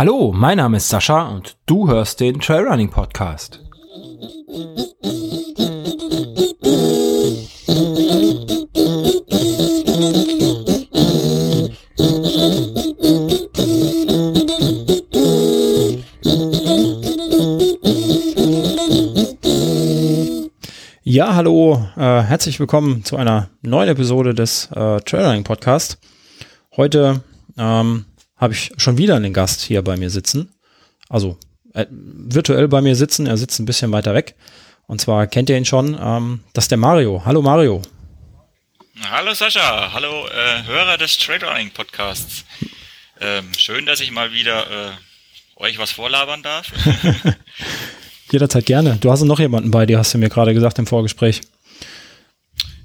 [0.00, 3.60] Hallo, mein Name ist Sascha und du hörst den Trailrunning Podcast.
[21.02, 25.98] Ja, hallo, äh, herzlich willkommen zu einer neuen Episode des äh, Trailrunning Podcast.
[26.74, 27.22] Heute
[27.58, 28.06] ähm,
[28.40, 30.52] habe ich schon wieder einen Gast hier bei mir sitzen.
[31.08, 31.38] Also
[31.74, 33.26] äh, virtuell bei mir sitzen.
[33.26, 34.34] Er sitzt ein bisschen weiter weg.
[34.86, 35.96] Und zwar kennt ihr ihn schon.
[36.00, 37.22] Ähm, das ist der Mario.
[37.24, 37.82] Hallo Mario.
[39.10, 39.92] Hallo Sascha.
[39.92, 42.44] Hallo äh, Hörer des Trailrunning Podcasts.
[43.20, 46.72] Ähm, schön, dass ich mal wieder äh, euch was vorlabern darf.
[48.32, 48.96] Jederzeit gerne.
[49.00, 51.42] Du hast noch jemanden bei dir, hast du mir gerade gesagt im Vorgespräch.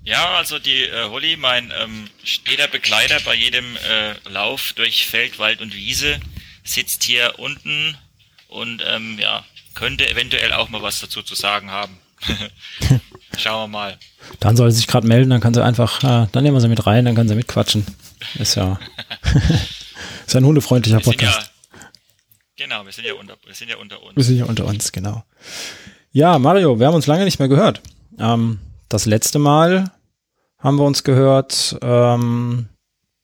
[0.05, 5.39] Ja, also die äh, Holly, mein ähm, steter Begleiter bei jedem äh, Lauf durch Feld,
[5.39, 6.19] Wald und Wiese,
[6.63, 7.97] sitzt hier unten
[8.47, 11.97] und ähm, ja, könnte eventuell auch mal was dazu zu sagen haben.
[13.37, 13.97] Schauen wir mal.
[14.39, 16.67] Dann soll sie sich gerade melden, dann kann sie einfach, äh, dann nehmen wir sie
[16.67, 17.85] mit rein, dann kann sie mitquatschen.
[18.35, 18.79] Ist ja,
[20.27, 21.51] ist ein hundefreundlicher Podcast.
[21.73, 21.87] Ja,
[22.55, 24.15] genau, wir sind ja, unter, wir sind ja unter uns.
[24.15, 25.23] Wir sind ja unter uns, genau.
[26.11, 27.81] Ja, Mario, wir haben uns lange nicht mehr gehört.
[28.19, 29.91] Ähm, das letzte Mal
[30.59, 32.69] haben wir uns gehört ähm,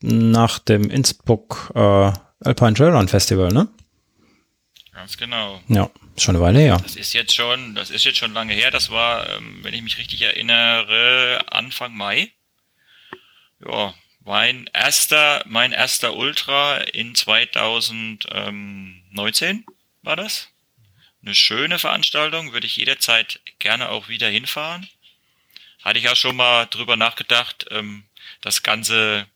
[0.01, 2.11] nach dem Innsbruck äh,
[2.43, 3.67] Alpine Trailrun Festival, ne?
[4.93, 5.61] Ganz genau.
[5.67, 6.79] Ja, schon eine Weile her.
[6.83, 8.71] Das ist jetzt schon, das ist jetzt schon lange her.
[8.71, 12.31] Das war, ähm, wenn ich mich richtig erinnere, Anfang Mai.
[13.65, 19.65] Ja, mein erster, mein erster Ultra in 2019
[20.03, 20.49] war das.
[21.23, 24.87] Eine schöne Veranstaltung, würde ich jederzeit gerne auch wieder hinfahren
[25.83, 28.03] hatte ich ja schon mal drüber nachgedacht, ähm,
[28.41, 29.27] das ganze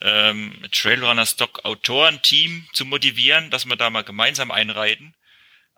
[0.00, 5.14] ähm, Trailrunner Stock Autorenteam zu motivieren, dass wir da mal gemeinsam einreiten.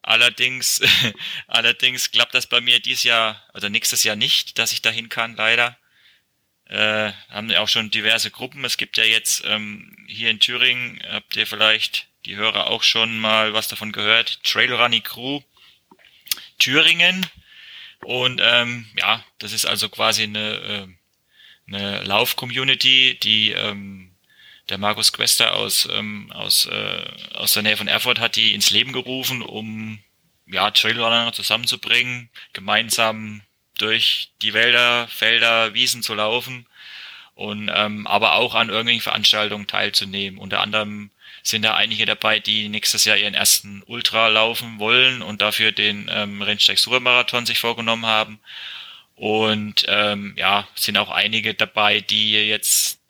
[0.03, 0.81] Allerdings,
[1.47, 5.37] allerdings klappt das bei mir dieses Jahr oder nächstes Jahr nicht, dass ich dahin kann,
[5.37, 5.77] leider.
[6.67, 8.65] Äh, haben ja auch schon diverse Gruppen.
[8.65, 13.19] Es gibt ja jetzt ähm, hier in Thüringen, habt ihr vielleicht die Hörer auch schon
[13.19, 15.41] mal was davon gehört, Trailrunning Crew
[16.59, 17.25] Thüringen
[18.04, 20.86] und ähm, ja, das ist also quasi eine, äh,
[21.69, 24.14] eine Lauf-Community, die ähm,
[24.69, 27.04] der Markus Quester aus, ähm, aus, äh,
[27.34, 29.98] aus der Nähe von Erfurt hat die ins Leben gerufen, um
[30.47, 33.42] ja, Trailrunner zusammenzubringen, gemeinsam
[33.78, 36.66] durch die Wälder, Felder, Wiesen zu laufen
[37.34, 40.38] und ähm, aber auch an irgendwelchen Veranstaltungen teilzunehmen.
[40.38, 41.10] Unter anderem
[41.48, 46.10] sind da einige dabei, die nächstes Jahr ihren ersten Ultra laufen wollen und dafür den
[46.12, 48.41] ähm, Rennsteig Supermarathon sich vorgenommen haben.
[49.16, 53.00] Und ähm, ja, sind auch einige dabei, die jetzt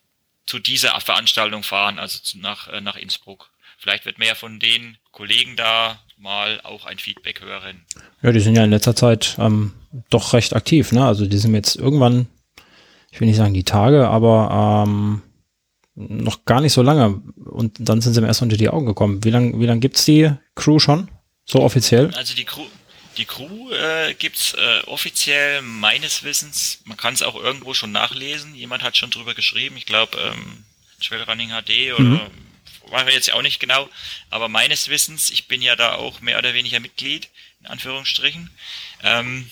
[0.46, 3.50] zu dieser Veranstaltung fahren, also zu, nach, äh, nach Innsbruck.
[3.76, 7.84] Vielleicht wird mehr von den Kollegen da mal auch ein Feedback hören.
[8.22, 9.74] Ja, die sind ja in letzter Zeit ähm,
[10.10, 11.06] doch recht aktiv, ne?
[11.06, 12.26] Also die sind jetzt irgendwann,
[13.10, 15.22] ich will nicht sagen die Tage, aber ähm,
[15.98, 19.24] noch gar nicht so lange und dann sind sie mir erst unter die Augen gekommen.
[19.24, 21.08] Wie lange wie lang gibt's die Crew schon?
[21.44, 22.14] So offiziell?
[22.14, 22.66] Also die Crew,
[23.16, 28.54] die Crew äh, gibt's äh, offiziell meines Wissens, man kann es auch irgendwo schon nachlesen,
[28.54, 30.64] jemand hat schon drüber geschrieben, ich glaube ähm,
[31.02, 32.20] Trailrunning HD oder mhm.
[32.88, 33.88] war mir jetzt auch nicht genau,
[34.30, 37.28] aber meines Wissens, ich bin ja da auch mehr oder weniger Mitglied,
[37.60, 38.50] in Anführungsstrichen,
[39.02, 39.50] ähm,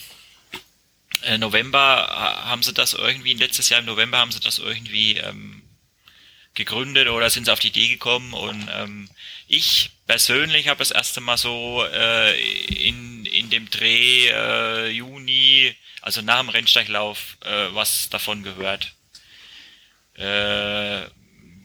[1.23, 2.07] äh, November
[2.45, 5.56] haben sie das irgendwie, letztes Jahr im November haben sie das irgendwie ähm,
[6.57, 9.09] gegründet oder sind sie auf die Idee gekommen und ähm,
[9.47, 16.21] ich persönlich habe das erste Mal so äh, in, in dem Dreh äh, Juni, also
[16.21, 18.93] nach dem Rennsteiglauf, äh, was davon gehört.
[20.15, 21.05] Äh,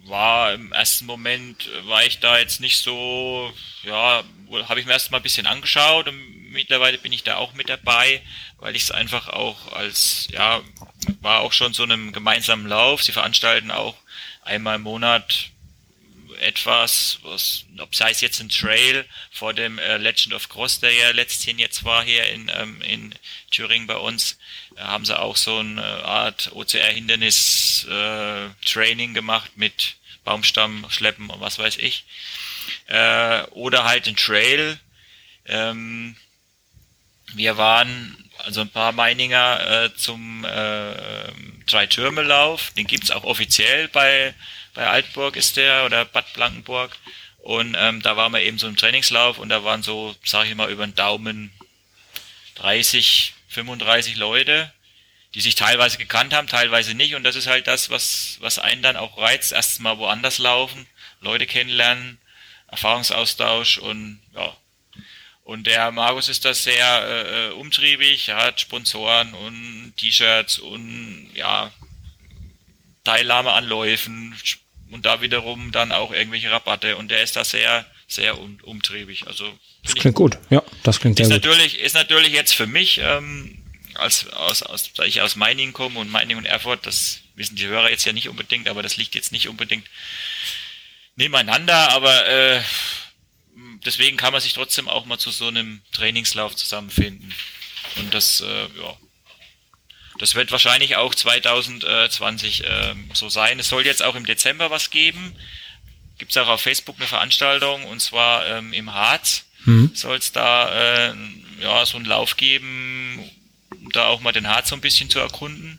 [0.05, 3.53] war im ersten Moment, war ich da jetzt nicht so,
[3.85, 4.23] ja,
[4.69, 7.69] habe ich mir erst mal ein bisschen angeschaut und mittlerweile bin ich da auch mit
[7.69, 8.21] dabei,
[8.59, 10.61] weil ich es einfach auch als, ja,
[11.21, 13.03] war auch schon so einem gemeinsamen Lauf.
[13.03, 13.97] Sie veranstalten auch
[14.43, 15.49] einmal im Monat
[16.41, 20.91] etwas, was, ob sei es jetzt ein Trail vor dem äh, Legend of Cross, der
[20.93, 23.15] ja letzthin jetzt war hier in, ähm, in
[23.51, 24.39] Thüringen bei uns,
[24.77, 31.59] äh, haben sie auch so eine Art OCR-Hindernis-Training äh, gemacht mit Baumstamm schleppen und was
[31.59, 32.05] weiß ich.
[32.87, 34.81] Äh, oder halt ein Trail.
[35.47, 36.17] Ähm,
[37.35, 41.29] wir waren also ein paar Meininger äh, zum äh,
[41.67, 42.71] Drei-Türme-Lauf.
[42.73, 44.35] Den gibt's auch offiziell bei,
[44.75, 46.97] bei Altburg ist der oder Bad Blankenburg.
[47.39, 50.55] Und ähm, da waren wir eben so im Trainingslauf und da waren so, sag ich
[50.55, 51.53] mal, über den Daumen
[52.55, 54.73] 30, 35 Leute,
[55.35, 57.15] die sich teilweise gekannt haben, teilweise nicht.
[57.15, 59.53] Und das ist halt das, was, was einen dann auch reizt.
[59.53, 60.87] Erstmal woanders laufen,
[61.21, 62.19] Leute kennenlernen,
[62.69, 64.57] Erfahrungsaustausch und ja.
[65.45, 71.73] Und der Markus ist da sehr äh, umtriebig, er hat Sponsoren und T-Shirts und ja,
[73.05, 74.37] Teilnahme an Läufen
[74.93, 79.27] und da wiederum dann auch irgendwelche Rabatte und der ist da sehr, sehr um, umtriebig.
[79.27, 79.53] Also
[79.83, 81.87] das klingt gut, ja, das klingt ist sehr natürlich, gut.
[81.87, 83.59] Ist natürlich jetzt für mich, ähm,
[83.95, 87.67] als, aus, aus, da ich aus Meiningen komme und Meiningen und Erfurt, das wissen die
[87.67, 89.87] Hörer jetzt ja nicht unbedingt, aber das liegt jetzt nicht unbedingt
[91.17, 92.61] nebeneinander, aber äh,
[93.85, 97.35] deswegen kann man sich trotzdem auch mal zu so einem Trainingslauf zusammenfinden.
[97.97, 98.97] Und das, äh, ja,
[100.19, 103.59] das wird wahrscheinlich auch 2020 äh, so sein.
[103.59, 105.35] Es soll jetzt auch im Dezember was geben.
[106.19, 109.91] Gibt es auch auf Facebook eine Veranstaltung und zwar ähm, im Harz mhm.
[109.95, 111.15] soll es da äh,
[111.61, 113.31] ja, so einen Lauf geben,
[113.71, 115.79] um da auch mal den Harz so ein bisschen zu erkunden.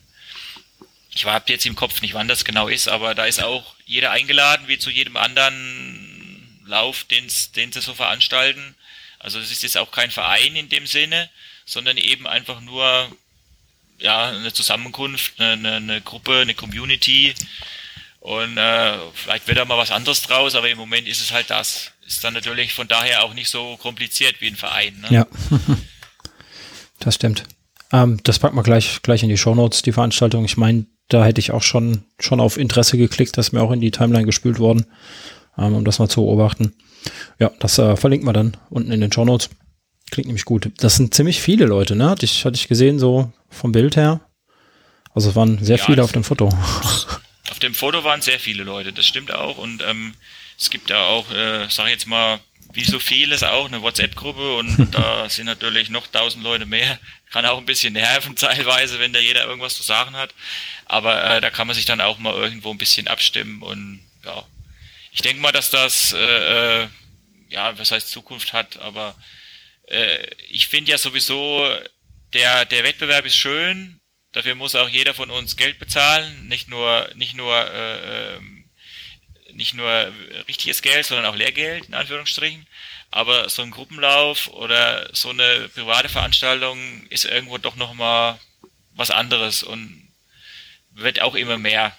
[1.15, 4.11] Ich habe jetzt im Kopf nicht, wann das genau ist, aber da ist auch jeder
[4.11, 6.02] eingeladen, wie zu jedem anderen
[6.65, 8.75] Lauf, den sie so veranstalten.
[9.19, 11.29] Also es ist jetzt auch kein Verein in dem Sinne,
[11.65, 13.09] sondern eben einfach nur
[13.99, 17.33] ja, eine Zusammenkunft, eine, eine Gruppe, eine Community.
[18.19, 21.49] Und äh, vielleicht wird da mal was anderes draus, aber im Moment ist es halt
[21.49, 21.91] das.
[22.05, 24.99] Ist dann natürlich von daher auch nicht so kompliziert wie ein Verein.
[25.01, 25.07] Ne?
[25.09, 25.27] Ja,
[26.99, 27.43] das stimmt.
[27.93, 30.43] Ähm, das packen wir gleich, gleich in die Shownotes, die Veranstaltung.
[30.43, 33.71] Ich meine, da hätte ich auch schon, schon auf Interesse geklickt, das ist mir auch
[33.71, 34.85] in die Timeline gespült worden,
[35.57, 36.73] ähm, um das mal zu beobachten.
[37.39, 39.49] Ja, das äh, verlinken wir dann unten in den Show Notes.
[40.11, 40.71] Klingt nämlich gut.
[40.77, 42.09] Das sind ziemlich viele Leute, ne?
[42.09, 44.21] Hatte ich, hatte ich gesehen, so vom Bild her.
[45.13, 46.49] Also es waren sehr ja, viele auf dem Foto.
[47.51, 49.57] Auf dem Foto waren sehr viele Leute, das stimmt auch.
[49.57, 50.15] Und ähm,
[50.57, 52.39] es gibt ja auch, äh, sag ich jetzt mal,
[52.73, 56.97] wie so vieles auch, eine WhatsApp-Gruppe und da sind natürlich noch tausend Leute mehr.
[57.31, 60.33] Kann auch ein bisschen nerven teilweise, wenn da jeder irgendwas zu sagen hat.
[60.85, 64.43] Aber äh, da kann man sich dann auch mal irgendwo ein bisschen abstimmen und ja.
[65.13, 66.87] Ich denke mal, dass das, äh, äh,
[67.49, 69.15] ja, was heißt Zukunft hat, aber
[69.87, 71.63] äh, ich finde ja sowieso,
[72.33, 74.01] der, der Wettbewerb ist schön,
[74.31, 78.65] dafür muss auch jeder von uns Geld bezahlen, nicht nur, nicht nur, äh, ähm,
[79.51, 80.11] nicht nur
[80.47, 82.65] richtiges Geld, sondern auch Lehrgeld, in Anführungsstrichen.
[83.11, 88.39] Aber so ein Gruppenlauf oder so eine private Veranstaltung ist irgendwo doch nochmal
[88.95, 90.11] was anderes und
[90.89, 91.95] wird auch immer mehr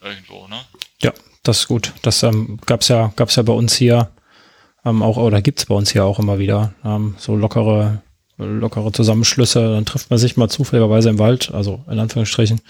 [0.00, 0.66] irgendwo, ne?
[1.00, 1.12] Ja,
[1.46, 1.92] das ist gut.
[2.02, 4.10] Das ähm, gab's ja, gab's ja bei uns hier
[4.84, 8.02] ähm, auch, oder gibt's bei uns hier auch immer wieder, ähm, so lockere,
[8.38, 9.60] lockere Zusammenschlüsse.
[9.72, 12.60] Dann trifft man sich mal zufälligerweise im Wald, also in Anführungsstrichen,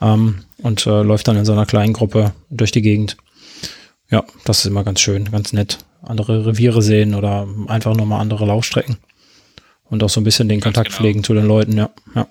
[0.00, 3.16] ähm, und äh, läuft dann in so einer kleinen Gruppe durch die Gegend.
[4.10, 5.78] Ja, das ist immer ganz schön, ganz nett.
[6.02, 8.96] Andere Reviere sehen oder einfach nur mal andere Laufstrecken.
[9.84, 10.98] Und auch so ein bisschen den ganz Kontakt genau.
[10.98, 11.90] pflegen zu den Leuten, ja.
[12.14, 12.26] ja.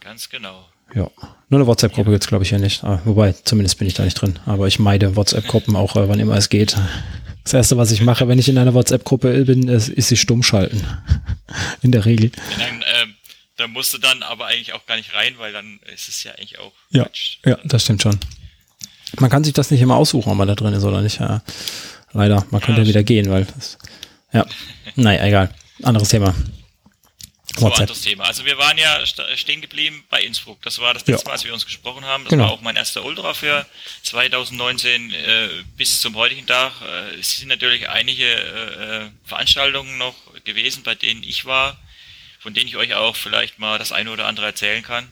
[0.00, 0.69] Ganz genau.
[0.94, 1.10] Ja,
[1.48, 2.14] nur eine WhatsApp-Gruppe ja.
[2.14, 2.84] gibt's glaube ich hier nicht.
[2.84, 4.38] Ah, wobei, zumindest bin ich da nicht drin.
[4.46, 6.76] Aber ich meide WhatsApp-Gruppen auch, äh, wann immer es geht.
[7.44, 10.42] Das erste, was ich mache, wenn ich in einer WhatsApp-Gruppe bin, ist, ist sie stumm
[10.42, 10.86] schalten.
[11.82, 12.30] in der Regel.
[12.58, 13.06] Dann, äh,
[13.56, 16.32] da musst du dann aber eigentlich auch gar nicht rein, weil dann ist es ja
[16.32, 17.38] eigentlich auch ja, Quatsch.
[17.44, 18.18] Ja, das stimmt schon.
[19.18, 21.18] Man kann sich das nicht immer aussuchen, ob man da drin ist oder nicht.
[21.18, 21.42] Ja,
[22.12, 23.78] leider, man könnte ja, wieder gehen, weil das,
[24.32, 24.46] ja,
[24.94, 25.54] naja, egal.
[25.82, 26.34] Anderes Thema.
[27.56, 27.80] So, WhatsApp.
[27.80, 28.24] anderes Thema.
[28.24, 29.04] Also wir waren ja
[29.36, 30.62] stehen geblieben bei Innsbruck.
[30.62, 31.28] Das war das letzte ja.
[31.28, 32.24] Mal, als wir uns gesprochen haben.
[32.24, 32.44] Das genau.
[32.44, 33.66] war auch mein erster Ultra für
[34.02, 36.72] 2019 äh, bis zum heutigen Tag.
[36.82, 41.76] Äh, es sind natürlich einige äh, Veranstaltungen noch gewesen, bei denen ich war,
[42.38, 45.08] von denen ich euch auch vielleicht mal das eine oder andere erzählen kann.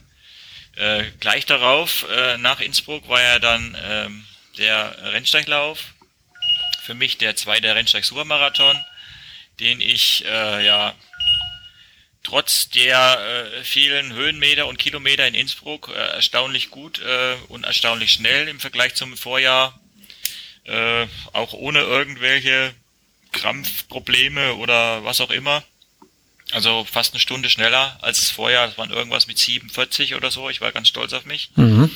[0.75, 4.25] Äh, gleich darauf, äh, nach Innsbruck, war ja dann ähm,
[4.57, 5.93] der Rennsteiglauf.
[6.83, 8.77] Für mich der zweite Rennsteig-Supermarathon,
[9.59, 10.95] den ich äh, ja
[12.23, 18.11] trotz der äh, vielen Höhenmeter und Kilometer in Innsbruck äh, erstaunlich gut äh, und erstaunlich
[18.11, 19.79] schnell im Vergleich zum Vorjahr.
[20.65, 22.73] Äh, auch ohne irgendwelche
[23.31, 25.63] Krampfprobleme oder was auch immer.
[26.51, 28.67] Also fast eine Stunde schneller als das Vorjahr.
[28.67, 30.49] Das waren irgendwas mit 47 oder so.
[30.49, 31.51] Ich war ganz stolz auf mich.
[31.55, 31.91] Mhm.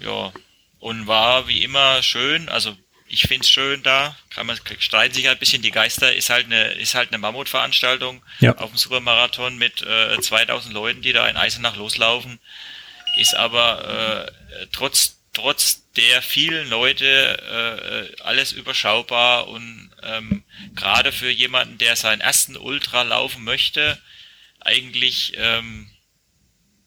[0.00, 0.32] Ja.
[0.78, 2.48] Und war wie immer schön.
[2.48, 2.76] Also
[3.12, 4.16] ich find's schön da.
[4.30, 5.60] Kann man streiten sich halt ein bisschen.
[5.60, 8.56] Die Geister ist halt eine ist halt eine Mammutveranstaltung ja.
[8.56, 12.40] auf dem Supermarathon mit äh, 2000 Leuten, die da in Eisenach loslaufen.
[13.18, 14.26] Ist aber
[14.56, 20.42] äh, trotz trotz der vielen Leute äh, alles überschaubar und ähm,
[20.74, 23.98] gerade für jemanden, der seinen ersten Ultra laufen möchte,
[24.60, 25.90] eigentlich ähm,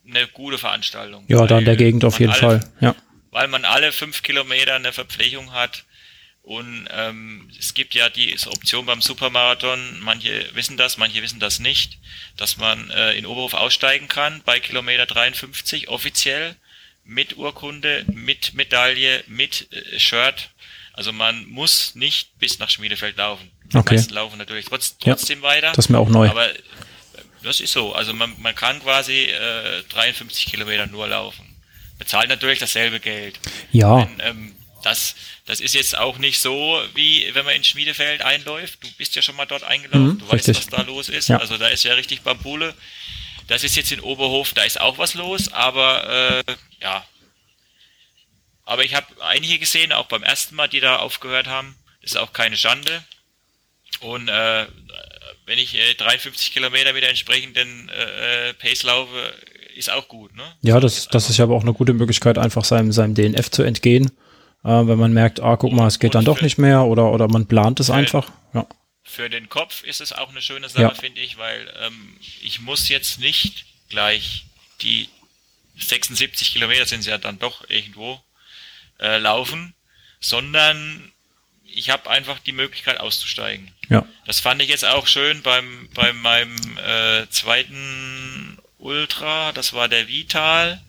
[0.08, 1.25] eine gute Veranstaltung.
[1.27, 2.74] Ja, da in der Gegend auf jeden alle, Fall.
[2.82, 2.96] Ja.
[3.29, 5.86] Weil man alle fünf Kilometer eine Verpflegung hat
[6.46, 11.60] und ähm, es gibt ja diese Option beim Supermarathon, manche wissen das, manche wissen das
[11.60, 11.98] nicht,
[12.38, 16.56] dass man äh, in Oberhof aussteigen kann bei Kilometer 53 offiziell
[17.04, 20.52] mit Urkunde, mit Medaille, mit äh, Shirt.
[20.94, 23.50] Also man muss nicht bis nach Schmiedefeld laufen.
[23.74, 23.96] Die okay.
[23.96, 25.72] meisten laufen natürlich trotz, trotzdem ja, weiter.
[25.72, 26.30] Das ist mir auch neu.
[26.30, 26.48] Aber
[27.42, 27.94] das ist so.
[27.94, 31.44] Also man, man kann quasi äh, 53 Kilometer nur laufen.
[31.98, 33.40] Bezahlt natürlich dasselbe Geld.
[33.72, 33.98] Ja.
[33.98, 34.54] Wenn, ähm,
[34.86, 35.15] das,
[35.46, 38.84] das ist jetzt auch nicht so, wie wenn man in Schmiedefeld einläuft.
[38.84, 40.58] Du bist ja schon mal dort eingelaufen, mhm, du weißt, richtig.
[40.58, 41.27] was da los ist.
[41.27, 41.38] Ja.
[41.38, 42.74] Also da ist ja richtig Bambule.
[43.48, 47.06] Das ist jetzt in Oberhof, da ist auch was los, aber äh, ja.
[48.63, 51.75] Aber ich habe einige gesehen, auch beim ersten Mal, die da aufgehört haben.
[52.01, 53.04] Das ist auch keine Schande.
[54.01, 54.65] Und äh,
[55.46, 59.34] wenn ich äh, 53 Kilometer mit der entsprechenden äh, äh, Pace laufe,
[59.75, 60.36] ist auch gut.
[60.36, 60.44] Ne?
[60.62, 63.63] Ja, das, das ist ja aber auch eine gute Möglichkeit, einfach seinem, seinem DNF zu
[63.63, 64.12] entgehen.
[64.65, 67.27] Äh, wenn man merkt, ah, guck mal, es geht dann doch nicht mehr oder, oder
[67.27, 68.31] man plant es einfach.
[68.53, 68.65] Ja.
[69.03, 70.93] Für den Kopf ist es auch eine schöne Sache, ja.
[70.95, 74.45] finde ich, weil ähm, ich muss jetzt nicht gleich
[74.81, 75.07] die
[75.77, 78.19] 76 Kilometer sind es ja dann doch irgendwo
[79.00, 79.75] äh, laufen,
[80.19, 81.12] sondern
[81.65, 83.72] ich habe einfach die Möglichkeit auszusteigen.
[83.89, 84.07] Ja.
[84.25, 90.07] Das fand ich jetzt auch schön beim bei meinem äh, zweiten Ultra, das war der
[90.07, 90.81] Vital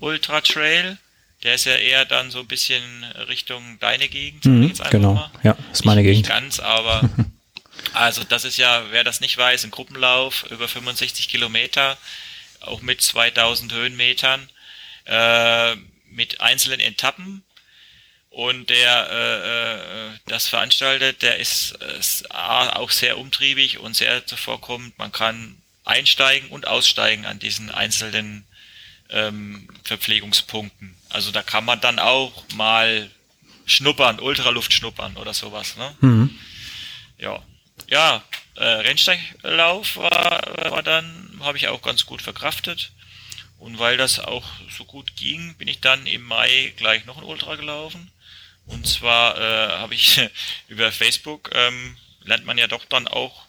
[0.00, 0.98] Ultra Trail.
[1.42, 4.44] Der ist ja eher dann so ein bisschen Richtung deine Gegend.
[4.44, 5.30] Mhm, genau, mal.
[5.42, 6.28] ja, ist meine nicht, Gegend.
[6.28, 7.08] Nicht ganz, aber
[7.94, 11.98] also das ist ja, wer das nicht weiß, ein Gruppenlauf über 65 Kilometer,
[12.60, 14.48] auch mit 2000 Höhenmetern,
[15.06, 15.74] äh,
[16.10, 17.42] mit einzelnen Etappen
[18.32, 24.96] und der äh, äh, das veranstaltet, der ist, ist auch sehr umtriebig und sehr zuvorkommend.
[24.96, 28.46] Man kann einsteigen und aussteigen an diesen einzelnen
[29.10, 30.96] ähm, Verpflegungspunkten.
[31.12, 33.10] Also da kann man dann auch mal
[33.66, 35.76] schnuppern, Ultraluft schnuppern oder sowas.
[35.76, 35.94] Ne?
[36.00, 36.38] Mhm.
[37.18, 37.42] Ja,
[37.88, 38.22] ja.
[38.54, 42.92] Äh, Rennsteiglauf war, war dann habe ich auch ganz gut verkraftet.
[43.58, 44.44] Und weil das auch
[44.76, 48.10] so gut ging, bin ich dann im Mai gleich noch ein Ultra gelaufen.
[48.66, 50.20] Und zwar äh, habe ich
[50.68, 53.46] über Facebook ähm, lernt man ja doch dann auch,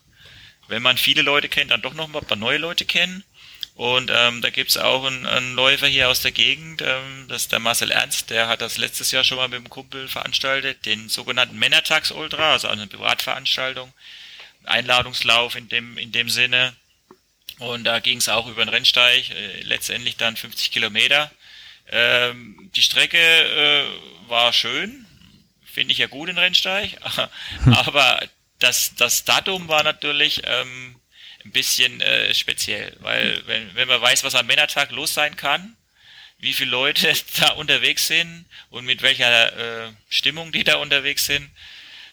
[0.67, 3.23] wenn man viele Leute kennt, dann doch noch mal ein paar neue Leute kennen.
[3.75, 7.51] Und ähm, da gibt's auch einen, einen Läufer hier aus der Gegend, ähm, das ist
[7.51, 11.09] der Marcel Ernst, der hat das letztes Jahr schon mal mit dem Kumpel veranstaltet, den
[11.09, 13.91] sogenannten Männertags Ultra, also eine Privatveranstaltung,
[14.65, 16.75] Einladungslauf in dem, in dem Sinne.
[17.57, 21.31] Und da ging's auch über den Rennsteig, äh, letztendlich dann 50 Kilometer.
[21.89, 25.07] Ähm, die Strecke äh, war schön,
[25.65, 26.91] finde ich ja gut in Rennsteig,
[27.65, 28.21] aber
[28.59, 30.95] das, das Datum war natürlich ähm,
[31.45, 35.75] ein bisschen äh, speziell, weil wenn, wenn man weiß, was am Männertag los sein kann,
[36.39, 41.49] wie viele Leute da unterwegs sind und mit welcher äh, Stimmung die da unterwegs sind,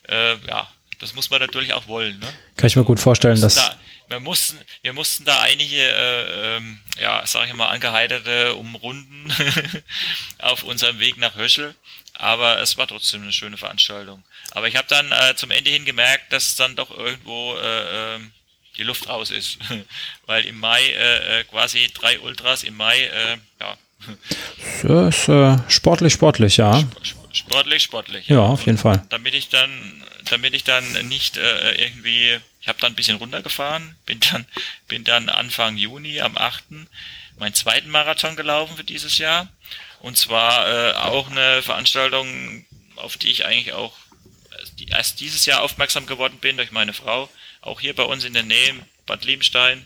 [0.09, 2.19] äh, ja, das muss man natürlich auch wollen.
[2.19, 2.33] Ne?
[2.57, 6.81] Kann ich mir gut vorstellen, dass da, wir mussten, wir mussten da einige, äh, ähm,
[6.99, 9.33] ja, sag ich mal, angeheiterte umrunden
[10.39, 11.75] auf unserem Weg nach Höschel.
[12.15, 14.23] Aber es war trotzdem eine schöne Veranstaltung.
[14.51, 18.19] Aber ich habe dann äh, zum Ende hin gemerkt, dass dann doch irgendwo äh, äh,
[18.81, 19.59] die Luft raus ist.
[20.27, 23.77] Weil im Mai äh, äh, quasi drei Ultras im Mai, äh, ja.
[24.83, 26.83] Das ist äh, sportlich, sportlich, ja.
[27.33, 28.29] Sportlich, sportlich.
[28.29, 29.03] Ja, ja auf jeden Fall.
[29.11, 33.97] Damit ich dann, damit ich dann nicht äh, irgendwie ich habe dann ein bisschen runtergefahren,
[34.07, 34.47] bin dann,
[34.87, 36.65] bin dann Anfang Juni am 8.
[37.39, 39.49] meinen zweiten Marathon gelaufen für dieses Jahr.
[40.01, 43.95] Und zwar äh, auch eine Veranstaltung, auf die ich eigentlich auch
[44.89, 48.43] erst dieses Jahr aufmerksam geworden bin durch meine Frau, auch hier bei uns in der
[48.43, 48.75] Nähe,
[49.07, 49.85] Bad Liebenstein.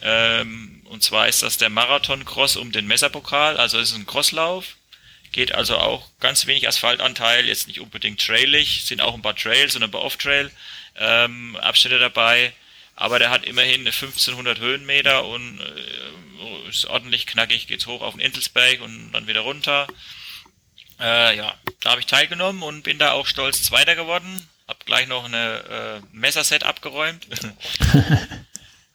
[0.00, 4.76] Ähm, und zwar ist das der Marathon-Cross um den Messerpokal, also es ist ein Crosslauf.
[5.32, 9.76] Geht also auch ganz wenig Asphaltanteil, jetzt nicht unbedingt trailig, sind auch ein paar Trails
[9.76, 10.50] und ein paar Off-Trail
[10.96, 12.52] ähm, Abschnitte dabei.
[12.96, 18.20] Aber der hat immerhin 1500 Höhenmeter und äh, ist ordentlich knackig, geht's hoch auf den
[18.20, 19.86] Intelsberg und dann wieder runter.
[21.00, 24.48] Äh, ja, da habe ich teilgenommen und bin da auch stolz Zweiter geworden.
[24.68, 27.26] Hab gleich noch eine äh, Messerset abgeräumt.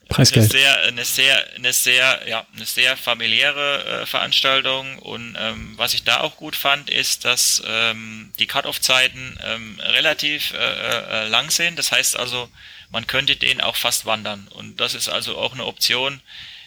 [0.10, 0.53] Preisgeld.
[0.53, 5.94] Eine sehr, eine sehr, eine sehr, ja, eine sehr familiäre äh, Veranstaltung und ähm, was
[5.94, 11.50] ich da auch gut fand, ist, dass ähm, die Cut-off-Zeiten ähm, relativ äh, äh, lang
[11.50, 11.80] sind.
[11.80, 12.50] Das heißt also,
[12.92, 16.22] man könnte den auch fast wandern und das ist also auch eine Option.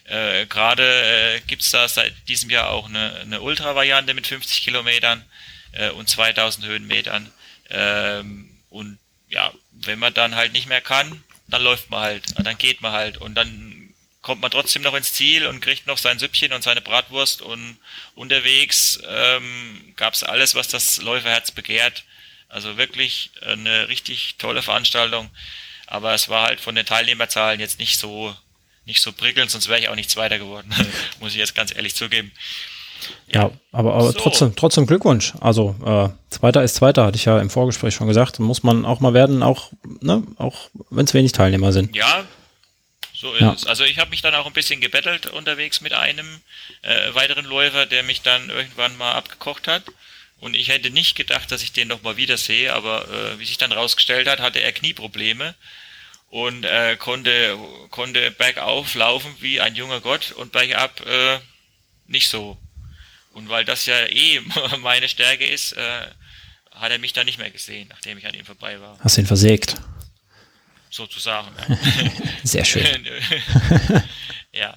[0.05, 5.25] Äh, Gerade äh, gibt da seit diesem Jahr auch eine, eine Ultra-Variante mit 50 Kilometern
[5.73, 7.31] äh, und 2000 Höhenmetern.
[7.71, 8.46] Ähm,
[8.77, 12.81] und ja, wenn man dann halt nicht mehr kann, dann läuft man halt, dann geht
[12.81, 16.53] man halt und dann kommt man trotzdem noch ins Ziel und kriegt noch sein Süppchen
[16.53, 17.79] und seine Bratwurst und
[18.17, 22.05] unterwegs ähm, gab es alles, was das Läuferherz begehrt.
[22.49, 25.31] Also wirklich eine richtig tolle Veranstaltung.
[25.87, 28.37] Aber es war halt von den Teilnehmerzahlen jetzt nicht so
[28.85, 30.75] nicht so prickelnd, sonst wäre ich auch nicht Zweiter geworden.
[31.21, 32.33] Muss ich jetzt ganz ehrlich zugeben.
[33.33, 34.19] Ja, aber, aber so.
[34.19, 35.35] trotzdem, trotzdem Glückwunsch.
[35.41, 38.39] Also äh, Zweiter ist Zweiter, hatte ich ja im Vorgespräch schon gesagt.
[38.39, 41.95] Muss man auch mal werden, auch, ne, auch wenn es wenig Teilnehmer sind.
[41.95, 42.25] Ja,
[43.15, 43.53] so ist ja.
[43.53, 43.67] es.
[43.67, 46.27] Also ich habe mich dann auch ein bisschen gebettelt unterwegs mit einem
[46.83, 49.83] äh, weiteren Läufer, der mich dann irgendwann mal abgekocht hat.
[50.39, 53.59] Und ich hätte nicht gedacht, dass ich den noch mal wiedersehe, aber äh, wie sich
[53.59, 55.55] dann rausgestellt hat, hatte er Knieprobleme
[56.29, 57.57] und äh, konnte,
[57.91, 61.39] konnte bergauf laufen wie ein junger Gott und bergab äh,
[62.07, 62.59] nicht so.
[63.37, 64.41] Und weil das ja eh
[64.83, 65.81] meine Stärke ist, äh,
[66.75, 68.97] hat er mich dann nicht mehr gesehen, nachdem ich an ihm vorbei war.
[69.01, 69.77] Hast ihn versägt.
[70.89, 71.49] Sozusagen.
[71.69, 71.77] Ja.
[72.45, 72.85] Sehr schön.
[74.53, 74.75] ja.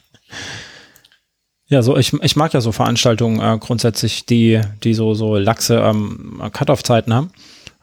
[1.68, 5.76] Ja, so ich, ich mag ja so Veranstaltungen äh, grundsätzlich, die, die so, so laxe
[5.76, 7.32] ähm, Cut-off-Zeiten haben.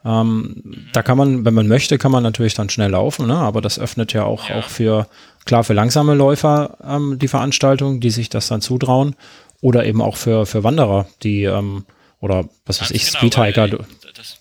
[0.05, 3.35] Ähm, Da kann man, wenn man möchte, kann man natürlich dann schnell laufen, ne?
[3.35, 4.59] aber das öffnet ja auch, ja.
[4.59, 5.07] auch für,
[5.45, 9.15] klar, für langsame Läufer ähm, die Veranstaltung, die sich das dann zutrauen
[9.61, 11.85] oder eben auch für, für Wanderer, die, ähm,
[12.19, 13.67] oder was weiß ich, genau, Speedhiker.
[13.67, 14.39] Das,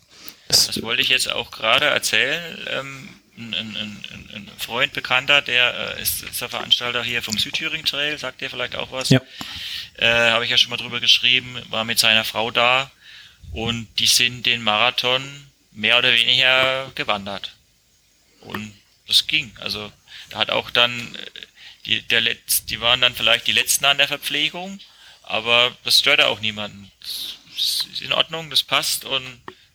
[0.49, 2.59] das, das, wollte ich jetzt auch gerade erzählen.
[2.71, 3.09] Ähm,
[3.39, 7.85] ein, ein, ein, ein, Freund, Bekannter, der äh, ist, ist, der Veranstalter hier vom Südthüringen
[7.85, 9.11] Trail, sagt dir vielleicht auch was.
[9.11, 9.21] Ja.
[9.99, 12.91] Äh, Habe ich ja schon mal drüber geschrieben, war mit seiner Frau da
[13.53, 15.23] und die sind den Marathon
[15.73, 17.55] mehr oder weniger gewandert.
[18.41, 18.73] Und
[19.07, 19.53] das ging.
[19.61, 19.93] Also
[20.31, 21.31] da hat auch dann äh,
[21.87, 24.81] die, der Letz, die waren dann vielleicht die letzten an der Verpflegung,
[25.27, 26.91] aber das störte auch niemanden.
[27.01, 29.23] Das ist in Ordnung, das passt und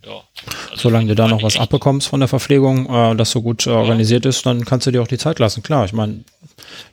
[0.06, 0.24] ja.
[0.72, 3.70] Also Solange du da noch was abbekommst von der Verpflegung, äh, das so gut äh,
[3.70, 5.62] organisiert ist, dann kannst du dir auch die Zeit lassen.
[5.62, 6.24] Klar, ich meine,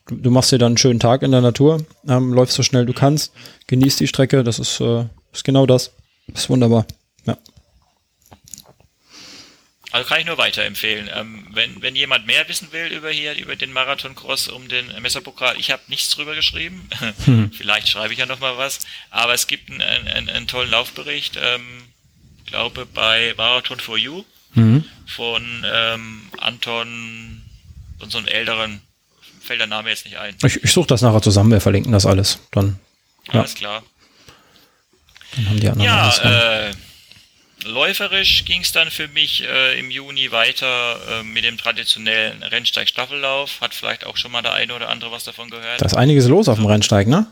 [0.06, 2.84] du, du, machst dir dann einen schönen Tag in der Natur, ähm, läufst so schnell
[2.84, 3.32] du kannst,
[3.66, 5.92] genießt die Strecke, das ist, äh, ist genau das.
[6.34, 6.86] Ist wunderbar.
[9.90, 11.08] Also kann ich nur weiterempfehlen.
[11.14, 14.86] Ähm, wenn, wenn jemand mehr wissen will über hier, über den Marathon Cross um den
[15.00, 16.88] Messerpokal, ich habe nichts drüber geschrieben.
[17.24, 17.50] Hm.
[17.52, 18.80] Vielleicht schreibe ich ja noch mal was.
[19.10, 21.38] Aber es gibt einen, einen, einen tollen Laufbericht.
[21.40, 21.82] Ähm,
[22.48, 24.84] glaube bei Marathon for You mhm.
[25.06, 27.42] von ähm, Anton
[28.00, 28.80] und so einem älteren,
[29.40, 30.34] fällt der Name jetzt nicht ein.
[30.44, 32.38] Ich, ich suche das nachher zusammen, wir verlinken das alles.
[32.50, 32.78] Dann,
[33.28, 33.40] ja.
[33.40, 33.82] Alles klar.
[35.34, 36.72] Dann haben die anderen ja, äh,
[37.68, 43.60] läuferisch ging es dann für mich äh, im Juni weiter äh, mit dem traditionellen Rennsteig-Staffellauf.
[43.60, 45.80] Hat vielleicht auch schon mal der eine oder andere was davon gehört.
[45.80, 47.26] Da ist einiges los auf dem Rennsteig, ne?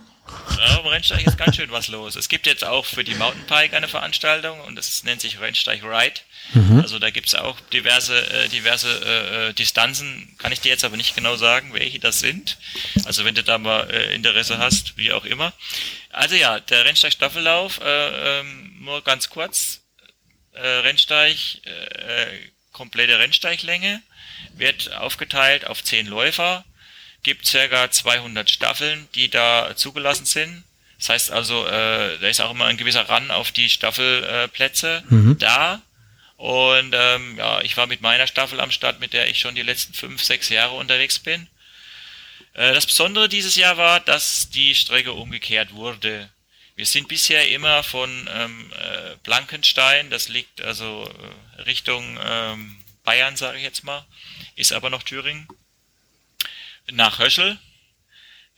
[0.58, 2.16] Ja, am Rennsteig ist ganz schön was los.
[2.16, 6.20] Es gibt jetzt auch für die Mountainbike eine Veranstaltung und das nennt sich Rennsteig Ride.
[6.52, 6.80] Mhm.
[6.80, 10.84] Also da gibt es auch diverse, äh, diverse äh, äh, Distanzen, kann ich dir jetzt
[10.84, 12.58] aber nicht genau sagen, welche das sind.
[13.04, 15.52] Also wenn du da mal äh, Interesse hast, wie auch immer.
[16.10, 19.85] Also ja, der Rennsteig Staffellauf, äh, ähm, nur ganz kurz.
[20.56, 21.36] Äh, Rennsteig,
[22.72, 24.02] komplette Rennsteiglänge,
[24.54, 26.64] wird aufgeteilt auf zehn Läufer
[27.26, 30.62] gibt circa 200 Staffeln, die da zugelassen sind.
[30.98, 35.14] Das heißt also, äh, da ist auch immer ein gewisser Run auf die Staffelplätze äh,
[35.14, 35.36] mhm.
[35.36, 35.82] da.
[36.36, 39.62] Und ähm, ja, ich war mit meiner Staffel am Start, mit der ich schon die
[39.62, 41.48] letzten fünf, sechs Jahre unterwegs bin.
[42.54, 46.30] Äh, das Besondere dieses Jahr war, dass die Strecke umgekehrt wurde.
[46.76, 51.10] Wir sind bisher immer von ähm, äh, Blankenstein, das liegt also
[51.58, 54.04] äh, Richtung ähm, Bayern, sage ich jetzt mal,
[54.56, 55.48] ist aber noch Thüringen
[56.90, 57.58] nach Höschel.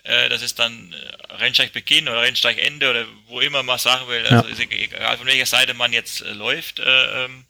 [0.02, 4.26] Äh, das ist dann äh, Rennsteigbeginn oder Rennsteigende oder wo immer man sagen will.
[4.26, 4.70] Also ja.
[4.70, 6.80] egal von welcher Seite man jetzt äh, läuft.
[6.80, 7.44] Äh, ähm,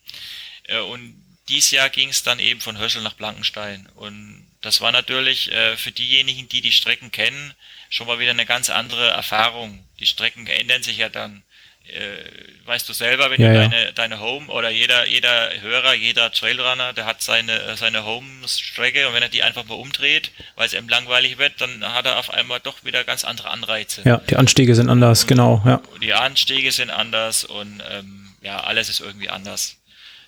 [0.64, 3.88] äh, und dieses Jahr ging es dann eben von Höschel nach Blankenstein.
[3.94, 7.54] Und das war natürlich äh, für diejenigen, die die Strecken kennen,
[7.88, 9.87] schon mal wieder eine ganz andere Erfahrung.
[10.00, 11.42] Die Strecken ändern sich ja dann
[11.88, 13.92] äh, weißt du selber, wenn ja, du deine, ja.
[13.92, 19.22] deine Home oder jeder, jeder Hörer, jeder Trailrunner, der hat seine, seine Home-Strecke und wenn
[19.22, 22.60] er die einfach mal umdreht, weil es ihm langweilig wird, dann hat er auf einmal
[22.60, 24.02] doch wieder ganz andere Anreize.
[24.04, 25.80] Ja, die Anstiege sind anders, und genau, ja.
[26.02, 29.76] Die Anstiege sind anders und ähm, ja, alles ist irgendwie anders.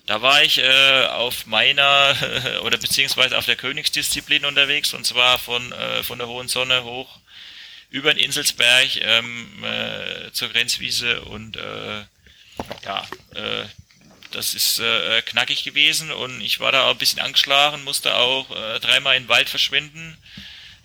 [0.07, 2.15] Da war ich äh, auf meiner
[2.63, 7.20] oder beziehungsweise auf der Königsdisziplin unterwegs und zwar von, äh, von der Hohen Sonne hoch
[7.91, 12.03] über den Inselsberg ähm, äh, zur Grenzwiese und äh,
[12.85, 13.65] ja, äh,
[14.31, 18.49] das ist äh, knackig gewesen und ich war da auch ein bisschen angeschlagen, musste auch
[18.49, 20.17] äh, dreimal in den Wald verschwinden,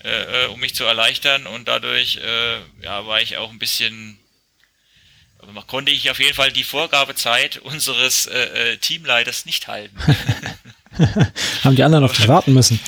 [0.03, 4.19] äh, äh um mich zu erleichtern und dadurch äh, ja, war ich auch ein bisschen,
[5.39, 9.97] aber konnte ich auf jeden Fall die Vorgabezeit unseres äh, äh Teamleiters nicht halten.
[11.63, 12.81] Haben die anderen auf dich warten müssen?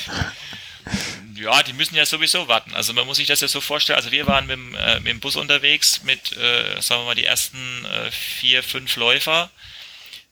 [1.38, 2.74] Ja, die müssen ja sowieso warten.
[2.74, 3.96] Also man muss sich das ja so vorstellen.
[3.96, 7.14] Also wir waren mit, dem, äh, mit dem Bus unterwegs mit, äh, sagen wir mal,
[7.14, 9.50] die ersten äh, vier, fünf Läufer,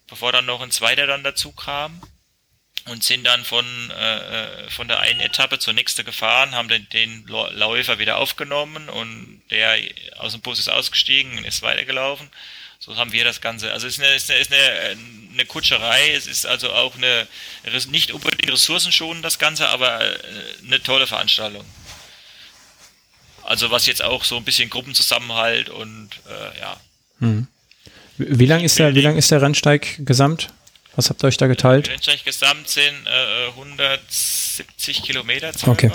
[0.09, 2.01] bevor dann noch ein zweiter dann dazu kam.
[2.87, 7.27] und sind dann von, äh, von der einen Etappe zur nächsten gefahren, haben den, den
[7.27, 9.77] Läufer wieder aufgenommen und der
[10.19, 12.31] aus dem Bus ist ausgestiegen und ist weitergelaufen.
[12.79, 13.73] So haben wir das Ganze.
[13.73, 14.97] Also es ist eine, ist eine, ist eine,
[15.33, 17.27] eine Kutscherei, es ist also auch eine,
[17.89, 20.19] nicht unbedingt ressourcenschonend das Ganze, aber äh,
[20.67, 21.65] eine tolle Veranstaltung.
[23.43, 26.81] Also was jetzt auch so ein bisschen Gruppenzusammenhalt und äh, ja.
[27.21, 27.47] Hm.
[28.19, 30.49] Wie lang ist der, wie lang ist der Rennsteig gesamt?
[30.97, 31.89] Was habt ihr euch da geteilt?
[31.89, 35.71] Rennsteig gesamt sind äh, 170 Kilometer circa.
[35.71, 35.93] Okay.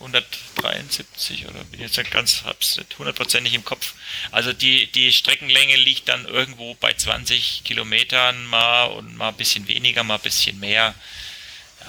[0.00, 3.94] 173 oder bin jetzt ganz, hab's nicht hundertprozentig im Kopf.
[4.30, 9.68] Also die, die Streckenlänge liegt dann irgendwo bei 20 Kilometern mal und mal ein bisschen
[9.68, 10.94] weniger, mal ein bisschen mehr.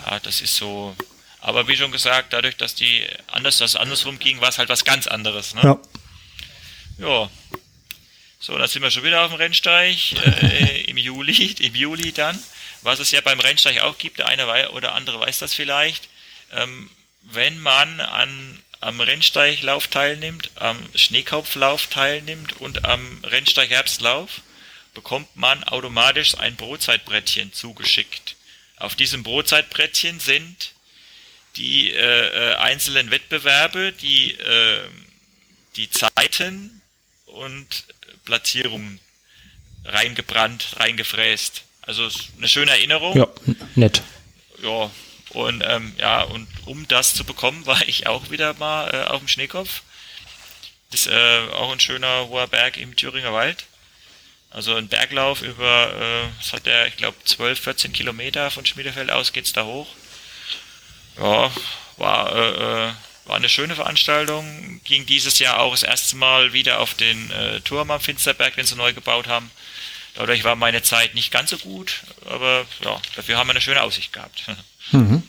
[0.05, 0.95] Ja, das ist so.
[1.39, 4.83] Aber wie schon gesagt, dadurch, dass die anders, dass andersrum ging, war es halt was
[4.83, 5.55] ganz anderes.
[5.55, 5.61] Ne?
[5.63, 5.79] Ja.
[6.99, 7.29] Ja.
[8.39, 9.97] So, dann sind wir schon wieder auf dem Rennsteig
[10.43, 12.37] äh, im Juli, im Juli dann.
[12.81, 16.09] Was es ja beim Rennsteig auch gibt, der eine oder andere weiß das vielleicht.
[16.51, 16.89] Ähm,
[17.23, 24.41] wenn man an, am Rennsteiglauf teilnimmt, am Schneekopflauf teilnimmt und am Rennsteig Herbstlauf,
[24.93, 28.35] bekommt man automatisch ein Brotzeitbrettchen zugeschickt.
[28.77, 30.73] Auf diesem Brotzeitbrettchen sind
[31.55, 34.79] die äh, äh einzelnen Wettbewerbe, die, äh,
[35.75, 36.81] die Zeiten
[37.25, 37.85] und
[38.25, 38.99] Platzierungen
[39.85, 41.63] reingebrannt, reingefräst.
[41.81, 43.17] Also eine schöne Erinnerung.
[43.17, 43.27] Ja,
[43.75, 44.01] nett.
[44.61, 44.91] Ja,
[45.33, 49.19] und ähm, ja, und um das zu bekommen, war ich auch wieder mal äh, auf
[49.19, 49.81] dem Schneekopf.
[50.91, 53.65] Das ist äh, auch ein schöner hoher Berg im Thüringer Wald.
[54.49, 59.09] Also ein Berglauf über, äh, was hat der, ich glaube 12, 14 Kilometer von Schmiedefeld
[59.09, 59.87] aus geht's da hoch.
[61.17, 61.49] Ja,
[61.97, 62.93] war, äh, äh,
[63.25, 64.81] war eine schöne Veranstaltung.
[64.83, 68.65] Ging dieses Jahr auch das erste Mal wieder auf den äh, Turm am Finsterberg, den
[68.65, 69.49] sie neu gebaut haben.
[70.15, 73.81] Dadurch war meine Zeit nicht ganz so gut, aber ja, dafür haben wir eine schöne
[73.81, 74.43] Aussicht gehabt.
[74.91, 75.23] Mhm.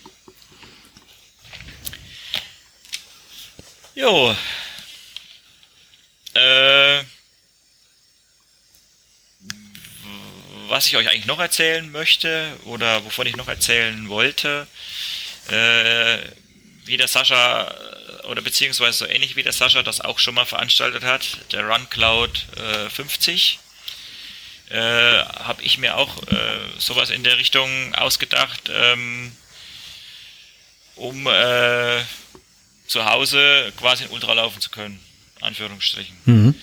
[3.95, 4.35] Jo.
[6.35, 7.05] Äh,
[10.69, 14.67] was ich euch eigentlich noch erzählen möchte oder wovon ich noch erzählen wollte,
[15.49, 16.19] äh,
[16.85, 17.73] wie der Sascha
[18.25, 21.89] oder beziehungsweise so ähnlich wie der Sascha das auch schon mal veranstaltet hat, der Run
[21.91, 23.59] Cloud äh, 50
[24.71, 28.71] äh, habe ich mir auch äh, sowas in der Richtung ausgedacht.
[28.73, 29.33] Ähm,
[31.03, 32.01] um äh,
[32.87, 35.01] zu Hause quasi in Ultra laufen zu können.
[35.41, 36.17] Anführungsstrichen.
[36.25, 36.55] Mhm.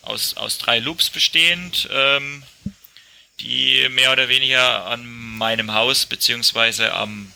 [0.00, 2.42] Aus, aus drei Loops bestehend, ähm,
[3.40, 7.30] die mehr oder weniger an meinem Haus beziehungsweise am,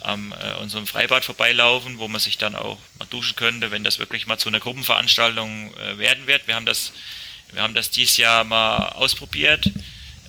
[0.00, 3.98] am äh, unserem Freibad vorbeilaufen, wo man sich dann auch mal duschen könnte, wenn das
[3.98, 6.46] wirklich mal zu einer Gruppenveranstaltung äh, werden wird.
[6.46, 6.92] Wir haben das,
[7.52, 9.72] wir haben das dieses Jahr mal ausprobiert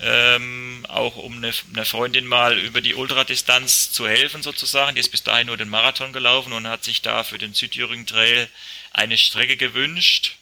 [0.01, 4.95] ähm, auch um eine, eine, Freundin mal über die Ultradistanz zu helfen sozusagen.
[4.95, 8.05] Die ist bis dahin nur den Marathon gelaufen und hat sich da für den Südthüringen
[8.05, 8.47] Trail
[8.93, 10.38] eine Strecke gewünscht,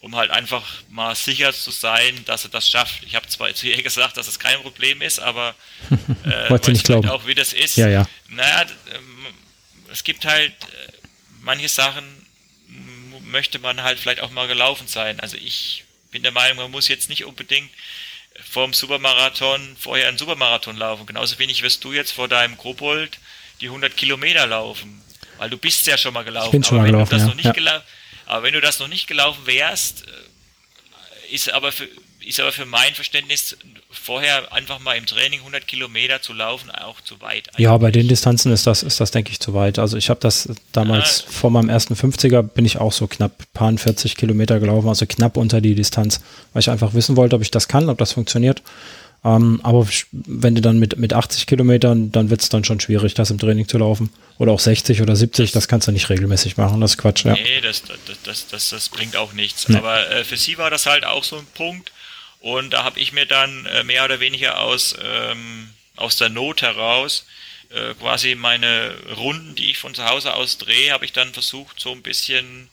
[0.00, 3.04] um halt einfach mal sicher zu sein, dass sie das schafft.
[3.04, 5.54] Ich habe zwar zu ihr gesagt, dass es kein Problem ist, aber
[6.24, 7.08] äh, Wollte nicht glauben.
[7.08, 7.76] auch wie das ist.
[7.76, 8.06] Ja, ja.
[8.28, 9.26] Naja, ähm,
[9.92, 10.92] es gibt halt äh,
[11.42, 12.04] manche Sachen,
[13.26, 15.20] möchte man halt vielleicht auch mal gelaufen sein.
[15.20, 17.70] Also ich bin der Meinung, man muss jetzt nicht unbedingt
[18.42, 21.06] vorm Supermarathon vorher einen Supermarathon laufen.
[21.06, 23.18] Genauso wenig wirst du jetzt vor deinem Kobold
[23.60, 25.02] die 100 Kilometer laufen.
[25.38, 26.46] Weil du bist ja schon mal gelaufen.
[26.46, 27.52] Ich bin schon mal gelaufen, ja.
[27.64, 27.82] ja.
[28.26, 31.88] Aber wenn du das noch nicht gelaufen wärst, äh, ist aber für,
[32.26, 33.56] ist aber für mein Verständnis
[33.90, 37.48] vorher einfach mal im Training 100 Kilometer zu laufen auch zu weit.
[37.50, 37.64] Eigentlich.
[37.64, 39.78] Ja, bei den Distanzen ist das, ist das denke ich, zu weit.
[39.78, 41.30] Also ich habe das damals ah.
[41.30, 45.36] vor meinem ersten 50er bin ich auch so knapp paar 40 Kilometer gelaufen, also knapp
[45.36, 46.20] unter die Distanz,
[46.52, 48.62] weil ich einfach wissen wollte, ob ich das kann, ob das funktioniert.
[49.24, 53.14] Ähm, aber wenn du dann mit, mit 80 Kilometern, dann wird es dann schon schwierig,
[53.14, 54.10] das im Training zu laufen.
[54.38, 57.24] Oder auch 60 oder 70, das kannst du nicht regelmäßig machen, das ist Quatsch.
[57.24, 57.32] Ja.
[57.32, 57.82] Nee, das,
[58.24, 59.66] das, das, das, bringt auch nichts.
[59.74, 61.90] Aber äh, für sie war das halt auch so ein Punkt,
[62.44, 66.60] und da habe ich mir dann äh, mehr oder weniger aus, ähm, aus der Not
[66.60, 67.24] heraus
[67.70, 71.80] äh, quasi meine Runden, die ich von zu Hause aus drehe, habe ich dann versucht,
[71.80, 72.68] so ein bisschen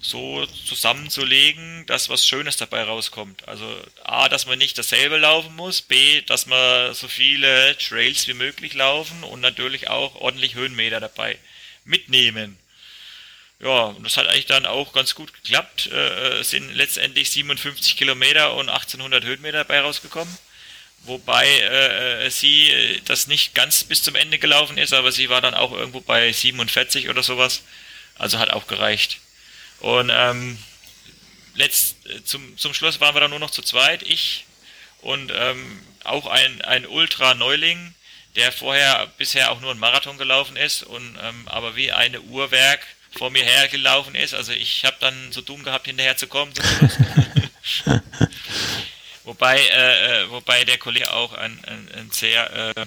[0.00, 3.46] so zusammenzulegen, dass was Schönes dabei rauskommt.
[3.46, 3.64] Also
[4.02, 8.74] A, dass man nicht dasselbe laufen muss, B, dass man so viele Trails wie möglich
[8.74, 11.38] laufen und natürlich auch ordentlich Höhenmeter dabei
[11.84, 12.58] mitnehmen.
[13.60, 15.86] Ja, und das hat eigentlich dann auch ganz gut geklappt.
[15.92, 20.36] Äh, es sind letztendlich 57 Kilometer und 1800 Höhenmeter dabei rausgekommen.
[21.04, 25.54] Wobei äh, sie das nicht ganz bis zum Ende gelaufen ist, aber sie war dann
[25.54, 27.62] auch irgendwo bei 47 oder sowas.
[28.16, 29.18] Also hat auch gereicht.
[29.80, 30.58] Und ähm,
[31.54, 34.02] letzt, zum, zum Schluss waren wir dann nur noch zu zweit.
[34.02, 34.46] Ich
[35.04, 37.94] und ähm, auch ein, ein Ultra-Neuling,
[38.36, 42.80] der vorher bisher auch nur einen Marathon gelaufen ist und ähm, aber wie eine Uhrwerk
[43.16, 44.34] vor mir hergelaufen ist.
[44.34, 46.52] Also ich habe dann so dumm gehabt, hinterher zu kommen.
[49.24, 52.86] wobei, äh, äh, wobei der Kollege auch ein, ein, ein sehr äh,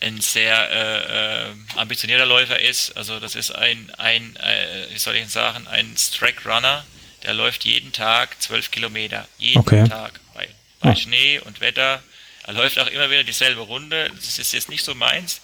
[0.00, 2.96] ein sehr äh, äh, ambitionierter Läufer ist.
[2.96, 6.84] Also das ist ein, ein äh, wie soll ich sagen, ein Strack Runner,
[7.22, 9.26] der läuft jeden Tag zwölf Kilometer.
[9.38, 9.88] Jeden okay.
[9.88, 10.20] Tag.
[10.34, 10.48] Bei,
[10.80, 10.96] bei ah.
[10.96, 12.02] Schnee und Wetter.
[12.44, 14.10] Er läuft auch immer wieder dieselbe Runde.
[14.14, 15.40] Das ist jetzt nicht so meins.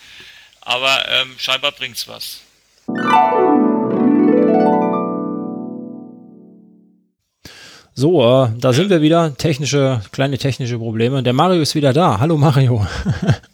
[0.60, 2.40] Aber ähm, scheinbar bringt's was.
[7.94, 9.36] So, äh, da sind wir wieder.
[9.36, 11.22] Technische, kleine technische Probleme.
[11.22, 12.18] Der Mario ist wieder da.
[12.18, 12.84] Hallo Mario.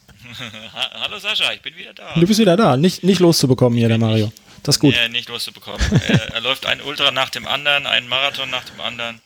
[1.02, 2.14] Hallo Sascha, ich bin wieder da.
[2.14, 2.76] Du bist wieder da.
[2.76, 4.32] Nicht, nicht loszubekommen hier, der Mario.
[4.62, 4.94] Das ist gut.
[4.96, 5.80] Äh, nicht loszubekommen.
[6.08, 9.20] er, er läuft ein Ultra nach dem anderen, einen Marathon nach dem anderen.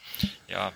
[0.48, 0.72] Ja.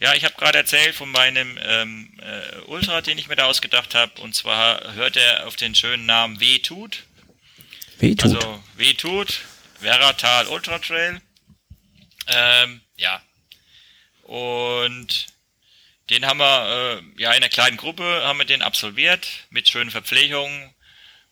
[0.00, 3.94] Ja, ich habe gerade erzählt von meinem ähm, äh, Ultra, den ich mir da ausgedacht
[3.94, 4.12] habe.
[4.20, 7.04] Und zwar hört er auf den schönen Namen W-Tut.
[7.98, 8.24] W-Tut?
[8.24, 9.40] Also W-Tut,
[9.80, 11.20] Werratal Ultra Trail.
[12.28, 13.22] Ähm, ja.
[14.22, 15.26] Und
[16.10, 19.90] den haben wir äh, ja in einer kleinen Gruppe haben wir den absolviert mit schönen
[19.90, 20.74] Verpflegungen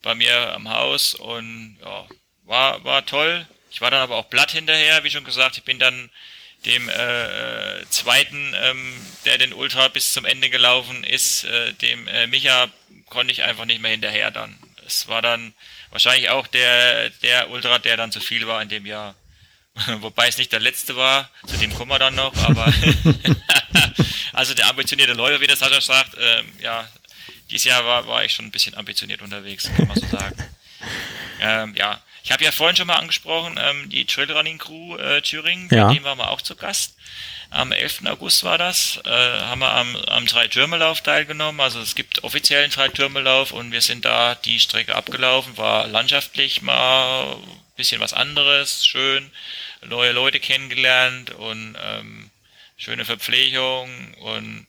[0.02, 2.06] bei mir am Haus und ja,
[2.44, 3.46] war war toll.
[3.70, 5.58] Ich war dann aber auch platt hinterher, wie schon gesagt.
[5.58, 6.10] Ich bin dann
[6.64, 12.08] dem äh, äh, zweiten, ähm, der den Ultra bis zum Ende gelaufen ist, äh, dem
[12.08, 12.68] äh, Micha,
[13.06, 14.58] konnte ich einfach nicht mehr hinterher dann.
[14.86, 15.54] Es war dann
[15.96, 19.14] wahrscheinlich auch der, der Ultra, der dann zu viel war in dem Jahr.
[20.00, 22.66] Wobei es nicht der letzte war, zu dem kommen wir dann noch, aber
[24.34, 26.86] also der ambitionierte Läufer, wie das Sascha sagt, ähm, ja,
[27.48, 30.36] dieses Jahr war, war ich schon ein bisschen ambitioniert unterwegs, kann man so sagen.
[31.40, 35.68] ähm, ja, ich habe ja vorhin schon mal angesprochen, ähm, die Trailrunning Crew äh, Thüringen,
[35.70, 35.86] ja.
[35.86, 36.96] bei dem waren wir auch zu Gast.
[37.50, 38.00] Am 11.
[38.06, 41.60] August war das, äh, haben wir am, am Drei-Türme-Lauf teilgenommen.
[41.60, 45.56] Also es gibt offiziellen Drei-Türme-Lauf und wir sind da die Strecke abgelaufen.
[45.56, 49.30] War landschaftlich mal ein bisschen was anderes, schön,
[49.84, 52.30] neue Leute kennengelernt und ähm,
[52.76, 54.66] schöne Verpflegung und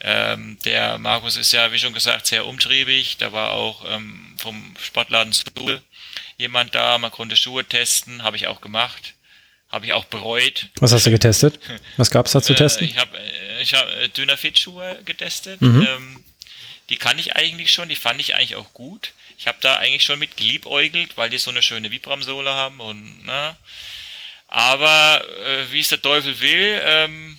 [0.00, 3.18] ähm, der Markus ist ja, wie schon gesagt, sehr umtriebig.
[3.18, 5.80] Da war auch ähm, vom Sportladen Stuhl
[6.38, 9.14] jemand da, man konnte Schuhe testen, habe ich auch gemacht.
[9.68, 10.70] Habe ich auch bereut.
[10.80, 11.60] Was hast du getestet?
[11.98, 12.88] Was gab es da zu äh, testen?
[12.88, 15.60] ich habe äh, ich hab äh, Dynafit-Schuhe getestet.
[15.60, 15.86] Mhm.
[15.86, 16.24] Ähm,
[16.88, 19.12] die kann ich eigentlich schon, die fand ich eigentlich auch gut.
[19.36, 23.26] Ich habe da eigentlich schon mit geliebäugelt, weil die so eine schöne Vibram-Sohle haben und
[23.26, 23.58] na.
[24.46, 27.38] Aber äh, wie es der Teufel will, ähm,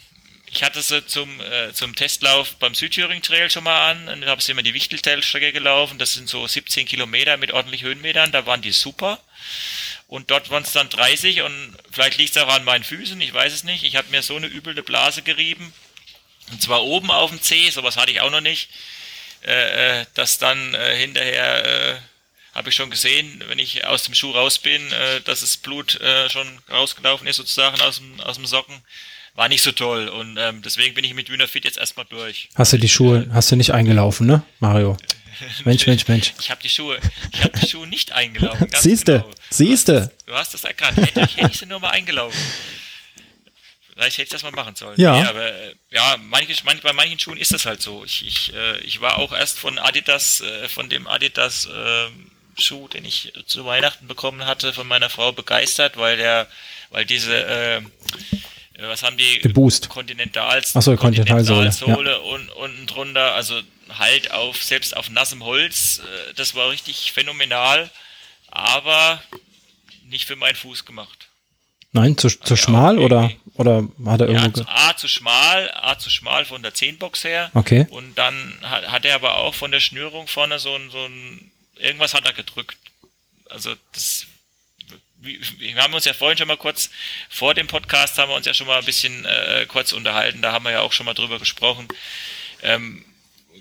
[0.52, 4.42] ich hatte sie zum, äh, zum Testlauf beim Südthüringen Trail schon mal an und habe
[4.42, 6.00] sie immer die Wichtelteilstrecke gelaufen.
[6.00, 8.32] Das sind so 17 Kilometer mit ordentlich Höhenmetern.
[8.32, 9.20] Da waren die super.
[10.08, 13.32] Und dort waren es dann 30 und vielleicht liegt es auch an meinen Füßen, ich
[13.32, 13.84] weiß es nicht.
[13.84, 15.72] Ich habe mir so eine üble Blase gerieben.
[16.52, 18.70] Und zwar oben auf dem C, sowas hatte ich auch noch nicht.
[19.46, 22.00] Äh, äh dass dann äh, hinterher äh,
[22.56, 26.02] habe ich schon gesehen, wenn ich aus dem Schuh raus bin, äh, dass das Blut
[26.02, 28.82] äh, schon rausgelaufen ist, sozusagen aus dem, aus dem Socken
[29.36, 32.50] war nicht so toll und ähm, deswegen bin ich mit Dynafit jetzt erstmal durch.
[32.56, 34.98] Hast du die Schuhe, hast du nicht eingelaufen, ne, Mario?
[35.66, 36.34] Mensch, Mensch, Mensch.
[36.40, 37.00] Ich habe die Schuhe,
[37.32, 38.68] ich habe die Schuhe nicht eingelaufen.
[38.76, 39.32] Siehste, genau.
[39.50, 40.12] siehste.
[40.26, 40.98] Du hast das erkannt.
[40.98, 42.40] Hätte, hätte ich sie nur mal eingelaufen.
[43.94, 45.00] Vielleicht hätte ich das mal machen sollen.
[45.00, 45.20] Ja.
[45.20, 48.06] Nee, aber äh, ja, manche, manch, bei manchen Schuhen ist das halt so.
[48.06, 52.08] Ich, ich, äh, ich war auch erst von Adidas, äh, von dem Adidas äh,
[52.58, 56.48] Schuh, den ich zu Weihnachten bekommen hatte, von meiner Frau begeistert, weil der,
[56.92, 57.82] weil diese äh, äh,
[58.82, 59.40] was haben die?
[59.40, 59.90] Den Boost.
[59.90, 61.72] Kontinental, Achso, Kontinentalsohle.
[61.72, 62.18] Sohle ja.
[62.18, 63.60] und unten drunter, also
[63.98, 67.90] halt auf, selbst auf nassem Holz, äh, das war richtig phänomenal,
[68.48, 69.22] aber
[70.06, 71.28] nicht für meinen Fuß gemacht.
[71.92, 74.62] Nein, zu, zu schmal oder, oder hat er irgendwo.
[74.62, 77.50] Ja, A zu schmal, A zu schmal von der 10-Box her.
[77.56, 77.88] Okay.
[77.90, 81.52] Und dann hat, hat er aber auch von der Schnürung vorne so ein, so ein,
[81.78, 82.78] irgendwas hat er gedrückt.
[83.50, 84.28] Also das
[85.22, 86.90] wir haben uns ja vorhin schon mal kurz
[87.30, 90.42] vor dem Podcast haben wir uns ja schon mal ein bisschen äh, kurz unterhalten.
[90.42, 91.88] Da haben wir ja auch schon mal drüber gesprochen.
[92.62, 93.06] Ähm,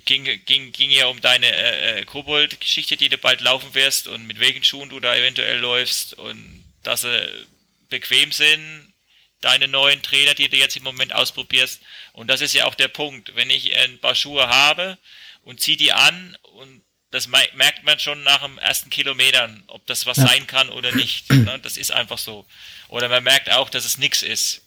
[0.05, 4.27] ging, ging, ging ja um deine äh, äh, Kobold-Geschichte, die du bald laufen wirst und
[4.27, 7.47] mit welchen Schuhen du da eventuell läufst und dass sie
[7.88, 8.92] bequem sind,
[9.40, 11.81] deine neuen Trainer, die du jetzt im Moment ausprobierst.
[12.12, 13.35] Und das ist ja auch der Punkt.
[13.35, 14.99] Wenn ich ein paar Schuhe habe
[15.42, 20.07] und zieh die an und das merkt man schon nach dem ersten Kilometern, ob das
[20.07, 20.27] was ja.
[20.27, 21.33] sein kann oder nicht.
[21.38, 21.59] Ne?
[21.62, 22.44] Das ist einfach so.
[22.88, 24.62] Oder man merkt auch, dass es nichts ist.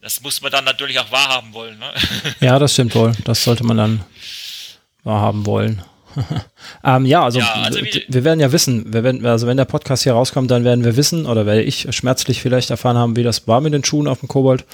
[0.00, 1.78] Das muss man dann natürlich auch wahrhaben wollen.
[1.78, 1.92] Ne?
[2.40, 3.12] Ja, das stimmt wohl.
[3.24, 4.04] Das sollte man dann
[5.04, 5.82] wahrhaben wollen.
[6.84, 10.02] ähm, ja, also, ja, also wir, werden ja wissen, wir werden, also wenn der Podcast
[10.02, 13.46] hier rauskommt, dann werden wir wissen, oder werde ich schmerzlich vielleicht erfahren haben, wie das
[13.46, 14.64] war mit den Schuhen auf dem Kobold.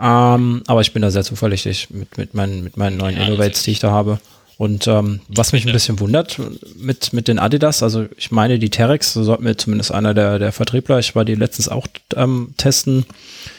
[0.00, 3.64] Ähm, aber ich bin da sehr zuverlässig mit, mit, meinen, mit meinen neuen ja, Innovates,
[3.64, 4.20] die ich da habe.
[4.60, 6.38] Und ähm, was mich ein bisschen wundert
[6.76, 10.38] mit, mit den Adidas, also ich meine, die Terex, so sollten mir zumindest einer der,
[10.38, 13.06] der Vertriebler, ich war die letztens auch ähm, testen,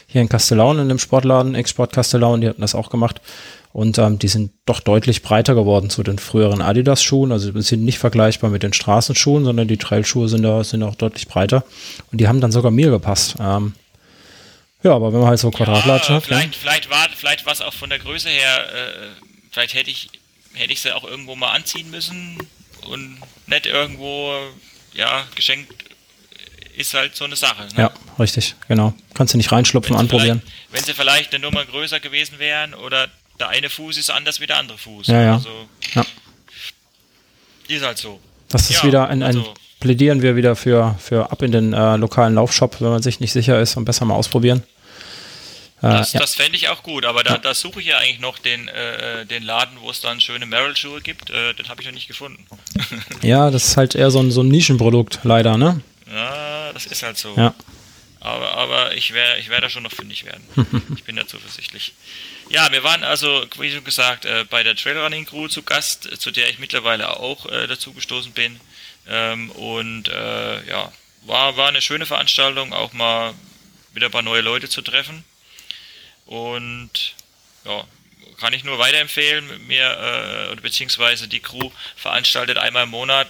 [0.06, 3.20] hier in Castellaun in dem Sportladen, Export Castellaun, die hatten das auch gemacht.
[3.74, 7.32] Und ähm, die sind doch deutlich breiter geworden zu den früheren Adidas-Schuhen.
[7.32, 11.28] Also sind nicht vergleichbar mit den Straßenschuhen, sondern die Trailschuhe sind da sind auch deutlich
[11.28, 11.64] breiter.
[12.12, 13.38] Und die haben dann sogar mir gepasst.
[13.40, 13.74] Ähm,
[14.84, 16.28] ja, aber wenn man halt so Quadratlatschen ja, hat.
[16.28, 17.08] Vielleicht, ja.
[17.18, 19.08] vielleicht war was auch von der Größe her, äh,
[19.50, 20.21] vielleicht hätte ich
[20.54, 22.38] hätte ich sie auch irgendwo mal anziehen müssen
[22.88, 24.34] und nicht irgendwo,
[24.94, 25.74] ja, geschenkt
[26.78, 27.64] ist halt so eine Sache.
[27.76, 27.84] Ne?
[27.84, 28.94] Ja, richtig, genau.
[29.14, 30.42] Kannst du nicht reinschlupfen, anprobieren.
[30.72, 33.08] Wenn sie vielleicht eine Nummer größer gewesen wären oder
[33.40, 35.08] der eine Fuß ist anders wie der andere Fuß.
[35.08, 35.34] Ja, ja.
[35.36, 35.50] Also,
[35.94, 36.06] ja.
[37.68, 38.20] Ist halt so.
[38.50, 41.74] Das ist ja, wieder ein, ein also, plädieren wir wieder für, für ab in den
[41.74, 44.64] äh, lokalen Laufshop, wenn man sich nicht sicher ist und besser mal ausprobieren.
[45.82, 46.22] Das, Äh, ja.
[46.22, 49.26] das fände ich auch gut, aber da, da suche ich ja eigentlich noch den, äh,
[49.26, 51.30] den Laden, wo es dann schöne Merrill-Schuhe gibt.
[51.30, 52.46] Äh, den habe ich noch nicht gefunden.
[53.22, 55.82] ja, das ist halt eher so ein, so ein Nischenprodukt, leider, ne?
[56.12, 57.36] Ja, das ist halt so.
[57.36, 57.54] Ja.
[58.20, 60.44] Aber, aber ich werde ich wär da schon noch fündig werden.
[60.96, 61.94] ich bin da zuversichtlich.
[62.50, 66.20] Ja, wir waren also, wie schon gesagt, äh, bei der Trailrunning Crew zu Gast, äh,
[66.20, 68.60] zu der ich mittlerweile auch äh, dazu gestoßen bin.
[69.08, 70.92] Ähm, und äh, ja,
[71.26, 73.34] war, war eine schöne Veranstaltung, auch mal
[73.94, 75.24] wieder ein paar neue Leute zu treffen.
[76.32, 77.14] Und
[77.66, 77.84] ja,
[78.40, 83.28] kann ich nur weiterempfehlen, mir, äh, beziehungsweise die Crew veranstaltet einmal im Monat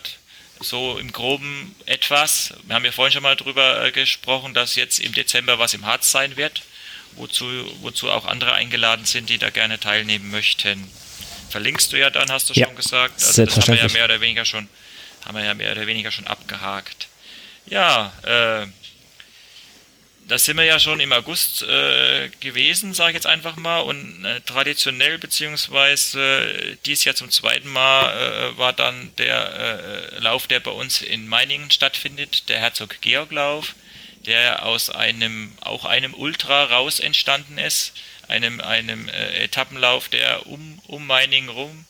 [0.59, 2.53] so im Groben etwas.
[2.61, 5.87] Wir haben ja vorhin schon mal drüber äh, gesprochen, dass jetzt im Dezember was im
[5.87, 6.61] Harz sein wird,
[7.13, 7.47] wozu,
[7.81, 10.87] wozu auch andere eingeladen sind, die da gerne teilnehmen möchten.
[11.49, 13.15] Verlinkst du ja dann, hast du Ja, schon gesagt.
[13.15, 14.69] Also das haben wir ja mehr oder weniger schon,
[15.25, 17.07] haben wir ja mehr oder weniger schon abgehakt.
[17.65, 18.67] Ja, äh,
[20.31, 23.81] da sind wir ja schon im August äh, gewesen, sage ich jetzt einfach mal.
[23.81, 30.47] Und äh, traditionell, beziehungsweise dies Jahr zum zweiten Mal, äh, war dann der äh, Lauf,
[30.47, 33.75] der bei uns in Meiningen stattfindet, der Herzog Georg Lauf,
[34.25, 37.91] der aus einem, auch einem Ultra raus entstanden ist.
[38.29, 41.85] Einem, einem äh, Etappenlauf, der um, um Meiningen rum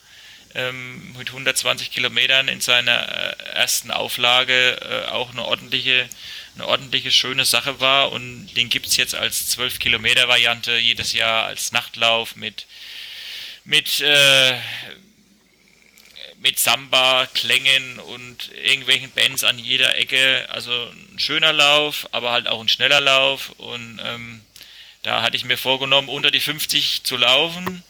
[0.56, 6.10] ähm, mit 120 Kilometern in seiner äh, ersten Auflage äh, auch eine ordentliche,
[6.56, 11.14] eine ordentliche schöne Sache war und den gibt es jetzt als 12 Kilometer Variante jedes
[11.14, 12.66] Jahr als Nachtlauf mit
[13.64, 14.58] mit äh,
[16.42, 20.48] mit Samba, Klängen und irgendwelchen Bands an jeder Ecke.
[20.50, 23.52] Also ein schöner Lauf, aber halt auch ein schneller Lauf.
[23.58, 24.42] Und ähm,
[25.04, 27.84] da hatte ich mir vorgenommen, unter die 50 zu laufen.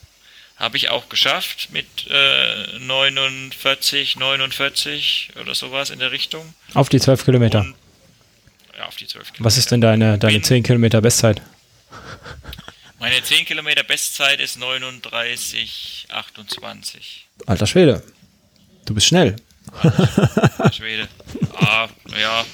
[0.58, 6.54] Habe ich auch geschafft mit äh, 49, 49 oder sowas in der Richtung.
[6.74, 7.62] Auf die 12 Kilometer.
[7.62, 7.76] Und,
[8.82, 9.46] ja, auf die 12 Kilometer.
[9.46, 11.42] Was ist denn deine, deine Bin- 10 Kilometer Bestzeit?
[13.00, 17.28] Meine 10 Kilometer Bestzeit ist 39, 28.
[17.48, 18.04] Alter Schwede.
[18.86, 19.36] Du bist schnell.
[20.76, 21.08] Schwede.
[21.56, 21.88] Ah,
[22.20, 22.46] ja.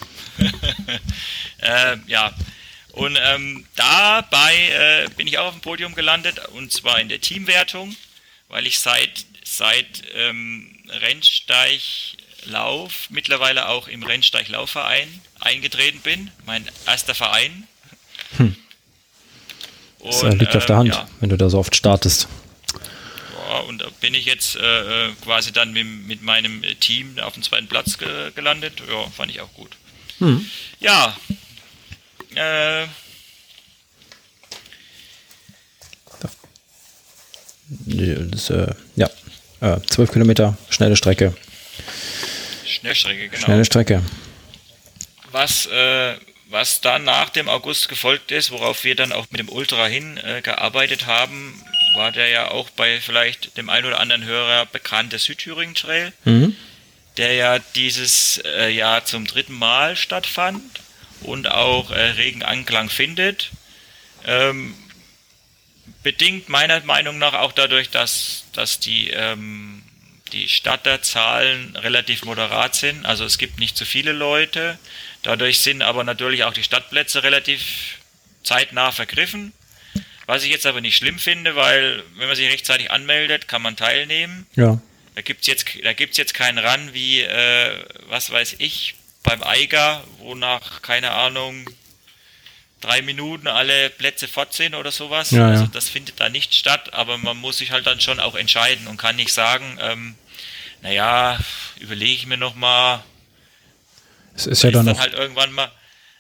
[1.60, 2.32] äh, ja.
[2.92, 7.22] Und ähm, dabei äh, bin ich auch auf dem Podium gelandet und zwar in der
[7.22, 7.96] Teamwertung,
[8.50, 17.68] weil ich seit seit ähm, Rennsteiglauf mittlerweile auch im Rennsteiglaufverein eingetreten bin, mein erster Verein.
[20.04, 22.28] Das äh, liegt auf der Hand, Ja, wenn du da so oft startest.
[23.50, 27.18] ja, und da bin ich jetzt äh, äh, quasi dann mit, mit meinem äh, Team
[27.20, 28.82] auf dem zweiten Platz ge gelandet.
[28.90, 29.72] Ja, fand ich auch gut.
[30.20, 30.46] Hm.
[30.80, 31.16] Ja.
[32.36, 32.88] Äh,
[37.70, 39.10] Das, äh, ja,
[39.62, 41.36] äh, 12 Kilometer, schnelle Strecke.
[42.66, 43.44] Schnellstrecke, genau.
[43.44, 44.02] Schnelle Strecke.
[45.38, 46.16] Was, äh,
[46.50, 50.18] was dann nach dem August gefolgt ist, worauf wir dann auch mit dem Ultra hin
[50.18, 51.62] äh, gearbeitet haben,
[51.96, 56.56] war der ja auch bei vielleicht dem einen oder anderen Hörer bekannte Südthüringen Trail, Mhm.
[57.18, 60.64] der ja dieses äh, Jahr zum dritten Mal stattfand
[61.22, 63.52] und auch äh, regen Anklang findet.
[64.26, 64.74] Ähm,
[66.02, 69.84] bedingt meiner Meinung nach auch dadurch, dass, dass die, ähm,
[70.32, 73.06] die Starterzahlen relativ moderat sind.
[73.06, 74.80] Also es gibt nicht so viele Leute.
[75.28, 77.98] Dadurch sind aber natürlich auch die Stadtplätze relativ
[78.44, 79.52] zeitnah vergriffen.
[80.26, 83.76] Was ich jetzt aber nicht schlimm finde, weil wenn man sich rechtzeitig anmeldet, kann man
[83.76, 84.48] teilnehmen.
[84.56, 84.80] Ja.
[85.16, 90.02] Da gibt's jetzt, da gibt's jetzt keinen Run wie, äh, was weiß ich, beim Eiger,
[90.20, 91.70] wo nach, keine Ahnung,
[92.80, 95.32] drei Minuten alle Plätze fort sind oder sowas.
[95.32, 95.70] Ja, also ja.
[95.74, 98.96] das findet da nicht statt, aber man muss sich halt dann schon auch entscheiden und
[98.96, 100.16] kann nicht sagen, ähm,
[100.82, 101.38] naja,
[101.82, 103.04] überlege ich mir noch mal,
[104.38, 105.70] Es ist da ja dann ist dann halt irgendwann mal,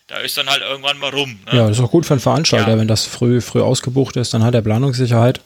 [0.08, 1.40] da ist dann halt irgendwann mal rum.
[1.46, 1.58] Ne?
[1.58, 2.78] ja, das ist auch gut für einen Veranstalter, Ja.
[2.78, 5.40] wenn das früh, früh ausgebucht ist, dann hat er Planungssicherheit.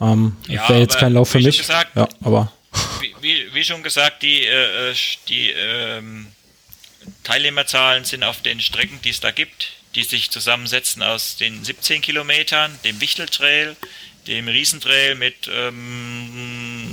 [0.00, 1.58] Ähm, Ja, Wäre jetzt kein Lauf für mich.
[1.58, 2.52] gesagt- ja, aber
[3.00, 4.94] wie, wie, wie, schon gesagt, die, äh, äh,
[5.28, 6.28] die ähm,
[7.24, 12.00] Teilnehmerzahlen sind auf den Strecken, die es da gibt, die sich zusammensetzen aus den 17
[12.02, 13.74] Kilometern, dem Wichteltrail,
[14.26, 16.86] dem Riesentrail mit ähm,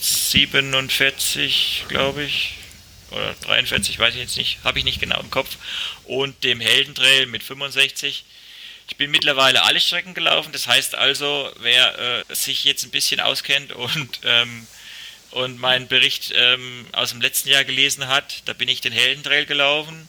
[0.00, 2.54] 47, glaube ich,
[3.12, 5.56] oder 43, weiß ich jetzt nicht, habe ich nicht genau im Kopf,
[6.04, 8.24] und dem Heldentrail mit 65.
[8.88, 13.20] Ich bin mittlerweile alle Strecken gelaufen, das heißt also, wer äh, sich jetzt ein bisschen
[13.20, 14.66] auskennt und, ähm,
[15.30, 19.46] und meinen Bericht ähm, aus dem letzten Jahr gelesen hat, da bin ich den Heldentrail
[19.46, 20.08] gelaufen.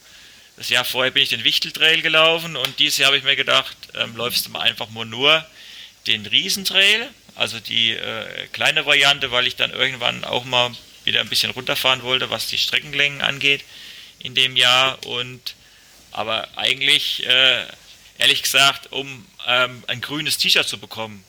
[0.57, 3.75] Das Jahr vorher bin ich den Wichteltrail gelaufen und dieses Jahr habe ich mir gedacht,
[3.95, 5.45] ähm, läufst du mal einfach mal nur
[6.05, 10.71] den Riesentrail, also die äh, kleine Variante, weil ich dann irgendwann auch mal
[11.05, 13.63] wieder ein bisschen runterfahren wollte, was die Streckenlängen angeht
[14.19, 15.05] in dem Jahr.
[15.05, 15.55] Und
[16.11, 17.65] aber eigentlich, äh,
[18.17, 21.23] ehrlich gesagt, um ähm, ein grünes T-Shirt zu bekommen,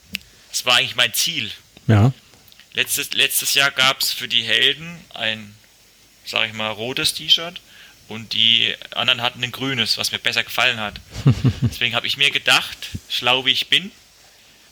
[0.51, 1.51] das war eigentlich mein Ziel.
[1.87, 2.13] Ja.
[2.75, 5.55] Letztes, letztes Jahr gab es für die Helden ein,
[6.25, 7.61] sag ich mal, rotes T-Shirt
[8.09, 11.01] und die anderen hatten ein grünes, was mir besser gefallen hat.
[11.63, 12.77] Deswegen habe ich mir gedacht,
[13.09, 13.91] schlau wie ich bin,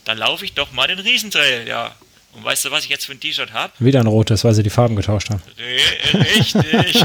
[0.04, 1.94] dann laufe ich doch mal den Riesentrail, ja.
[2.32, 3.72] Und weißt du, was ich jetzt für ein T-Shirt habe?
[3.78, 5.42] Wieder ein rotes, weil sie die Farben getauscht haben.
[5.58, 7.04] Richtig.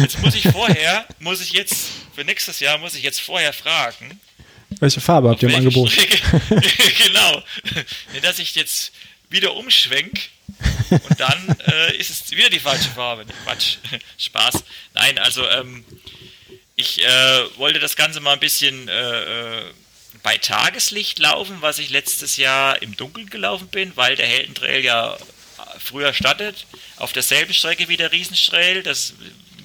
[0.00, 4.18] jetzt muss ich vorher, muss ich jetzt, für nächstes Jahr muss ich jetzt vorher fragen.
[4.80, 5.92] Welche Farbe habt ihr im Angebot?
[6.98, 7.42] genau.
[8.22, 8.92] Dass ich jetzt
[9.28, 10.30] wieder umschwenk
[10.90, 13.24] und dann äh, ist es wieder die falsche Farbe.
[13.44, 13.78] Quatsch.
[14.18, 14.64] Spaß.
[14.94, 15.84] Nein, also ähm,
[16.76, 19.62] ich äh, wollte das Ganze mal ein bisschen äh, äh
[20.24, 25.16] bei Tageslicht laufen, was ich letztes Jahr im Dunkeln gelaufen bin, weil der Heldentrail ja
[25.78, 26.66] früher startet,
[26.96, 28.82] auf derselben Strecke wie der Riesentrail.
[28.82, 29.12] Das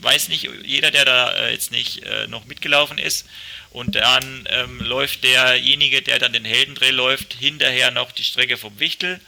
[0.01, 3.25] weiß nicht jeder, der da äh, jetzt nicht äh, noch mitgelaufen ist.
[3.71, 8.77] Und dann ähm, läuft derjenige, der dann den Heldentrail läuft, hinterher noch die Strecke vom
[8.79, 9.21] Wichtel.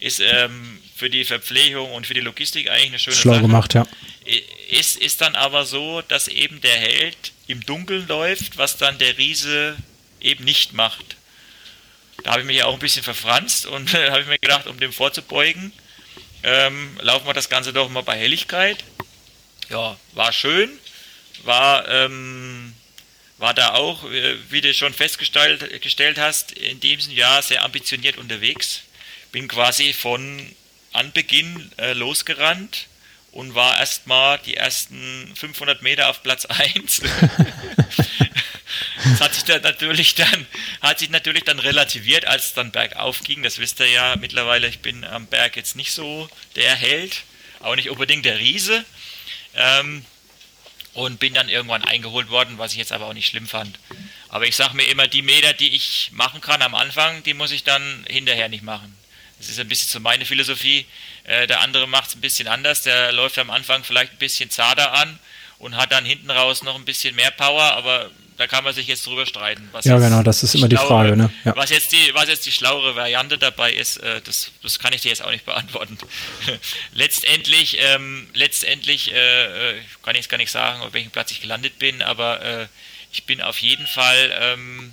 [0.00, 3.42] Ist ähm, für die Verpflegung und für die Logistik eigentlich eine schöne Schlau Sache.
[3.42, 3.86] gemacht, ja.
[4.68, 9.16] Ist, ist dann aber so, dass eben der Held im Dunkeln läuft, was dann der
[9.16, 9.76] Riese
[10.20, 11.16] eben nicht macht.
[12.24, 14.66] Da habe ich mich ja auch ein bisschen verfranst und da habe ich mir gedacht,
[14.66, 15.72] um dem vorzubeugen,
[16.42, 18.84] ähm, laufen wir das Ganze doch mal bei Helligkeit.
[19.70, 20.70] Ja, war schön,
[21.44, 22.74] war, ähm,
[23.38, 28.18] war da auch, äh, wie du schon festgestellt gestellt hast, in diesem Jahr sehr ambitioniert
[28.18, 28.82] unterwegs.
[29.30, 30.54] Bin quasi von
[30.92, 32.86] Anbeginn äh, losgerannt
[33.30, 37.02] und war erstmal die ersten 500 Meter auf Platz 1.
[39.04, 40.46] Das hat sich dann natürlich dann,
[40.80, 43.42] hat sich natürlich dann relativiert, als es dann bergauf ging.
[43.42, 47.22] Das wisst ihr ja mittlerweile, ich bin am Berg jetzt nicht so der Held,
[47.60, 48.84] auch nicht unbedingt der Riese.
[49.54, 50.04] Ähm,
[50.94, 53.78] und bin dann irgendwann eingeholt worden, was ich jetzt aber auch nicht schlimm fand.
[54.28, 57.52] Aber ich sage mir immer, die Meter, die ich machen kann am Anfang, die muss
[57.52, 58.96] ich dann hinterher nicht machen.
[59.38, 60.86] Das ist ein bisschen so meine Philosophie.
[61.24, 62.82] Äh, der andere macht es ein bisschen anders.
[62.82, 65.18] Der läuft am Anfang vielleicht ein bisschen zarter an
[65.58, 68.86] und hat dann hinten raus noch ein bisschen mehr Power, aber da kann man sich
[68.86, 69.68] jetzt drüber streiten.
[69.82, 71.16] ja, genau, das ist immer die Frage.
[71.16, 71.28] Ne?
[71.44, 71.56] Ja.
[71.56, 75.02] Was, jetzt die, was jetzt die schlauere Variante dabei ist, äh, das, das kann ich
[75.02, 75.98] dir jetzt auch nicht beantworten.
[76.92, 81.40] letztendlich ähm, letztendlich äh, äh, kann ich jetzt gar nicht sagen, auf welchem Platz ich
[81.40, 82.66] gelandet bin, aber äh,
[83.10, 84.32] ich bin auf jeden Fall.
[84.40, 84.92] Ähm,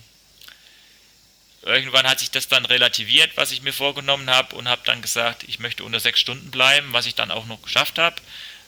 [1.61, 5.43] irgendwann hat sich das dann relativiert, was ich mir vorgenommen habe, und habe dann gesagt,
[5.47, 8.15] ich möchte unter sechs Stunden bleiben, was ich dann auch noch geschafft habe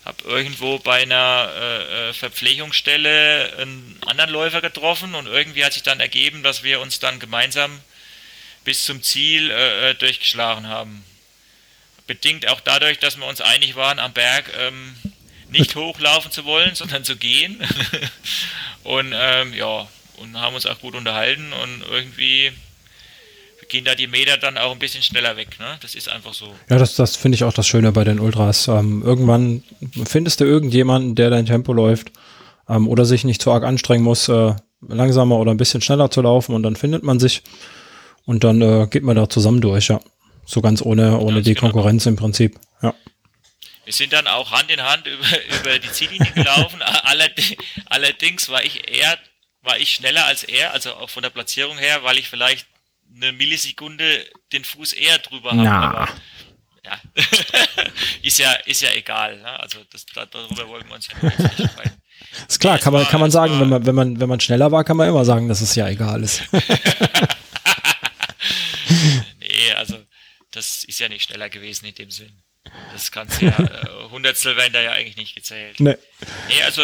[0.08, 5.84] habe irgendwo bei einer äh, äh, Verpflegungsstelle einen anderen Läufer getroffen und irgendwie hat sich
[5.84, 7.82] dann ergeben, dass wir uns dann gemeinsam
[8.64, 11.04] bis zum Ziel äh, äh durchgeschlagen haben.
[12.08, 14.96] Bedingt auch dadurch, dass wir uns einig waren, am Berg ähm,
[15.50, 17.62] nicht hochlaufen zu wollen, sondern zu gehen.
[18.84, 22.54] und ähm, ja, und haben uns auch gut unterhalten und irgendwie
[23.70, 25.60] gehen da die Meter dann auch ein bisschen schneller weg.
[25.60, 25.78] Ne?
[25.82, 26.54] Das ist einfach so.
[26.70, 28.68] Ja, das, das finde ich auch das Schöne bei den Ultras.
[28.68, 29.64] Ähm, irgendwann
[30.06, 32.12] findest du irgendjemanden, der dein Tempo läuft
[32.70, 34.54] ähm, oder sich nicht zu arg anstrengen muss, äh,
[34.88, 37.44] langsamer oder ein bisschen schneller zu laufen und dann findet man sich
[38.26, 40.00] und dann äh, geht man da zusammen durch, ja.
[40.46, 41.72] So ganz ohne, ohne die genau.
[41.72, 42.94] Konkurrenz im Prinzip, ja.
[43.84, 45.26] Wir sind dann auch Hand in Hand über,
[45.62, 46.82] über die Ziellinie gelaufen.
[47.86, 49.18] Allerdings war ich eher,
[49.62, 52.68] war ich schneller als er, also auch von der Platzierung her, weil ich vielleicht
[53.22, 55.68] eine Millisekunde den Fuß eher drüber haben.
[55.68, 56.10] Aber,
[56.86, 57.00] ja.
[58.22, 59.38] ist ja, ist ja egal.
[59.38, 59.60] Ne?
[59.60, 62.02] Also das, darüber wollen wir uns ja nicht streiten.
[62.48, 64.84] Ist klar, kann man, kann man sagen, wenn man, wenn man, wenn man schneller war,
[64.84, 66.42] kann man immer sagen, dass es ja egal ist.
[69.40, 69.98] nee, also
[70.52, 72.44] das ist ja nicht schneller gewesen in dem Sinn.
[72.92, 75.80] Das kannst du ja, äh, Hundertstel werden da ja eigentlich nicht gezählt.
[75.80, 75.96] Nee.
[76.50, 76.84] Nee, also,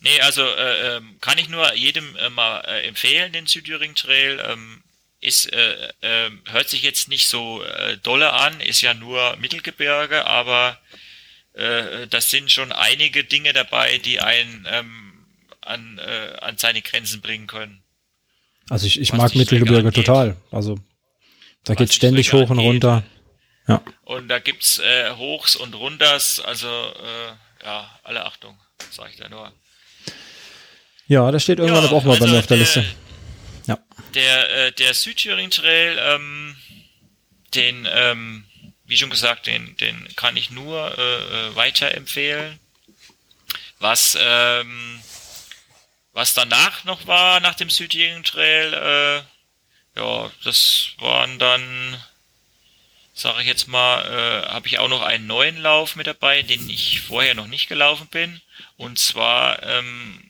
[0.00, 4.40] nee, also äh, ähm, kann ich nur jedem äh, mal äh, empfehlen, den Südthüringen Trail.
[4.46, 4.84] Ähm,
[5.26, 10.24] ist, äh, äh, hört sich jetzt nicht so äh, dolle an, ist ja nur Mittelgebirge,
[10.26, 10.78] aber
[11.54, 15.26] äh, das sind schon einige Dinge dabei, die einen ähm,
[15.60, 17.82] an, äh, an seine Grenzen bringen können.
[18.70, 20.36] Also ich, ich mag Mittelgebirge total.
[20.52, 20.78] Also
[21.64, 23.02] da geht ständig hoch und runter.
[23.66, 23.82] Ja.
[24.04, 28.56] Und da gibt's äh, Hochs und Runters, also äh, ja, alle Achtung,
[28.92, 29.52] sage ich da nur.
[31.08, 32.84] Ja, das steht irgendwann ja, auch mal also bei mir auf der, der Liste.
[34.16, 36.56] Der, äh, der Südthüringen Trail, ähm,
[37.54, 38.46] den, ähm,
[38.86, 42.58] wie schon gesagt, den, den kann ich nur äh, äh weiterempfehlen.
[43.78, 45.02] Was, ähm,
[46.14, 52.02] was danach noch war, nach dem Südthüringen Trail, äh, ja, das waren dann,
[53.12, 56.70] sage ich jetzt mal, äh, habe ich auch noch einen neuen Lauf mit dabei, den
[56.70, 58.40] ich vorher noch nicht gelaufen bin.
[58.78, 60.25] Und zwar, ähm,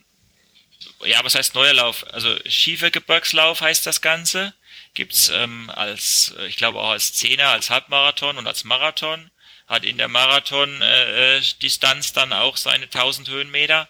[1.07, 2.07] ja, was heißt neuer Lauf?
[2.13, 4.55] Also Schiefergebirgslauf heißt das Ganze.
[4.95, 9.31] Gibt's ähm, als, ich glaube auch als Zehner, als Halbmarathon und als Marathon.
[9.67, 13.89] Hat in der Marathon-Distanz äh, dann auch seine 1000 Höhenmeter.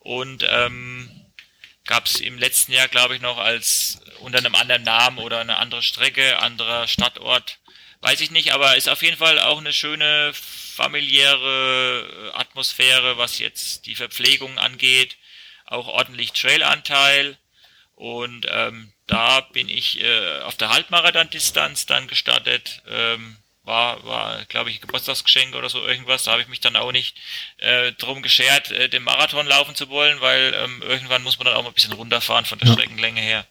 [0.00, 1.10] Und ähm,
[1.86, 5.56] gab es im letzten Jahr, glaube ich, noch als unter einem anderen Namen oder eine
[5.56, 7.58] andere Strecke, anderer Stadtort,
[8.00, 13.86] weiß ich nicht, aber ist auf jeden Fall auch eine schöne familiäre Atmosphäre, was jetzt
[13.86, 15.16] die Verpflegung angeht,
[15.66, 17.36] auch ordentlich Trailanteil
[17.96, 22.82] und ähm, da bin ich äh, auf der Halbmarathon-Distanz dann gestartet.
[22.88, 26.22] Ähm, war, war glaube ich, Geburtstagsgeschenk oder so irgendwas.
[26.22, 27.16] Da habe ich mich dann auch nicht
[27.58, 31.56] äh, drum geschert, äh, den Marathon laufen zu wollen, weil ähm, irgendwann muss man dann
[31.56, 32.74] auch mal ein bisschen runterfahren von der ja.
[32.74, 33.46] Streckenlänge her.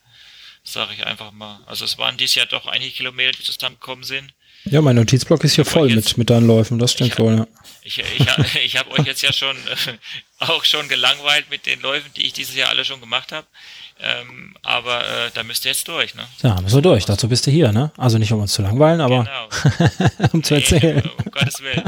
[0.63, 1.61] Sage ich einfach mal.
[1.66, 4.34] Also es waren dieses Jahr doch einige Kilometer, die zusammengekommen sind.
[4.66, 7.47] Ja, mein Notizblock ist hier voll jetzt, mit, mit deinen Läufen, das stimmt wohl, ja.
[7.84, 9.97] Ich, ich, ich, habe euch jetzt ja schon äh,
[10.39, 13.45] auch schon gelangweilt mit den Läufen, die ich dieses Jahr alle schon gemacht habe.
[13.99, 16.24] Ähm, aber äh, da müsst ihr jetzt durch, ne?
[16.41, 17.05] Ja, müssen wir durch.
[17.05, 17.91] Dazu bist du hier, ne?
[17.95, 20.30] Also nicht um uns zu langweilen, aber genau.
[20.34, 21.01] um zu erzählen.
[21.05, 21.84] Nee, um Gottes Willen.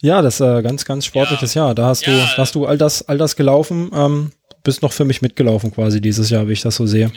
[0.00, 1.66] ja, das ist äh, ganz, ganz sportliches ja.
[1.66, 1.74] Jahr.
[1.74, 4.32] Da hast ja, du, hast du all das, all das gelaufen, ähm,
[4.64, 7.12] bist noch für mich mitgelaufen quasi dieses Jahr, wie ich das so sehe.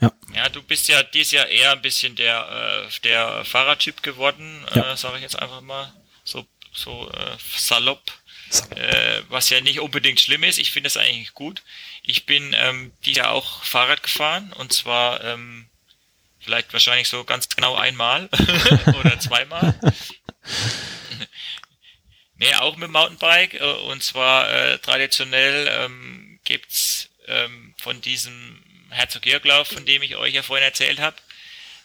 [0.00, 0.12] Ja.
[0.34, 4.92] ja, du bist ja dieses Jahr eher ein bisschen der, äh, der Fahrradtyp geworden, ja.
[4.92, 5.92] äh, sage ich jetzt einfach mal
[6.24, 8.02] so, so äh, salopp.
[8.74, 10.58] Äh, was ja nicht unbedingt schlimm ist.
[10.58, 11.62] Ich finde es eigentlich gut.
[12.02, 15.66] Ich bin ähm, dieses Jahr auch Fahrrad gefahren und zwar ähm,
[16.40, 18.28] vielleicht wahrscheinlich so ganz genau einmal
[18.98, 19.78] oder zweimal.
[22.38, 28.60] nee, auch mit Mountainbike äh, und zwar äh, traditionell ähm, gibt's ähm, von diesem
[28.90, 31.16] Herzog Georglauf, von dem ich euch ja vorhin erzählt habe.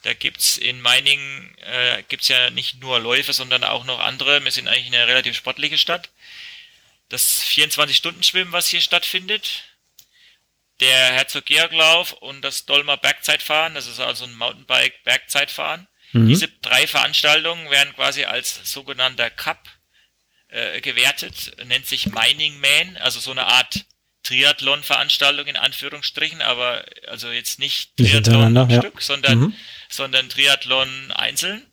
[0.03, 4.43] Da gibt's in Meiningen äh, gibt's ja nicht nur Läufe, sondern auch noch andere.
[4.43, 6.09] Wir sind eigentlich eine relativ sportliche Stadt
[7.09, 9.63] das 24-Stunden-Schwimmen, was hier stattfindet,
[10.79, 15.87] der Herzog Georglauf und das Dolmer Bergzeitfahren, das ist also ein Mountainbike-Bergzeitfahren.
[16.11, 16.27] Mhm.
[16.27, 19.69] Diese drei Veranstaltungen werden quasi als sogenannter Cup
[20.49, 23.85] äh, gewertet, nennt sich Mining Man, also so eine Art
[24.25, 29.01] Triathlon-Veranstaltung in Anführungsstrichen, aber also jetzt nicht Triathlon ein Stück, ja.
[29.01, 29.53] sondern, mhm.
[29.87, 31.65] sondern Triathlon einzeln.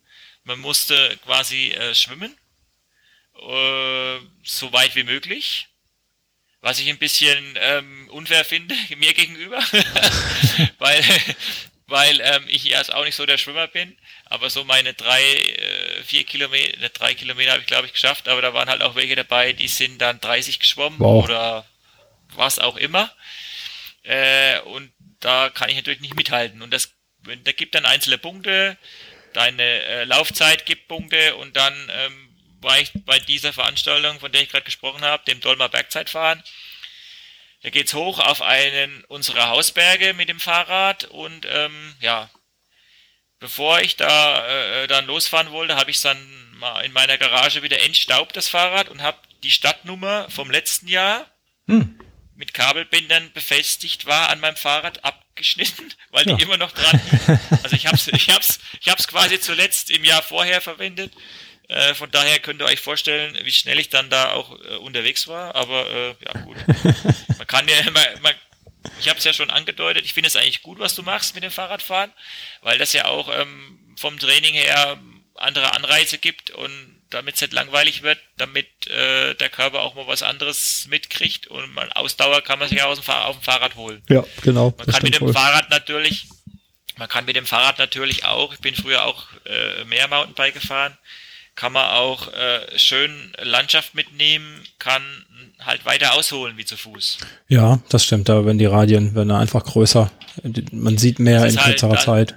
[0.43, 2.35] Man musste quasi äh, schwimmen
[3.35, 5.67] äh, so weit wie möglich.
[6.61, 9.59] Was ich ein bisschen ähm, unfair finde, mir gegenüber,
[10.77, 11.03] weil,
[11.87, 16.03] weil ähm, ich erst auch nicht so der Schwimmer bin, aber so meine drei, äh,
[16.03, 19.15] vier Kilometer, drei Kilometer habe ich glaube ich geschafft, aber da waren halt auch welche
[19.15, 21.25] dabei, die sind dann 30 geschwommen wow.
[21.25, 21.65] oder
[22.37, 23.11] was auch immer.
[24.03, 26.61] Äh, und da kann ich natürlich nicht mithalten.
[26.61, 26.93] Und das,
[27.43, 28.77] da gibt dann einzelne Punkte,
[29.33, 32.29] deine äh, Laufzeit gibt Punkte und dann ähm,
[32.61, 36.43] war ich bei dieser Veranstaltung, von der ich gerade gesprochen habe, dem Dolmer Bergzeitfahren.
[37.61, 42.29] Da geht's hoch auf einen unserer Hausberge mit dem Fahrrad und ähm, ja,
[43.39, 46.17] bevor ich da äh, dann losfahren wollte, habe ich dann
[46.57, 51.29] mal in meiner Garage wieder entstaubt das Fahrrad und habe die Stadtnummer vom letzten Jahr
[51.67, 51.99] hm.
[52.35, 56.35] Mit Kabelbindern befestigt war an meinem Fahrrad abgeschnitten, weil ja.
[56.35, 57.01] die immer noch dran.
[57.63, 61.13] Also ich habe es ich hab's, ich hab's quasi zuletzt im Jahr vorher verwendet
[61.69, 65.27] äh, von daher könnt ihr euch vorstellen, wie schnell ich dann da auch äh, unterwegs
[65.27, 65.55] war.
[65.55, 66.57] Aber äh, ja gut.
[67.37, 68.35] Man kann ja immer, man,
[68.99, 71.43] ich habe es ja schon angedeutet, ich finde es eigentlich gut, was du machst mit
[71.43, 72.11] dem Fahrradfahren,
[72.61, 74.99] weil das ja auch ähm, vom Training her
[75.35, 80.07] andere Anreize gibt und damit es nicht langweilig wird, damit äh, der Körper auch mal
[80.07, 84.01] was anderes mitkriegt und man Ausdauer kann man sich aus dem auf dem Fahrrad holen.
[84.09, 84.73] Ja, genau.
[84.77, 85.33] Man kann mit dem wohl.
[85.33, 86.27] Fahrrad natürlich,
[86.97, 90.97] man kann mit dem Fahrrad natürlich auch, ich bin früher auch äh, mehr Mountainbike gefahren,
[91.55, 95.03] kann man auch äh, schön Landschaft mitnehmen, kann
[95.59, 97.19] halt weiter ausholen wie zu Fuß.
[97.47, 98.27] Ja, das stimmt.
[98.27, 100.11] Da werden die Radien werden einfach größer.
[100.71, 102.35] Man sieht mehr in halt kürzerer halt, Zeit.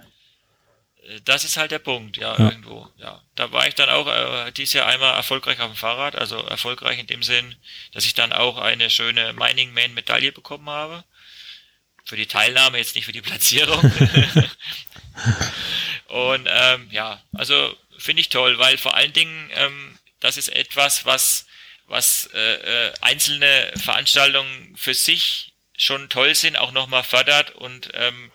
[1.24, 2.88] Das ist halt der Punkt, ja, ja, irgendwo.
[2.96, 6.38] Ja, da war ich dann auch äh, dieses Jahr einmal erfolgreich auf dem Fahrrad, also
[6.42, 7.54] erfolgreich in dem Sinn,
[7.92, 11.04] dass ich dann auch eine schöne Mining Man Medaille bekommen habe.
[12.04, 13.80] Für die Teilnahme, jetzt nicht für die Platzierung.
[16.08, 21.04] Und ähm, ja, also finde ich toll, weil vor allen Dingen ähm, das ist etwas,
[21.04, 21.46] was
[21.88, 22.54] was äh,
[22.88, 28.32] äh, einzelne Veranstaltungen für sich schon toll sind, auch nochmal fördert und ähm,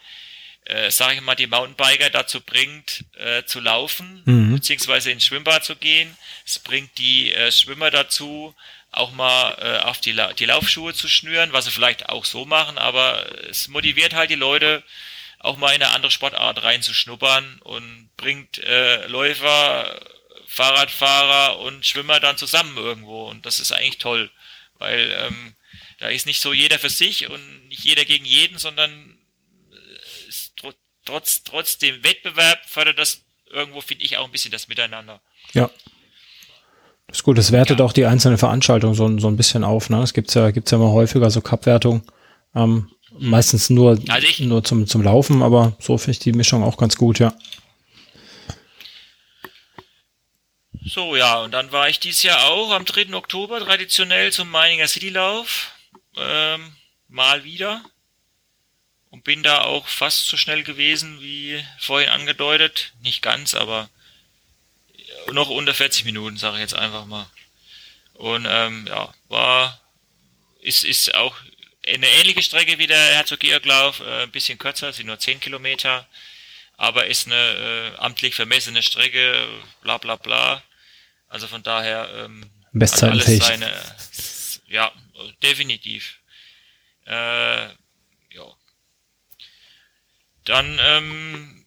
[0.71, 4.55] äh, sage ich mal, die Mountainbiker dazu bringt, äh, zu laufen, mhm.
[4.55, 6.15] beziehungsweise ins Schwimmbad zu gehen.
[6.45, 8.55] Es bringt die äh, Schwimmer dazu,
[8.91, 12.45] auch mal äh, auf die, La die Laufschuhe zu schnüren, was sie vielleicht auch so
[12.45, 14.83] machen, aber es motiviert halt die Leute,
[15.39, 19.99] auch mal in eine andere Sportart reinzuschnuppern und bringt äh, Läufer,
[20.47, 23.27] Fahrradfahrer und Schwimmer dann zusammen irgendwo.
[23.27, 24.29] Und das ist eigentlich toll,
[24.77, 25.55] weil ähm,
[25.99, 29.10] da ist nicht so jeder für sich und nicht jeder gegen jeden, sondern
[31.11, 35.21] trotz, trotz dem Wettbewerb fördert das irgendwo, finde ich, auch ein bisschen das Miteinander.
[35.53, 35.69] Ja.
[37.07, 37.85] Das ist gut, das wertet ja.
[37.85, 39.89] auch die einzelne Veranstaltung so, so ein bisschen auf.
[39.89, 40.01] Ne?
[40.01, 42.03] Es gibt ja, gibt's ja immer häufiger so Cup-Wertung.
[42.55, 42.89] Ähm,
[43.19, 46.77] Meistens nur, also ich, nur zum, zum Laufen, aber so finde ich die Mischung auch
[46.77, 47.33] ganz gut, ja.
[50.85, 53.13] So, ja, und dann war ich dieses Jahr auch am 3.
[53.13, 55.71] Oktober traditionell zum Meininger City Lauf.
[56.15, 56.73] Ähm,
[57.09, 57.83] mal wieder.
[59.11, 62.93] Und bin da auch fast so schnell gewesen, wie vorhin angedeutet.
[63.01, 63.89] Nicht ganz, aber
[65.33, 67.29] noch unter 40 Minuten, sage ich jetzt einfach mal.
[68.13, 69.81] Und ähm, ja, war,
[70.61, 71.35] ist, ist auch
[71.85, 76.07] eine ähnliche Strecke wie der Herzog-Georg-Lauf, äh, ein bisschen kürzer, sind nur 10 Kilometer,
[76.77, 79.45] aber ist eine äh, amtlich vermessene Strecke,
[79.81, 80.63] bla bla bla.
[81.27, 83.43] Also von daher ähm, Bestzeitenfähig.
[83.43, 83.69] seine,
[84.67, 84.91] ja,
[85.41, 86.19] definitiv.
[87.05, 87.80] Äh.
[90.45, 91.65] Dann ähm,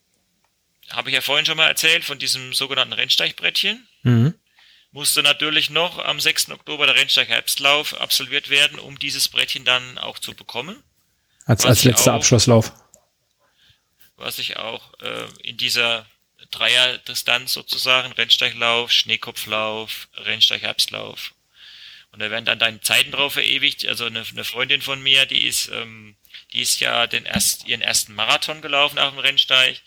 [0.91, 3.87] habe ich ja vorhin schon mal erzählt von diesem sogenannten Rennsteigbrettchen.
[4.03, 4.35] Mhm
[4.95, 6.53] musste natürlich noch am 6.
[6.53, 10.83] Oktober der Rennsteig Herbstlauf absolviert werden, um dieses Brettchen dann auch zu bekommen.
[11.47, 12.73] Als, als letzter auch, Abschlusslauf.
[14.17, 16.07] Was ich auch äh, in dieser
[16.53, 21.35] Dreierdistanz sozusagen, Rennsteiglauf, Schneekopflauf, Rennsteig Herbstlauf.
[22.13, 23.85] Und da werden dann deine Zeiten drauf verewigt.
[23.89, 26.15] Also eine, eine Freundin von mir, die ist, ähm,
[26.55, 29.83] die ist ja den erst, ihren ersten Marathon gelaufen auf dem Rennsteig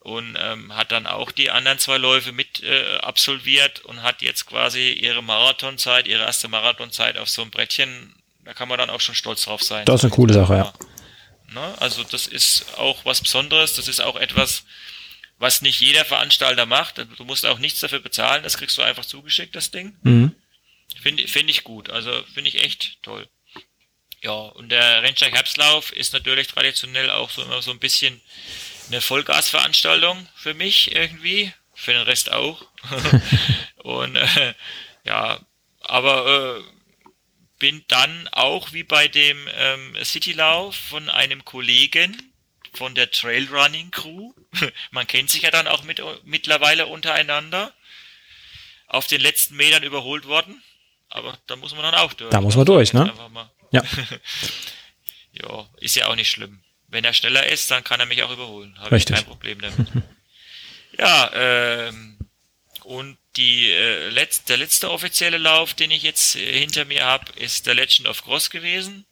[0.00, 4.46] und ähm, hat dann auch die anderen zwei Läufe mit äh, absolviert und hat jetzt
[4.46, 8.14] quasi ihre Marathonzeit, ihre erste Marathonzeit auf so einem Brettchen.
[8.44, 9.84] Da kann man dann auch schon stolz drauf sein.
[9.84, 10.72] Das ist eine coole Sache, ja.
[11.54, 11.74] Ne?
[11.78, 13.76] Also das ist auch was Besonderes.
[13.76, 14.64] Das ist auch etwas,
[15.38, 17.06] was nicht jeder Veranstalter macht.
[17.16, 18.42] Du musst auch nichts dafür bezahlen.
[18.42, 19.96] Das kriegst du einfach zugeschickt, das Ding.
[20.02, 20.34] Mhm.
[21.00, 21.90] Finde find ich gut.
[21.90, 23.28] Also finde ich echt toll.
[24.22, 28.20] Ja, und der Rennsteig Herbstlauf ist natürlich traditionell auch so immer so ein bisschen
[28.88, 32.64] eine Vollgasveranstaltung für mich irgendwie, für den Rest auch.
[33.76, 34.54] und äh,
[35.04, 35.40] ja,
[35.80, 36.62] aber äh,
[37.58, 42.32] bin dann auch wie bei dem ähm, Citylauf von einem Kollegen
[42.74, 44.32] von der Trailrunning Crew,
[44.92, 47.72] man kennt sich ja dann auch mit, mittlerweile untereinander,
[48.86, 50.62] auf den letzten Metern überholt worden.
[51.08, 52.30] Aber da muss man dann auch durch.
[52.30, 53.12] Da muss man durch, ne?
[53.72, 53.82] Ja.
[55.32, 56.62] ja, ist ja auch nicht schlimm.
[56.88, 58.78] Wenn er schneller ist, dann kann er mich auch überholen.
[58.78, 59.88] Habe ich kein Problem damit.
[60.98, 62.18] ja, ähm,
[62.84, 67.32] und die, äh, letzt, der letzte offizielle Lauf, den ich jetzt äh, hinter mir habe,
[67.36, 69.06] ist der Legend of Cross gewesen.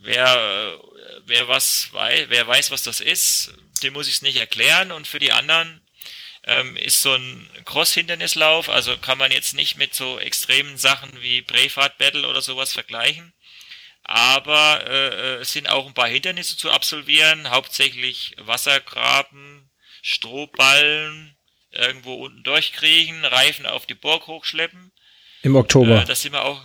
[0.00, 3.52] Wer, äh, wer was weiß, wer weiß, was das ist,
[3.82, 4.90] dem muss ich es nicht erklären.
[4.90, 5.82] Und für die anderen
[6.44, 11.42] ähm, ist so ein Cross-Hindernislauf, also kann man jetzt nicht mit so extremen Sachen wie
[11.42, 13.34] Braveheart Battle oder sowas vergleichen
[14.04, 19.70] aber äh, es sind auch ein paar Hindernisse zu absolvieren, hauptsächlich Wassergraben,
[20.02, 21.36] Strohballen,
[21.70, 24.92] irgendwo unten durchkriegen, Reifen auf die Burg hochschleppen.
[25.42, 26.02] Im Oktober.
[26.02, 26.60] Äh, das sind wir auch.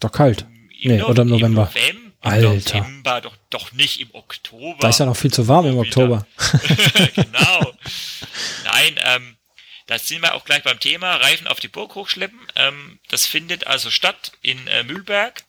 [0.00, 0.46] Doch kalt.
[0.82, 1.70] nee, no oder im November.
[1.74, 2.78] Im November, Alter.
[2.78, 4.78] November, doch, doch nicht im Oktober.
[4.80, 6.26] Da ist ja noch viel zu warm im Oktober.
[7.14, 7.72] genau.
[8.64, 9.36] Nein, ähm,
[9.86, 12.40] da sind wir auch gleich beim Thema Reifen auf die Burg hochschleppen.
[12.56, 15.44] Ähm, das findet also statt in äh, Mühlberg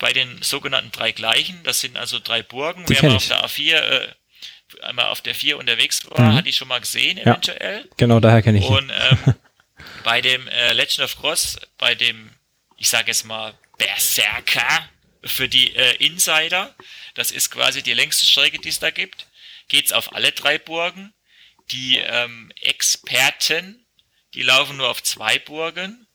[0.00, 1.62] bei den sogenannten drei Gleichen.
[1.62, 2.84] Das sind also drei Burgen.
[2.86, 4.08] Die Wer mal auf der A4 äh,
[4.82, 6.34] einmal auf der 4 unterwegs war, mhm.
[6.34, 7.82] hat die schon mal gesehen, eventuell.
[7.82, 9.34] Ja, genau, daher kenne ich Und ähm,
[10.04, 12.30] bei dem äh, Legend of Cross, bei dem,
[12.76, 14.88] ich sage jetzt mal, Berserker
[15.24, 16.74] für die äh, Insider,
[17.14, 19.26] das ist quasi die längste Strecke, die es da gibt,
[19.68, 21.12] geht's auf alle drei Burgen.
[21.70, 23.86] Die ähm, Experten
[24.34, 26.06] die laufen nur auf zwei Burgen.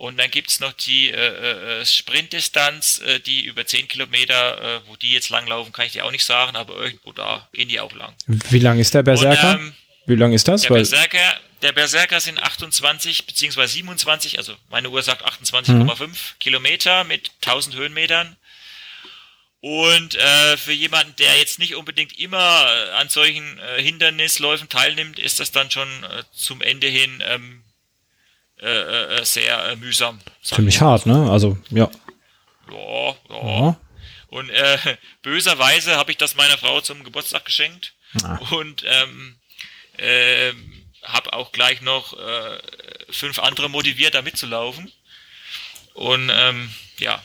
[0.00, 4.96] Und dann gibt's noch die äh, äh, Sprintdistanz, äh, die über 10 Kilometer, äh, wo
[4.96, 7.80] die jetzt lang laufen, kann ich dir auch nicht sagen, aber irgendwo da gehen die
[7.80, 8.14] auch lang.
[8.26, 9.56] Wie lang ist der Berserker?
[9.56, 9.74] Und, ähm,
[10.06, 10.62] Wie lang ist das?
[10.62, 13.66] Der Berserker, der Berserker sind 28 bzw.
[13.66, 16.14] 27, also meine Uhr sagt 28,5 mhm.
[16.38, 18.36] Kilometer mit 1000 Höhenmetern.
[19.60, 25.18] Und äh, für jemanden, der jetzt nicht unbedingt immer äh, an solchen äh, Hindernisläufen teilnimmt,
[25.18, 27.62] ist das dann schon äh, zum Ende hin ähm,
[28.62, 30.20] äh, äh, sehr äh, mühsam.
[30.42, 31.30] Ziemlich hart, ne?
[31.30, 31.90] Also, ja.
[32.70, 33.60] Ja, ja.
[33.66, 33.76] ja.
[34.28, 34.78] Und äh,
[35.22, 37.94] böserweise habe ich das meiner Frau zum Geburtstag geschenkt.
[38.22, 38.38] Ah.
[38.50, 39.36] Und ähm,
[39.96, 40.52] äh,
[41.04, 42.58] habe auch gleich noch äh,
[43.10, 44.90] fünf andere motiviert, da mitzulaufen.
[45.94, 47.22] Und ähm, ja,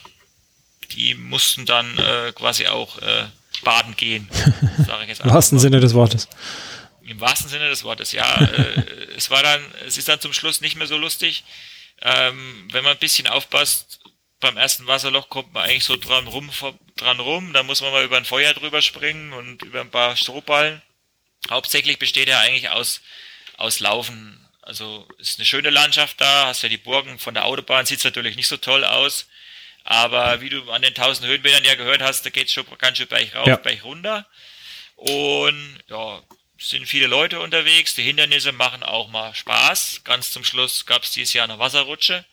[0.92, 3.26] die mussten dann äh, quasi auch äh,
[3.64, 4.28] baden gehen.
[4.86, 6.28] Sage ich jetzt Im wahrsten Sinne des Wortes.
[7.06, 8.42] Im wahrsten Sinne des Wortes, ja.
[8.42, 8.82] äh,
[9.16, 11.44] es war dann, es ist dann zum Schluss nicht mehr so lustig.
[12.02, 14.00] Ähm, wenn man ein bisschen aufpasst,
[14.40, 16.52] beim ersten Wasserloch kommt man eigentlich so dran rum,
[16.98, 17.54] dran rum.
[17.54, 20.82] Da muss man mal über ein Feuer drüber springen und über ein paar Strohballen.
[21.50, 23.02] Hauptsächlich besteht er eigentlich aus,
[23.58, 24.40] aus Laufen.
[24.62, 28.36] Also ist eine schöne Landschaft da, hast ja die Burgen von der Autobahn, sieht natürlich
[28.36, 29.28] nicht so toll aus.
[29.84, 32.98] Aber wie du an den 1000 Höhenmetern ja gehört hast, da geht es schon ganz
[32.98, 33.58] schön Berg rauf, ja.
[33.58, 34.28] Berg runter.
[34.96, 36.24] Und ja,
[36.58, 37.96] sind viele Leute unterwegs.
[37.96, 40.02] Die Hindernisse machen auch mal Spaß.
[40.04, 42.26] Ganz zum Schluss gab es dieses Jahr eine Wasserrutsche.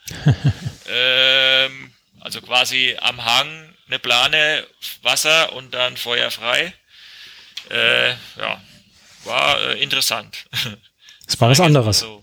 [0.89, 4.67] ähm, also quasi am Hang eine Plane,
[5.03, 6.73] Wasser und dann feuerfrei.
[7.71, 8.63] Äh, ja,
[9.25, 10.47] war äh, interessant.
[11.25, 12.01] Das war was anderes.
[12.01, 12.23] So.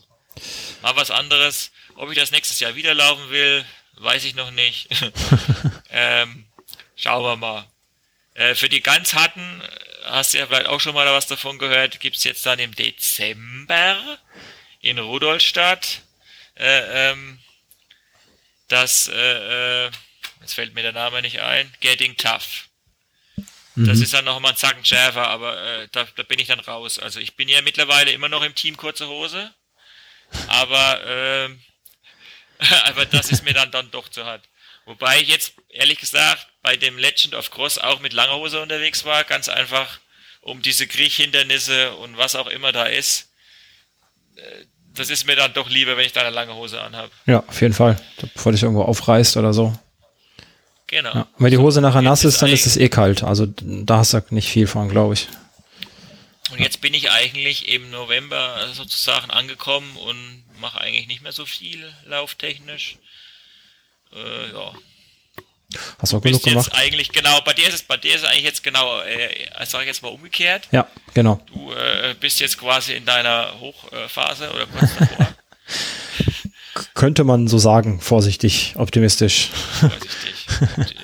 [0.82, 1.72] Mal was anderes.
[1.96, 4.90] Ob ich das nächstes Jahr wieder laufen will, weiß ich noch nicht.
[5.90, 6.46] ähm,
[6.96, 7.66] schauen wir mal.
[8.40, 11.60] Äh, für die ganz harten, äh, hast du ja vielleicht auch schon mal was davon
[11.60, 13.98] gehört, gibt es jetzt dann im Dezember
[14.80, 16.02] in Rudolstadt
[16.56, 17.40] äh, ähm,
[18.70, 19.92] das, äh, äh,
[20.40, 22.70] jetzt fällt mir der Name nicht ein, Getting Tough.
[23.76, 24.04] Das mhm.
[24.04, 27.00] ist dann noch mal ein Zacken schärfer, aber äh, da, da bin ich dann raus.
[27.00, 29.54] Also ich bin ja mittlerweile immer noch im Team kurze Hose,
[30.48, 31.50] aber äh,
[32.86, 34.49] aber das ist mir dann, dann doch zu hart.
[34.90, 39.06] Wobei ich jetzt, ehrlich gesagt, bei dem Legend of Cross auch mit langer Hose unterwegs
[39.06, 40.00] war, ganz einfach,
[40.42, 43.30] um diese Kriechhindernisse und was auch immer da ist.
[44.36, 44.42] Äh,
[44.96, 47.12] das ist mir dann doch lieber, wenn ich da eine lange Hose anhabe.
[47.28, 48.02] Ja, auf jeden Fall.
[48.34, 49.78] Bevor dich irgendwo aufreißt oder so.
[50.88, 51.14] Genau.
[51.14, 53.22] Ja, wenn die Hose nachher nass ist, dann ist es eh kalt.
[53.22, 55.28] Also da hast du nicht viel von, glaube ich.
[56.50, 61.46] Und jetzt bin ich eigentlich im November sozusagen angekommen und mache eigentlich nicht mehr so
[61.46, 62.98] viel lauftechnisch.
[64.14, 64.74] Äh, ja.
[66.00, 66.72] Hast du auch genug gemacht?
[66.74, 69.84] eigentlich genau, bei dir ist es, bei dir ist es eigentlich jetzt genau, äh, sage
[69.84, 70.68] ich jetzt mal umgekehrt.
[70.72, 71.40] Ja, genau.
[71.46, 75.28] Du äh, bist jetzt quasi in deiner Hochphase oder kurz davor.
[76.96, 79.50] Könnte man so sagen, vorsichtig, optimistisch.
[79.80, 80.30] Vorsichtig.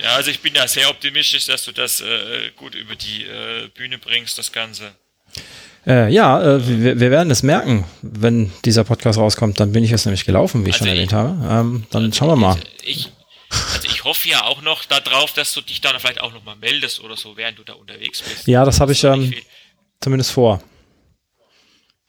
[0.01, 3.70] Ja, also ich bin ja sehr optimistisch, dass du das äh, gut über die äh,
[3.74, 4.93] Bühne bringst, das Ganze.
[5.88, 9.60] Äh, ja, äh, wir, wir, werden es merken, wenn dieser Podcast rauskommt.
[9.60, 11.30] Dann bin ich es nämlich gelaufen, wie ich also schon erwähnt habe.
[11.48, 12.58] Ähm, dann also schauen wir mal.
[12.84, 13.12] Ich,
[13.74, 16.56] also ich hoffe ja auch noch darauf, dass du dich dann vielleicht auch noch mal
[16.56, 18.48] meldest oder so, während du da unterwegs bist.
[18.48, 19.32] Ja, das habe ich ähm,
[20.02, 20.62] zumindest vor.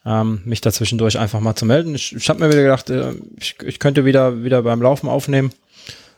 [0.06, 1.94] Ähm, mich dazwischendurch einfach mal zu melden.
[1.94, 5.52] Ich, ich habe mir wieder gedacht, äh, ich, ich, könnte wieder, wieder beim Laufen aufnehmen.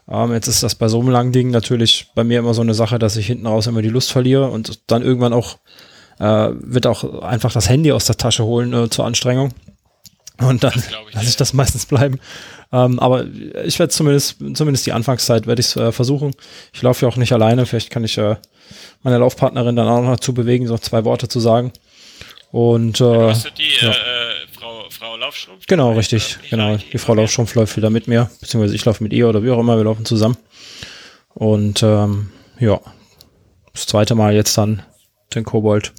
[0.09, 2.75] Ähm, jetzt ist das bei so einem langen Ding natürlich bei mir immer so eine
[2.75, 5.59] Sache, dass ich hinten raus immer die Lust verliere und dann irgendwann auch
[6.19, 9.53] äh, wird auch einfach das Handy aus der Tasche holen äh, zur Anstrengung.
[10.41, 12.21] Und dann lasse ich das meistens bleiben.
[12.73, 13.25] Ähm, aber
[13.65, 16.33] ich werde zumindest, zumindest die Anfangszeit werde ich äh, versuchen.
[16.73, 17.67] Ich laufe ja auch nicht alleine.
[17.67, 18.37] Vielleicht kann ich äh,
[19.03, 21.73] meine Laufpartnerin dann auch noch dazu bewegen, so zwei Worte zu sagen.
[22.51, 23.91] Und äh, hast du die ja.
[23.91, 23.95] äh,
[24.53, 25.67] Frau, Frau Laufstrumpf?
[25.67, 26.39] Genau, richtig.
[26.51, 26.77] Genau.
[26.77, 29.59] Die Frau Laufstrumpf läuft wieder mit mir, beziehungsweise ich laufe mit ihr oder wie auch
[29.59, 30.37] immer, wir laufen zusammen.
[31.35, 32.81] Und ähm, ja,
[33.73, 34.83] das zweite Mal jetzt dann
[35.35, 35.93] den Kobold.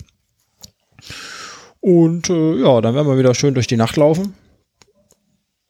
[1.82, 4.36] Und äh, ja, dann werden wir wieder schön durch die Nacht laufen.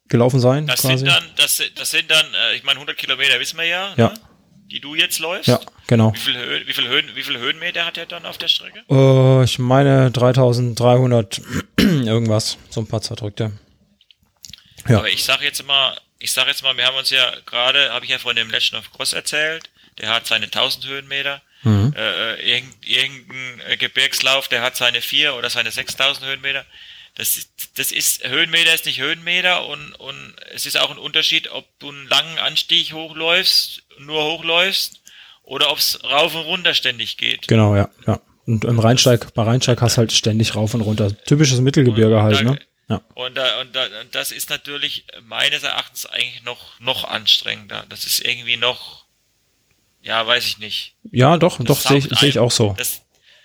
[0.08, 0.66] Gelaufen sein.
[0.66, 0.98] Das quasi.
[0.98, 4.08] sind dann, das, das sind dann, äh, ich meine, 100 Kilometer wissen wir ja, ja.
[4.08, 4.14] Ne?
[4.70, 5.48] die du jetzt läufst.
[5.48, 6.12] Ja, genau.
[6.14, 8.82] Wie viel, Höhen, wie viel, Höhen, wie viel Höhenmeter hat er dann auf der Strecke?
[8.90, 11.40] Äh, ich meine 3300
[11.78, 13.52] irgendwas, so ein paar zerdrückte.
[14.88, 14.98] Ja.
[14.98, 18.04] Aber ich sag jetzt mal, ich sag jetzt mal, wir haben uns ja gerade, habe
[18.04, 21.42] ich ja von dem Legend of Cross erzählt, der hat seine 1000 Höhenmeter.
[21.62, 21.94] Mhm.
[21.96, 26.64] Äh, äh, irgend, irgendein äh, Gebirgslauf, der hat seine vier oder seine 6000 Höhenmeter.
[27.16, 31.66] Das, das ist, Höhenmeter ist nicht Höhenmeter und, und es ist auch ein Unterschied, ob
[31.78, 35.02] du einen langen Anstieg hochläufst, nur hochläufst
[35.42, 37.48] oder ob es rauf und runter ständig geht.
[37.48, 38.20] Genau, ja, ja.
[38.46, 41.14] Und im Rheinsteig, bei Rheinsteig hast du halt ständig rauf und runter.
[41.24, 42.58] Typisches Mittelgebirge halt, ne?
[42.88, 43.00] Ja.
[43.14, 47.84] Und, äh, und, und das ist natürlich meines Erachtens eigentlich noch, noch anstrengender.
[47.88, 48.99] Das ist irgendwie noch,
[50.02, 50.94] ja, weiß ich nicht.
[51.10, 52.74] Ja, doch, das doch, sehe ich, seh ich auch so.
[52.78, 53.02] Das,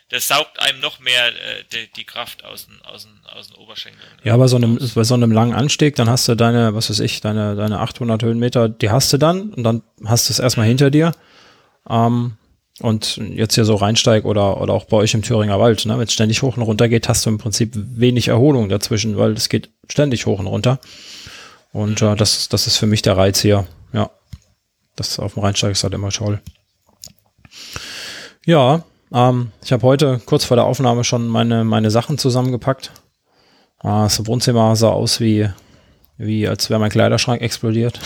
[0.10, 3.58] das saugt einem noch mehr äh, die, die, Kraft aus den, aus den, aus den
[3.58, 4.08] Oberschenkeln.
[4.24, 6.99] Ja, bei so, einem, bei so einem langen Anstieg, dann hast du deine, was weiß
[6.99, 10.68] ich, deine, deine 800 Höhenmeter, die hast du dann und dann hast du es erstmal
[10.68, 11.12] hinter dir.
[11.89, 12.38] Ähm,
[12.82, 16.08] und jetzt hier so reinsteig oder, oder auch bei euch im Thüringer Wald, ne, wenn
[16.08, 19.47] es ständig hoch und runter geht, hast du im Prinzip wenig Erholung dazwischen, weil es
[19.47, 20.80] geht ständig hoch und runter.
[21.72, 23.66] Und äh, das, das ist für mich der Reiz hier.
[23.93, 24.12] Ja.
[24.96, 26.41] Das auf dem Rheinsteig ist halt immer toll.
[28.46, 28.84] Ja,
[29.14, 32.91] ähm, ich habe heute kurz vor der Aufnahme schon meine, meine Sachen zusammengepackt.
[33.84, 35.50] Äh, das Wohnzimmer sah aus wie,
[36.18, 38.00] wie als wäre mein Kleiderschrank explodiert.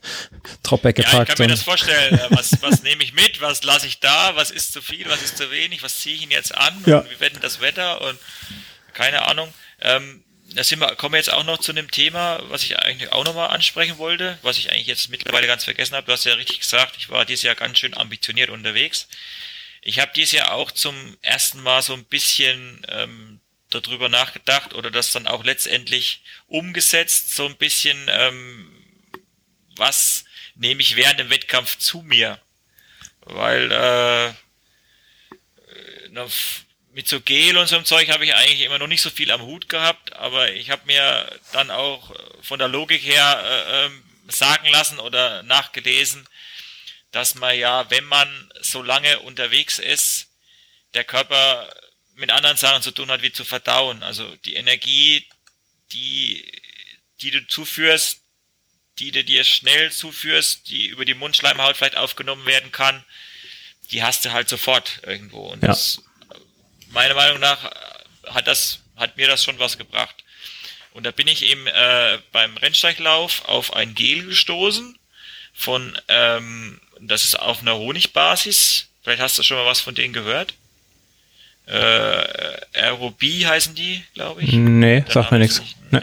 [0.62, 1.14] Tropbeck gepackt.
[1.14, 2.18] Ja, ich kann mir das vorstellen.
[2.18, 3.40] Äh, was, was nehme ich mit?
[3.40, 4.32] Was lasse ich da?
[4.34, 5.06] Was ist zu viel?
[5.08, 5.82] Was ist zu wenig?
[5.82, 6.74] Was ziehe ich ihn jetzt an?
[6.86, 6.98] Ja.
[6.98, 8.00] Und wie wird denn das Wetter?
[8.02, 8.18] Und
[8.92, 9.48] keine Ahnung.
[9.80, 10.22] Ähm,
[10.54, 13.24] da sind wir, kommen wir jetzt auch noch zu einem Thema, was ich eigentlich auch
[13.24, 16.06] nochmal ansprechen wollte, was ich eigentlich jetzt mittlerweile ganz vergessen habe.
[16.06, 19.08] Du hast ja richtig gesagt, ich war dieses Jahr ganz schön ambitioniert unterwegs.
[19.82, 23.40] Ich habe dieses Jahr auch zum ersten Mal so ein bisschen ähm,
[23.70, 28.70] darüber nachgedacht oder das dann auch letztendlich umgesetzt, so ein bisschen, ähm,
[29.76, 30.24] was
[30.56, 32.40] nehme ich während dem Wettkampf zu mir?
[33.20, 34.32] Weil äh,
[36.92, 39.30] mit so Gel und so einem Zeug habe ich eigentlich immer noch nicht so viel
[39.30, 44.02] am Hut gehabt, aber ich habe mir dann auch von der Logik her äh, ähm,
[44.28, 46.28] sagen lassen oder nachgelesen,
[47.12, 50.28] dass man ja, wenn man so lange unterwegs ist,
[50.94, 51.72] der Körper
[52.14, 54.02] mit anderen Sachen zu tun hat, wie zu verdauen.
[54.02, 55.26] Also die Energie,
[55.92, 56.44] die,
[57.20, 58.20] die du zuführst,
[58.98, 63.04] die du dir schnell zuführst, die über die Mundschleimhaut vielleicht aufgenommen werden kann,
[63.90, 65.46] die hast du halt sofort irgendwo.
[65.46, 65.68] Und ja.
[65.68, 66.02] das,
[66.90, 67.70] meiner Meinung nach
[68.26, 70.24] hat das, hat mir das schon was gebracht.
[70.92, 74.98] Und da bin ich eben äh, beim Rennsteiglauf auf ein Gel gestoßen
[75.52, 78.88] von, ähm, das ist auf einer Honigbasis.
[79.02, 80.54] Vielleicht hast du schon mal was von denen gehört.
[81.66, 84.52] Äh, Aerobie heißen die, glaube ich.
[84.52, 85.62] Nee, Der sagt mir nichts.
[85.90, 86.00] Nee.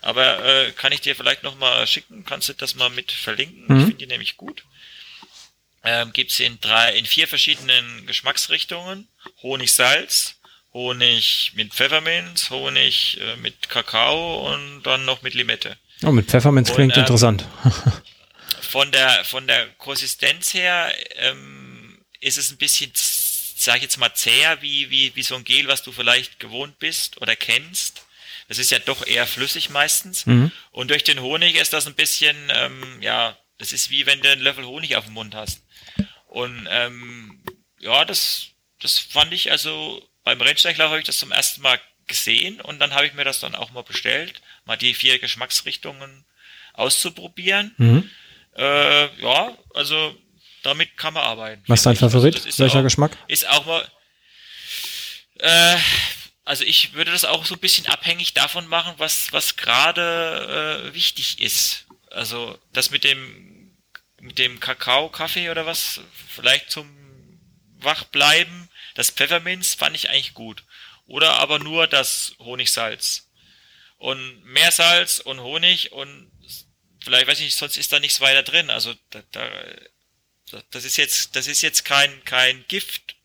[0.00, 2.24] Aber äh, kann ich dir vielleicht noch mal schicken?
[2.24, 3.64] Kannst du das mal mit verlinken?
[3.66, 3.76] Mhm.
[3.76, 4.64] Ich finde die nämlich gut.
[5.82, 9.08] Ähm, Gibt es in drei, in vier verschiedenen Geschmacksrichtungen.
[9.42, 10.36] Honig, Salz,
[10.72, 15.76] Honig mit Pfefferminz, Honig äh, mit Kakao und dann noch mit Limette.
[16.02, 17.46] Oh, mit Pfefferminz klingt ähm, interessant.
[18.60, 24.14] von der von der Konsistenz her ähm, ist es ein bisschen, sag ich jetzt mal,
[24.14, 28.02] zäher wie, wie, wie so ein Gel, was du vielleicht gewohnt bist oder kennst.
[28.48, 30.26] Das ist ja doch eher flüssig meistens.
[30.26, 30.50] Mhm.
[30.72, 34.30] Und durch den Honig ist das ein bisschen, ähm, ja, das ist wie wenn du
[34.30, 35.62] einen Löffel Honig auf dem Mund hast.
[36.26, 37.42] Und ähm,
[37.78, 38.46] ja, das,
[38.80, 42.94] das fand ich also beim Rennsteiglauf habe ich das zum ersten Mal gesehen und dann
[42.94, 46.24] habe ich mir das dann auch mal bestellt, mal die vier Geschmacksrichtungen
[46.74, 47.74] auszuprobieren.
[47.78, 48.10] Mhm.
[48.56, 50.14] Äh, ja, also
[50.62, 51.62] damit kann man arbeiten.
[51.66, 52.36] Was ist dein Favorit?
[52.44, 53.16] Also Welcher auch, Geschmack?
[53.28, 53.88] Ist auch mal.
[55.38, 55.76] Äh,
[56.44, 60.94] also ich würde das auch so ein bisschen abhängig davon machen, was, was gerade äh,
[60.94, 61.86] wichtig ist.
[62.10, 63.49] Also das mit dem
[64.20, 66.88] mit dem Kakao, Kaffee oder was, vielleicht zum
[67.78, 70.64] Wachbleiben, das Pfefferminz fand ich eigentlich gut.
[71.06, 73.28] Oder aber nur das Honigsalz.
[73.96, 76.30] Und Meersalz und Honig und
[77.02, 78.70] vielleicht weiß ich nicht, sonst ist da nichts weiter drin.
[78.70, 79.48] Also da, da,
[80.70, 83.16] das ist jetzt, das ist jetzt kein, kein Gift.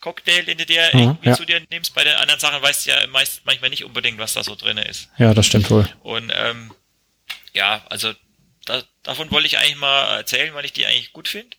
[0.00, 1.36] Cocktail, den du dir mhm, irgendwie ja.
[1.36, 1.94] zu dir nimmst.
[1.94, 4.76] Bei den anderen Sachen weißt du ja meist, manchmal nicht unbedingt, was da so drin
[4.76, 5.08] ist.
[5.16, 5.88] Ja, das stimmt wohl.
[6.02, 6.74] Und ähm,
[7.52, 8.12] ja, also
[8.64, 11.56] da, davon wollte ich eigentlich mal erzählen, weil ich die eigentlich gut finde.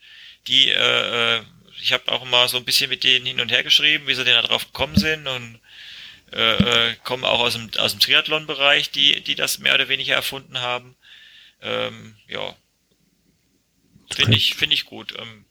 [0.48, 1.42] Die, äh, äh
[1.82, 4.24] ich habe auch mal so ein bisschen mit denen hin und her geschrieben, wie sie
[4.24, 5.60] denn da drauf gekommen sind und
[6.32, 10.16] äh, äh, kommen auch aus dem, aus dem Triathlon-Bereich, die, die das mehr oder weniger
[10.16, 10.96] erfunden haben.
[11.62, 12.56] Ähm, ja,
[14.16, 15.14] finde ich, finde ich gut.
[15.20, 15.46] Ähm,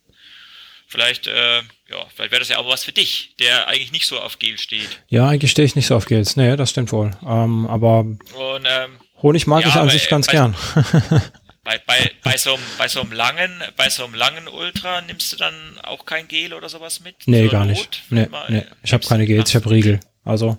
[0.89, 4.19] vielleicht, äh, ja, vielleicht wäre das ja auch was für dich, der eigentlich nicht so
[4.19, 5.03] auf Gel steht.
[5.09, 6.37] Ja, eigentlich stehe ich nicht so auf Gels.
[6.37, 7.13] Nee, das stimmt wohl.
[7.23, 10.57] Ähm, aber Und, ähm, Honig mag ja, ich an sich ganz bei, gern.
[11.65, 15.33] bei, bei, bei, so einem, bei so einem langen, bei so einem langen Ultra nimmst
[15.33, 17.15] du dann auch kein Gel oder sowas mit?
[17.27, 18.03] Nee, so gar nicht.
[18.11, 18.65] Nee, nee.
[18.83, 20.01] Ich habe keine Gels, ich habe Riegel.
[20.25, 20.59] Also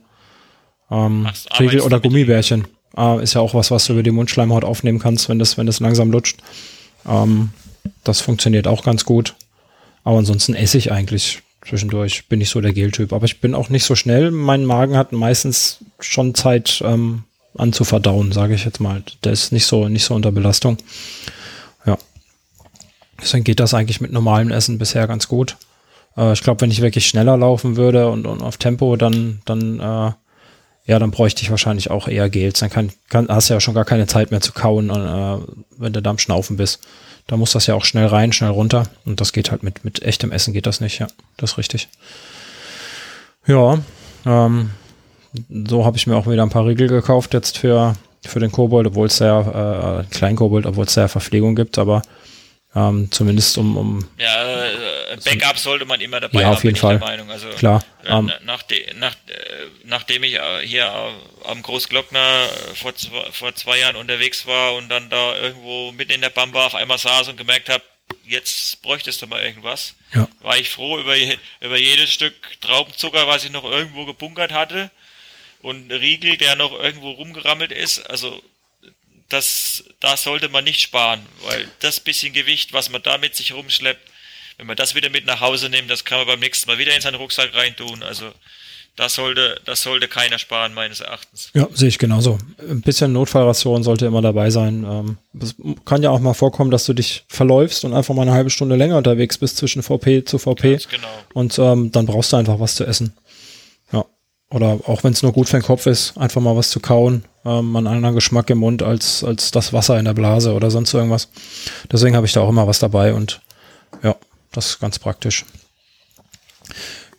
[0.89, 1.28] ähm,
[1.60, 2.68] Riegel oder Gummibärchen.
[2.95, 5.66] Äh, ist ja auch was, was du über die Mundschleimhaut aufnehmen kannst, wenn das, wenn
[5.66, 6.39] das langsam lutscht.
[7.08, 7.49] Ähm,
[8.04, 9.36] das funktioniert auch ganz gut.
[10.04, 12.28] Aber ansonsten esse ich eigentlich zwischendurch.
[12.28, 13.14] Bin ich so der Geltyp.
[13.14, 14.32] Aber ich bin auch nicht so schnell.
[14.32, 17.24] Mein Magen hat meistens schon Zeit ähm,
[17.58, 19.04] anzuverdauen, sage ich jetzt mal.
[19.24, 20.78] Der ist nicht so, nicht so unter Belastung.
[21.86, 21.97] Ja.
[23.22, 25.58] Deswegen geht das eigentlich mit normalem Essen bisher ganz gut.
[26.18, 29.80] Äh, ich glaube, wenn ich wirklich schneller laufen würde und, und auf Tempo, dann, dann
[29.80, 30.12] äh,
[30.86, 32.60] ja, dann bräuchte ich wahrscheinlich auch eher Gels.
[32.60, 35.38] Dann kann, kann, hast du ja schon gar keine Zeit mehr zu kauen, äh,
[35.78, 36.82] wenn du da am Schnaufen bist.
[37.28, 38.84] Da muss das ja auch schnell rein, schnell runter.
[39.06, 41.08] Und das geht halt mit, mit echtem Essen geht das nicht, ja.
[41.38, 41.88] Das ist richtig.
[43.47, 43.80] Ja,
[44.26, 44.72] ähm,
[45.49, 48.88] so habe ich mir auch wieder ein paar Riegel gekauft jetzt für, für den Kobold,
[48.88, 52.01] obwohl es ja, äh, Kleinkobold, obwohl es ja Verpflegung gibt, aber
[52.75, 56.75] ähm, zumindest um, um ja, äh, Backup sollte man immer dabei ja, haben, auf jeden
[56.75, 57.01] Fall.
[57.29, 57.84] Also, Klar.
[58.03, 59.36] Äh, ähm, nach de, nach, äh,
[59.84, 60.91] nachdem ich äh, hier
[61.45, 62.93] am Großglockner vor,
[63.31, 66.97] vor zwei Jahren unterwegs war und dann da irgendwo mitten in der Bamba auf einmal
[66.97, 67.84] saß und gemerkt habe,
[68.25, 70.27] jetzt bräuchtest du mal irgendwas, ja.
[70.41, 71.15] war ich froh über,
[71.61, 74.89] über jedes Stück Traubenzucker, was ich noch irgendwo gebunkert hatte
[75.64, 77.99] und Riegel, der noch irgendwo rumgerammelt ist.
[78.09, 78.39] Also
[79.30, 83.53] das, da sollte man nicht sparen, weil das bisschen Gewicht, was man da mit sich
[83.53, 84.11] rumschleppt,
[84.57, 86.95] wenn man das wieder mit nach Hause nimmt, das kann man beim nächsten Mal wieder
[86.95, 88.03] in seinen Rucksack reintun.
[88.03, 88.32] Also
[88.95, 91.49] das sollte, das sollte keiner sparen, meines Erachtens.
[91.55, 92.38] Ja, sehe ich genauso.
[92.59, 94.86] Ein bisschen Notfallration sollte immer dabei sein.
[94.88, 95.55] Ähm, es
[95.86, 98.76] kann ja auch mal vorkommen, dass du dich verläufst und einfach mal eine halbe Stunde
[98.76, 100.74] länger unterwegs bist zwischen VP zu VP.
[100.74, 101.07] Ganz genau.
[101.34, 103.14] Und ähm, dann brauchst du einfach was zu essen.
[104.54, 107.26] Oder auch wenn es nur gut für den Kopf ist, einfach mal was zu kauen.
[107.43, 110.93] Ähm, einen anderen Geschmack im Mund als, als das Wasser in der Blase oder sonst
[110.93, 111.28] irgendwas.
[111.91, 113.41] Deswegen habe ich da auch immer was dabei und
[114.04, 114.16] ja,
[114.51, 115.43] das ist ganz praktisch.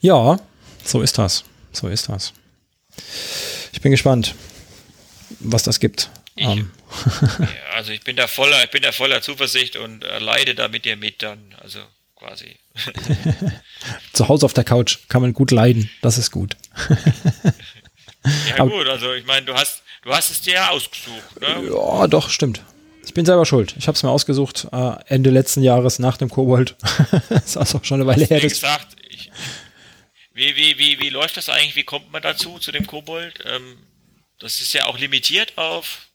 [0.01, 0.39] Ja,
[0.85, 1.43] so ist das.
[1.73, 2.33] So ist das.
[3.73, 4.37] Ich bin gespannt,
[5.41, 6.11] was das gibt.
[6.37, 6.71] Ich, Ähm,
[7.41, 10.69] ja, also ich bin da voller, ich bin da voller Zuversicht und äh, leide da
[10.69, 11.81] mit dir mit dann, also
[12.25, 12.57] quasi.
[14.13, 15.91] zu Hause auf der Couch kann man gut leiden.
[16.03, 16.57] Das ist gut.
[18.49, 21.69] Ja Aber- gut, also ich meine, du hast, du hast es dir ja ausgesucht, ne?
[21.71, 22.63] Ja, doch, stimmt.
[23.05, 23.75] Ich bin selber schuld.
[23.77, 26.75] Ich habe es mir ausgesucht äh, Ende letzten Jahres nach dem Kobold.
[27.29, 28.43] das ist also schon eine Weile her.
[28.43, 29.31] Wie gesagt, ich,
[30.33, 31.77] wie, wie, wie, wie läuft das eigentlich?
[31.77, 33.41] Wie kommt man dazu, zu dem Kobold?
[33.45, 33.77] Ähm,
[34.39, 36.07] das ist ja auch limitiert auf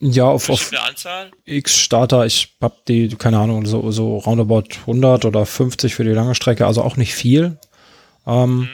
[0.00, 1.30] ja, auf, auf Anzahl.
[1.44, 2.24] X-Starter.
[2.26, 6.66] Ich habe die, keine Ahnung, so, so roundabout 100 oder 50 für die lange Strecke.
[6.66, 7.58] Also auch nicht viel.
[8.26, 8.68] Ähm,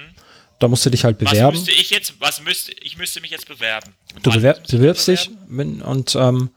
[0.58, 1.56] Da musst du dich halt Was bewerben.
[1.56, 3.92] müsste ich jetzt, was müsste, ich müsste mich jetzt bewerben.
[4.22, 6.50] Du bewerb, bewirbst dich wenn- und ähm,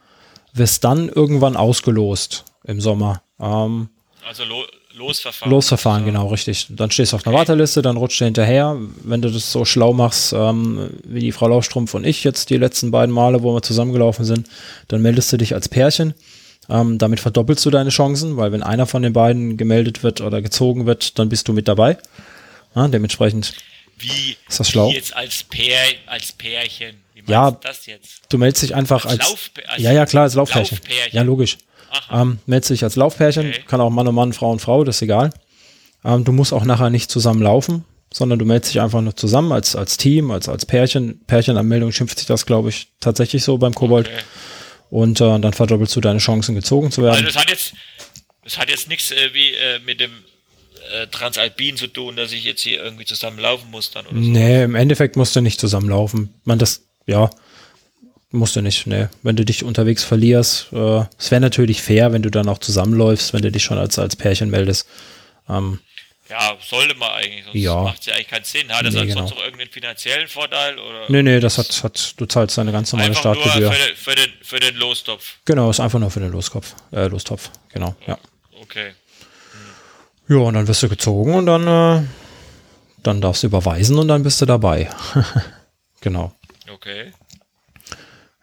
[0.54, 3.22] wirst dann irgendwann ausgelost im Sommer.
[3.40, 3.90] Ähm,
[4.28, 4.64] Also Lo
[4.98, 5.52] Losverfahren.
[5.52, 6.68] Losverfahren, genau, richtig.
[6.70, 8.78] Dann stehst du auf einer Warteliste, dann rutscht du hinterher.
[9.04, 12.58] Wenn du das so schlau machst, ähm, wie die Frau Laufstrumpf und ich jetzt die
[12.58, 14.48] letzten beiden Male, wo wir zusammengelaufen sind,
[14.88, 16.14] dann meldest du dich als Pärchen.
[16.70, 20.42] Ähm, damit verdoppelst du deine Chancen, weil wenn einer von den beiden gemeldet wird oder
[20.42, 21.98] gezogen wird, dann bist du mit dabei.
[22.76, 23.54] Ja, dementsprechend,
[24.00, 24.90] Wie, Ist das schlau?
[24.90, 25.78] wie jetzt als, Pär,
[26.08, 26.98] als Pärchen.
[27.16, 28.22] Wie Ja, du das jetzt?
[28.30, 29.20] du meldest dich einfach als.
[29.22, 30.78] Als Lauf- als ja, ja, klar, als Laufpärchen.
[30.78, 31.16] Laufpärchen.
[31.16, 31.58] Ja, logisch.
[32.12, 33.64] Ähm, meldest dich als Laufpärchen, Okay.
[33.68, 35.30] kann auch Mann und Mann, Frau und Frau, das ist egal.
[36.06, 39.52] Ähm, du musst auch nachher nicht zusammen laufen, sondern du meldest dich einfach nur zusammen
[39.52, 41.22] als, als Team, als, als Pärchen.
[41.28, 44.08] Pärchenanmeldung schimpft sich das, glaube ich, tatsächlich so beim Kobold.
[44.08, 44.18] Okay.
[44.90, 47.26] Und äh, dann verdoppelst du deine Chancen, gezogen zu Also werden.
[47.26, 47.74] das hat jetzt,
[48.44, 50.12] das hat jetzt nichts äh, wie äh, mit dem
[50.94, 54.22] äh, Transalpin zu tun, dass ich jetzt hier irgendwie zusammen laufen muss dann oder so.
[54.22, 56.34] nee, im Endeffekt musst du nicht zusammenlaufen.
[56.46, 57.30] Man, das, ja,
[58.38, 59.08] musst du nicht, nee.
[59.24, 63.34] Wenn du dich unterwegs verlierst, äh, es wäre natürlich fair, wenn du dann auch zusammenläufst,
[63.34, 64.88] wenn du dich schon als, als Pärchen meldest.
[65.50, 65.80] Ähm,
[66.30, 67.82] Ja, sollte man eigentlich, sonst Ja.
[67.84, 68.70] macht es ja eigentlich keinen Sinn.
[68.70, 69.20] Hat das Nee, genau.
[69.22, 70.78] sonst noch irgendeinen finanziellen Vorteil?
[70.78, 73.72] Oder Nee, nee, das hat, hat, du zahlst deine ganz normale einfach nur Startgebühr.
[73.72, 75.38] für den, für, den, für den Lostopf?
[75.46, 78.18] Genau, ist einfach nur für den Loskopf, äh, Lostopf, genau, ja.
[78.62, 78.92] Okay.
[80.28, 82.06] Ja, und dann wirst du gezogen und dann, äh,
[83.04, 84.90] dann darfst du überweisen und dann bist du dabei.
[86.02, 86.34] genau.
[86.74, 87.14] Okay.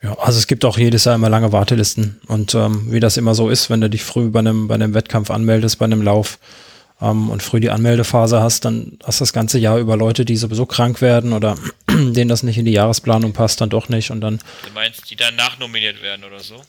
[0.05, 3.35] Ja, also es gibt auch jedes Jahr immer lange Wartelisten und ähm, wie das immer
[3.35, 6.39] so ist, wenn du dich früh bei einem, bei einem Wettkampf anmeldest, bei einem Lauf
[7.01, 10.37] ähm, und früh die Anmeldephase hast, dann hast du das ganze Jahr über Leute, die
[10.37, 11.57] sowieso krank werden oder
[11.89, 15.17] denen das nicht in die Jahresplanung passt, dann doch nicht und dann Du meinst, die
[15.17, 16.63] dann nachnominiert werden oder so?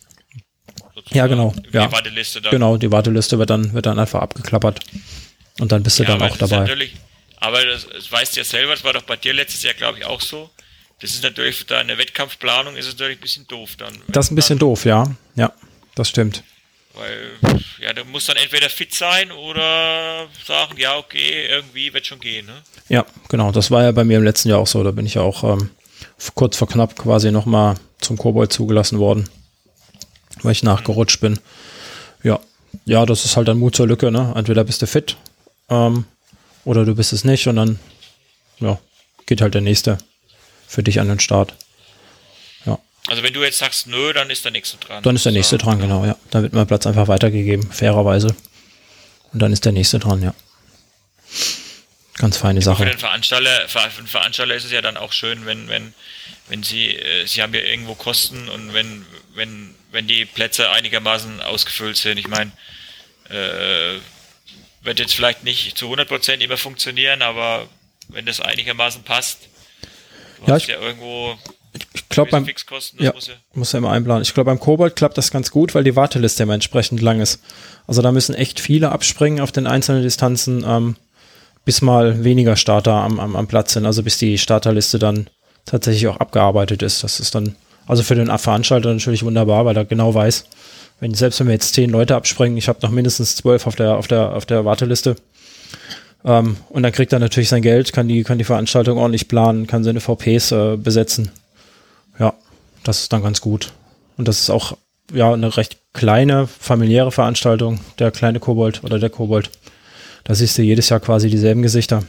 [1.12, 1.88] Ja, genau, ja.
[1.88, 2.52] Die Warteliste dann.
[2.52, 4.80] Genau, die Warteliste wird dann, wird dann einfach abgeklappert.
[5.60, 6.60] Und dann bist du Ja, dann auch dabei.
[6.60, 6.96] Natürlich,
[7.42, 10.00] aber das, das weißt du ja selber, das war doch bei dir letztes Jahr, glaube
[10.00, 10.50] ich, auch so.
[11.02, 13.94] Das ist natürlich für deine Wettkampfplanung ist es natürlich ein bisschen doof dann.
[14.08, 15.14] Das ist ein bisschen doof, ja.
[15.36, 15.52] Ja,
[15.96, 16.44] das stimmt.
[16.94, 17.32] Weil,
[17.82, 22.46] ja, du musst dann entweder fit sein oder sagen, ja, okay, irgendwie wird schon gehen,
[22.46, 22.62] ne?
[22.88, 23.52] Ja, genau.
[23.52, 24.82] Das war ja bei mir im letzten Jahr auch so.
[24.84, 25.72] Da bin ich ja auch ähm,
[26.36, 29.30] kurz vor knapp quasi nochmal zum Kobold zugelassen worden,
[30.42, 31.38] weil ich nachgerutscht bin.
[32.24, 32.40] Ja,
[32.86, 34.10] ja, das ist halt dann Mut zur Lücke.
[34.10, 34.34] Ne?
[34.36, 35.18] Entweder bist du fit
[35.70, 36.06] ähm,
[36.64, 37.80] oder du bist es nicht und dann
[38.60, 38.80] ja,
[39.26, 39.98] geht halt der nächste
[40.68, 41.54] für dich an den Start.
[42.66, 45.04] Ja, Also wenn du jetzt sagst, nö, dann ist der nächste dran.
[45.04, 46.06] dann ist der nächste dran, genau.
[46.06, 48.36] Ja, dann wird mein Platz einfach weitergegeben, fairerweise.
[49.34, 50.34] Und dann ist der nächste dran, ja.
[52.18, 52.84] Ganz feine Sache.
[52.84, 55.94] Für den Veranstalter, für den Veranstalter ist es ja dann auch schön, wenn, wenn,
[56.48, 61.42] wenn sie, äh, sie haben ja irgendwo Kosten und wenn, wenn, wenn die Plätze einigermaßen
[61.42, 62.18] ausgefüllt sind.
[62.18, 62.52] Ich meine,
[63.30, 64.00] äh,
[64.82, 67.68] wird jetzt vielleicht nicht zu 100% immer funktionieren, aber
[68.08, 69.50] wenn das einigermaßen passt,
[70.48, 71.36] ja, ich, ja irgendwo
[71.94, 74.24] ich glaube beim Fixkosten, ja, muss ja, muss ja immer einplanen.
[74.24, 77.42] Ich glaube beim Kobold klappt das ganz gut, weil die Warteliste immer entsprechend lang ist.
[77.88, 80.96] Also da müssen echt viele abspringen auf den einzelnen Distanzen, ähm,
[81.66, 85.30] bis mal weniger Starter am, am, am Platz sind, also bis die Starterliste dann
[85.66, 87.04] tatsächlich auch abgearbeitet ist.
[87.04, 87.56] Das ist dann
[87.88, 90.46] also für den Veranstalter natürlich wunderbar, weil er genau weiß,
[91.00, 93.98] wenn selbst wenn wir jetzt zehn Leute abspringen, ich habe noch mindestens zwölf auf der
[93.98, 95.16] auf der auf der Warteliste.
[96.26, 99.68] Ähm, und dann kriegt er natürlich sein Geld, kann die kann die Veranstaltung ordentlich planen,
[99.68, 101.32] kann seine VPs äh, besetzen.
[102.20, 102.34] Ja,
[102.84, 103.74] das ist dann ganz gut.
[104.18, 104.78] Und das ist auch
[105.14, 109.52] ja eine recht kleine familiäre Veranstaltung, der kleine Kobold oder der Kobold.
[110.24, 112.04] Da siehst du jedes Jahr quasi dieselben Gesichter.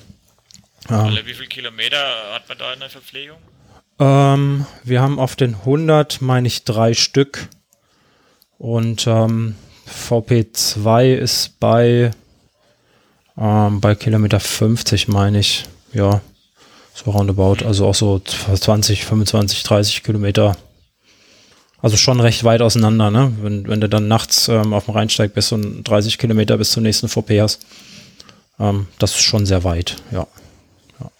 [0.89, 1.99] Ähm, wie viele Kilometer
[2.33, 3.37] hat man da in der Verpflegung?
[3.99, 7.49] Ähm, wir haben auf den 100, meine ich, drei Stück.
[8.59, 9.57] Und ähm,
[9.87, 12.11] VP2 ist bei,
[13.39, 15.66] ähm, bei Kilometer 50, meine ich.
[15.93, 16.20] Ja,
[16.95, 17.64] so roundabout.
[17.64, 20.57] Also auch so 20, 25, 30 Kilometer.
[21.80, 23.32] Also schon recht weit auseinander, ne?
[23.43, 26.82] Wenn, wenn du dann nachts ähm, auf dem Rheinsteig bist und 30 Kilometer bis zum
[26.82, 27.66] nächsten VP hast.
[28.59, 30.26] Ähm, das ist schon sehr weit, ja.
[30.99, 31.11] ja.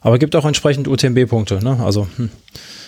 [0.00, 1.78] Aber gibt auch entsprechend UTMB-Punkte, ne?
[1.82, 2.30] Also hm,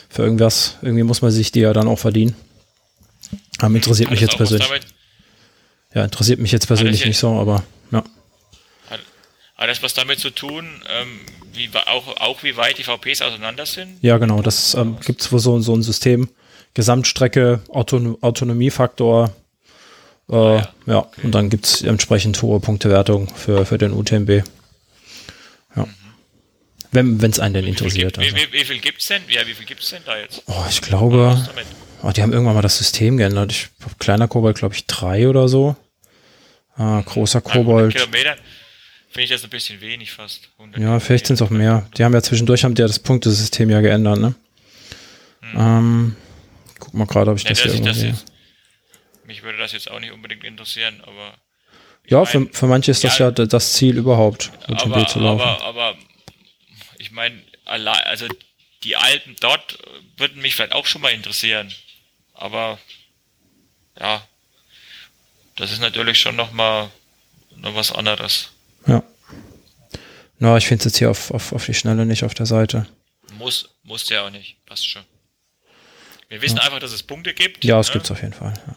[0.08, 2.34] für irgendwas, irgendwie muss man sich die ja dann auch verdienen.
[3.62, 4.68] Ähm, interessiert mich jetzt persönlich.
[5.94, 8.02] Ja, interessiert mich jetzt persönlich nicht so, aber ja.
[9.60, 11.20] Hat, das was damit zu tun, ähm,
[11.52, 13.98] wie, auch, auch wie weit die VPs auseinander sind?
[14.00, 14.40] Ja, genau.
[14.40, 16.30] Das ähm, gibt es wohl so, so ein System.
[16.72, 19.34] Gesamtstrecke, Auton Autonomiefaktor.
[20.30, 20.56] Äh, ah,
[20.86, 20.98] ja, ja.
[21.00, 21.20] Okay.
[21.24, 24.44] und dann gibt es entsprechend hohe Punktewertung für, für den UTMB.
[25.76, 25.84] Ja.
[25.84, 27.20] Mhm.
[27.20, 28.16] Wenn es einen denn interessiert.
[28.16, 28.36] Wie, also.
[28.36, 29.22] wie, wie, viel gibt es denn?
[29.28, 30.42] Ja, wie viel gibt denn da jetzt?
[30.46, 31.38] Oh, ich glaube.
[32.02, 33.52] Oh, die haben irgendwann mal das System geändert.
[33.52, 35.76] Ich, kleiner Kobold, glaube ich, drei oder so.
[36.76, 37.94] Ah, großer Kobold.
[37.94, 38.36] Kilometer
[39.10, 40.48] finde ich das ein bisschen wenig fast.
[40.76, 41.88] Ja, vielleicht sind es auch mehr.
[41.96, 44.34] Die haben ja zwischendurch haben die ja das Punktesystem ja geändert, ne?
[45.40, 45.60] Hm.
[45.60, 46.16] Ähm,
[46.78, 48.24] guck mal gerade, ob ich nee, das, hier irgendwo das
[49.24, 51.34] Mich würde das jetzt auch nicht unbedingt interessieren, aber.
[52.06, 55.42] Ja, mein, für, für manche ist das ja, ja das Ziel überhaupt, UTMB zu laufen.
[55.42, 55.98] Aber, aber
[56.98, 58.26] ich meine, also
[58.84, 59.78] die Alpen dort
[60.16, 61.72] würden mich vielleicht auch schon mal interessieren.
[62.32, 62.78] Aber
[63.98, 64.26] ja,
[65.56, 66.90] das ist natürlich schon nochmal
[67.56, 68.50] noch was anderes.
[68.86, 69.02] Ja.
[70.38, 72.46] Na, no, ich finde es jetzt hier auf, auf, auf die Schnelle nicht auf der
[72.46, 72.86] Seite.
[73.38, 74.64] Muss, muss ja auch nicht.
[74.66, 75.02] Passt schon.
[76.28, 76.62] Wir wissen ja.
[76.62, 77.64] einfach, dass es Punkte gibt.
[77.64, 77.94] Ja, es ne?
[77.94, 78.54] gibt es auf jeden Fall.
[78.66, 78.76] Ja.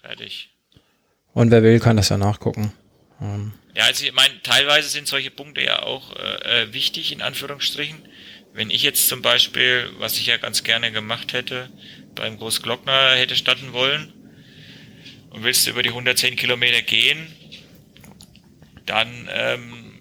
[0.00, 0.50] Fertig.
[1.32, 2.72] Und wer will, kann das ja nachgucken.
[3.20, 3.52] Ähm.
[3.74, 7.98] Ja, also ich meine, teilweise sind solche Punkte ja auch äh, äh wichtig, in Anführungsstrichen.
[8.52, 11.70] Wenn ich jetzt zum Beispiel, was ich ja ganz gerne gemacht hätte,
[12.16, 14.12] beim Großglockner hätte starten wollen
[15.30, 17.32] und willst du über die 110 Kilometer gehen,
[18.86, 20.00] dann ähm,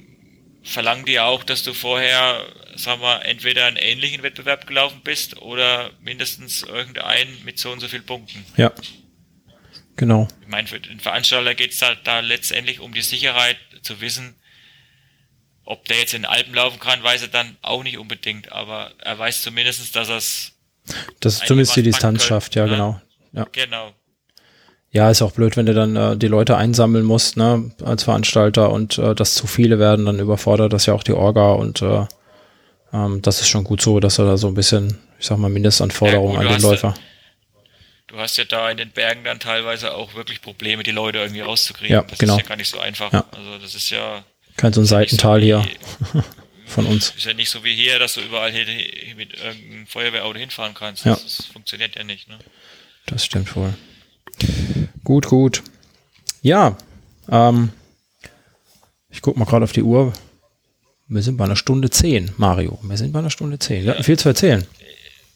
[0.64, 5.92] verlangen die auch, dass du vorher, sagen wir, entweder einen ähnlichen Wettbewerb gelaufen bist oder
[6.02, 8.46] mindestens irgendeinen mit so und so vielen Punkten.
[8.58, 8.72] Ja.
[9.96, 10.28] Genau.
[10.42, 14.36] Ich meine, für den Veranstalter geht es da, da letztendlich um die Sicherheit zu wissen,
[15.66, 18.92] ob der jetzt in den Alpen laufen kann, weiß er dann auch nicht unbedingt, aber
[19.00, 20.54] er weiß zumindest, dass er es
[21.20, 22.72] das ist zumindest die Distanz schafft, ja, ne?
[22.72, 23.02] genau.
[23.34, 23.48] Ja.
[23.52, 23.94] Genau.
[24.92, 28.72] Ja, ist auch blöd, wenn du dann äh, die Leute einsammeln musst, ne, als Veranstalter
[28.72, 32.06] und äh, das zu viele werden, dann überfordert das ja auch die Orga und äh,
[32.92, 35.50] ähm, das ist schon gut so, dass er da so ein bisschen, ich sag mal,
[35.50, 36.94] Mindestanforderungen ja, gut, an den Läufer.
[38.08, 41.42] du hast ja da in den Bergen dann teilweise auch wirklich Probleme, die Leute irgendwie
[41.42, 41.94] rauszukriegen.
[41.94, 42.38] Ja, das genau.
[42.38, 43.14] ist ja gar nicht so einfach.
[43.14, 43.26] Ja.
[43.32, 44.24] Also das ist ja.
[44.58, 45.66] Kein so ein Seitental so hier.
[46.70, 47.14] von uns.
[47.18, 48.66] Ist ja nicht so wie hier, dass du überall hier
[49.16, 51.06] mit irgendeinem Feuerwehrauto hinfahren kannst.
[51.06, 51.14] Ja.
[51.14, 52.30] Das, das, funktioniert ja nicht.
[52.30, 52.38] Ne?
[53.08, 53.74] Das stimmt wohl.
[55.04, 55.64] Gut, gut.
[56.42, 56.78] Ja,
[57.30, 57.70] ähm,
[59.10, 60.14] ich gucke mal gerade auf die Uhr.
[61.08, 62.80] Wir sind bei einer Stunde zehn, Mario.
[62.84, 63.84] Wir sind bei einer Stunde zehn.
[63.84, 64.66] Wir hatten viel zu erzählen.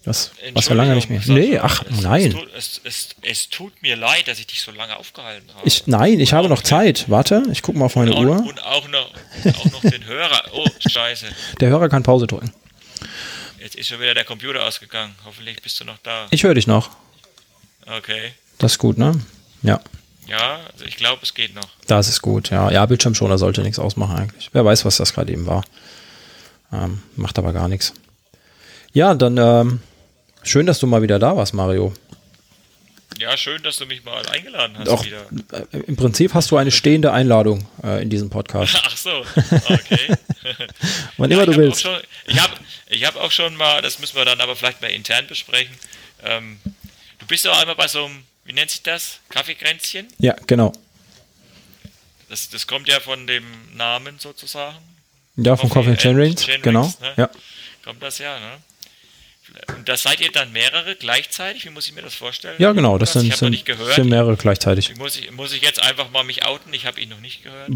[0.06, 1.22] Das was wir lange nicht mehr.
[1.28, 2.28] Nee, ach, es, nein.
[2.28, 5.66] Es tut, es, es, tut mir leid, dass ich dich so lange aufgehalten habe.
[5.66, 7.10] Ich, nein, ich habe noch Zeit.
[7.10, 8.36] Warte, ich gucke mal auf meine und Uhr.
[8.36, 9.10] Und auch noch,
[9.46, 10.44] auch noch den Hörer.
[10.54, 11.28] Oh, scheiße.
[11.62, 12.52] Der Hörer kann Pause drücken.
[13.60, 15.16] Jetzt ist schon wieder der Computer ausgegangen.
[15.26, 16.28] Hoffentlich bist du noch da.
[16.32, 16.90] Ich höre dich noch.
[17.86, 18.34] Okay.
[18.58, 19.14] Das ist gut, ne?
[19.62, 19.80] Ja.
[20.28, 21.68] Ja, also ich glaube, es geht noch.
[21.88, 22.72] Das ist gut, ja.
[22.72, 24.50] Ja, Bildschirmschoner sollte nichts ausmachen eigentlich.
[24.54, 25.64] Wer weiß, was das gerade eben war.
[26.72, 27.94] Ähm, macht aber gar nichts.
[28.94, 29.80] Ja, dann ähm,
[30.44, 31.94] Schön, dass du mal wieder da warst, Mario.
[33.18, 35.26] Ja, schön, dass du mich mal eingeladen hast Auch, wieder.
[35.52, 38.76] äh, Im Prinzip hast du eine stehende Einladung äh, in diesem Podcast.
[38.84, 39.24] Ach so,
[39.70, 40.08] okay.
[41.18, 41.86] Wann Ja, immer du ich hab willst.
[41.86, 42.54] Auch schon, ich habe
[42.90, 45.74] ich hab auch schon mal, das müssen wir dann aber vielleicht mal intern besprechen.
[46.24, 46.60] Ähm,
[47.20, 49.20] du bist doch einmal bei so einem, wie nennt sich das?
[49.30, 50.08] Kaffeekränzchen?
[50.20, 50.74] Ja, genau.
[52.30, 53.46] Das, das kommt ja von dem
[53.76, 54.78] Namen sozusagen.
[55.36, 56.48] Ja, von Coffee Chain Rings.
[56.62, 56.92] Genau.
[57.02, 57.14] Ne?
[57.18, 57.30] Ja.
[57.84, 58.58] Kommt das ja, ne?
[59.78, 61.66] Und da seid ihr dann mehrere gleichzeitig?
[61.66, 62.56] Wie muss ich mir das vorstellen?
[62.58, 62.98] ja, genau.
[62.98, 64.96] Das ich sind, sind, sind mehrere gleichzeitig.
[64.96, 66.74] Muss ich, muss ich jetzt einfach mal mich outen?
[66.74, 67.70] Ich habe ihn noch nicht gehört.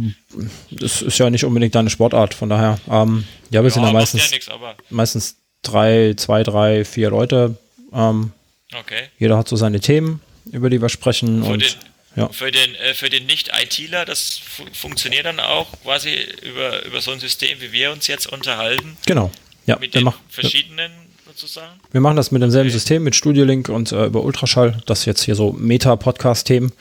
[0.72, 2.80] Das ist ja nicht unbedingt deine Sportart, von daher.
[2.90, 7.58] Ähm, ja, wir sind ja meistens, ja nichts, aber meistens drei, zwei, drei, vier Leute.
[7.94, 8.32] Ähm,
[8.74, 9.10] okay.
[9.20, 10.22] jeder hat so seine Themen,
[10.52, 11.44] über die wir sprechen.
[11.44, 11.76] Für und den,
[12.16, 12.30] ja.
[12.30, 17.12] für den, äh, für den Nicht-ITler, das fu funktioniert dann auch quasi über, über so
[17.12, 19.32] ein System, wie wir uns jetzt unterhalten, genau.
[19.66, 20.92] Ja, mit wir, den mach, verschiedenen
[21.26, 21.80] sozusagen.
[21.92, 22.78] wir machen das mit demselben Okay.
[22.78, 24.82] System, mit Studiolink und äh, über Ultraschall.
[24.86, 26.72] Das jetzt hier so Meta-Podcast-Themen.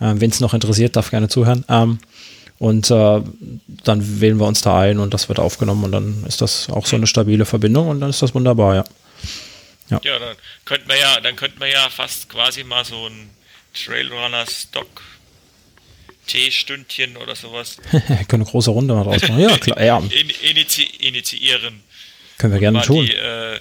[0.00, 1.64] Ähm, Wen es noch interessiert, darf gerne zuhören.
[1.68, 1.98] Ähm,
[2.58, 3.20] und äh,
[3.84, 6.86] dann wählen wir uns da ein und das wird aufgenommen und dann ist das auch
[6.86, 8.84] so eine stabile Verbindung und dann ist das wunderbar, ja.
[10.02, 13.30] Ja, dann könnten wir ja, dann könnten wir ja fast quasi mal so ein
[13.74, 15.02] Trailrunner Stock
[16.26, 19.40] Teestündchen oder sowas können eine große Runde mal draus machen.
[19.40, 21.82] Ja, klar, ja, in, inizi initiieren.
[22.38, 23.04] können wir gerne tun.
[23.06, 23.58] die, äh,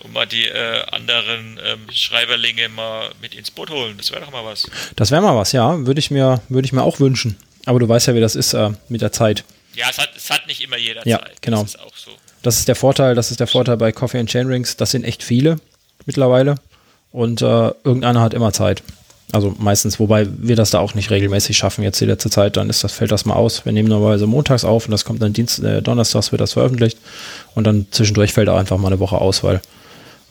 [0.00, 3.96] und mal die äh, anderen ähm, Schreiberlinge mal mit ins Boot holen.
[3.98, 4.70] Das wäre doch mal was.
[4.96, 5.76] Das wäre mal was, ja.
[5.86, 7.36] Würde ich mir, würde ich mir auch wünschen.
[7.66, 9.44] Aber du weißt ja, wie das ist äh, mit der Zeit.
[9.74, 11.42] Ja, es hat, es hat nicht immer jeder Ja, Zeit.
[11.42, 11.62] genau.
[11.62, 12.12] Das ist auch so.
[12.42, 14.76] Das ist der Vorteil, das ist der Vorteil bei Coffee and Chain Rings.
[14.76, 15.58] Das sind echt viele
[16.06, 16.56] mittlerweile.
[17.10, 18.82] Und äh, irgendeiner hat immer Zeit.
[19.30, 22.70] Also meistens, wobei wir das da auch nicht regelmäßig schaffen jetzt die letzte Zeit, dann
[22.70, 23.66] ist das, fällt das mal aus.
[23.66, 26.98] Wir nehmen normalerweise montags auf und das kommt dann Dienst, äh, donnerstags wird das veröffentlicht.
[27.54, 29.60] Und dann zwischendurch fällt da einfach mal eine Woche aus, weil,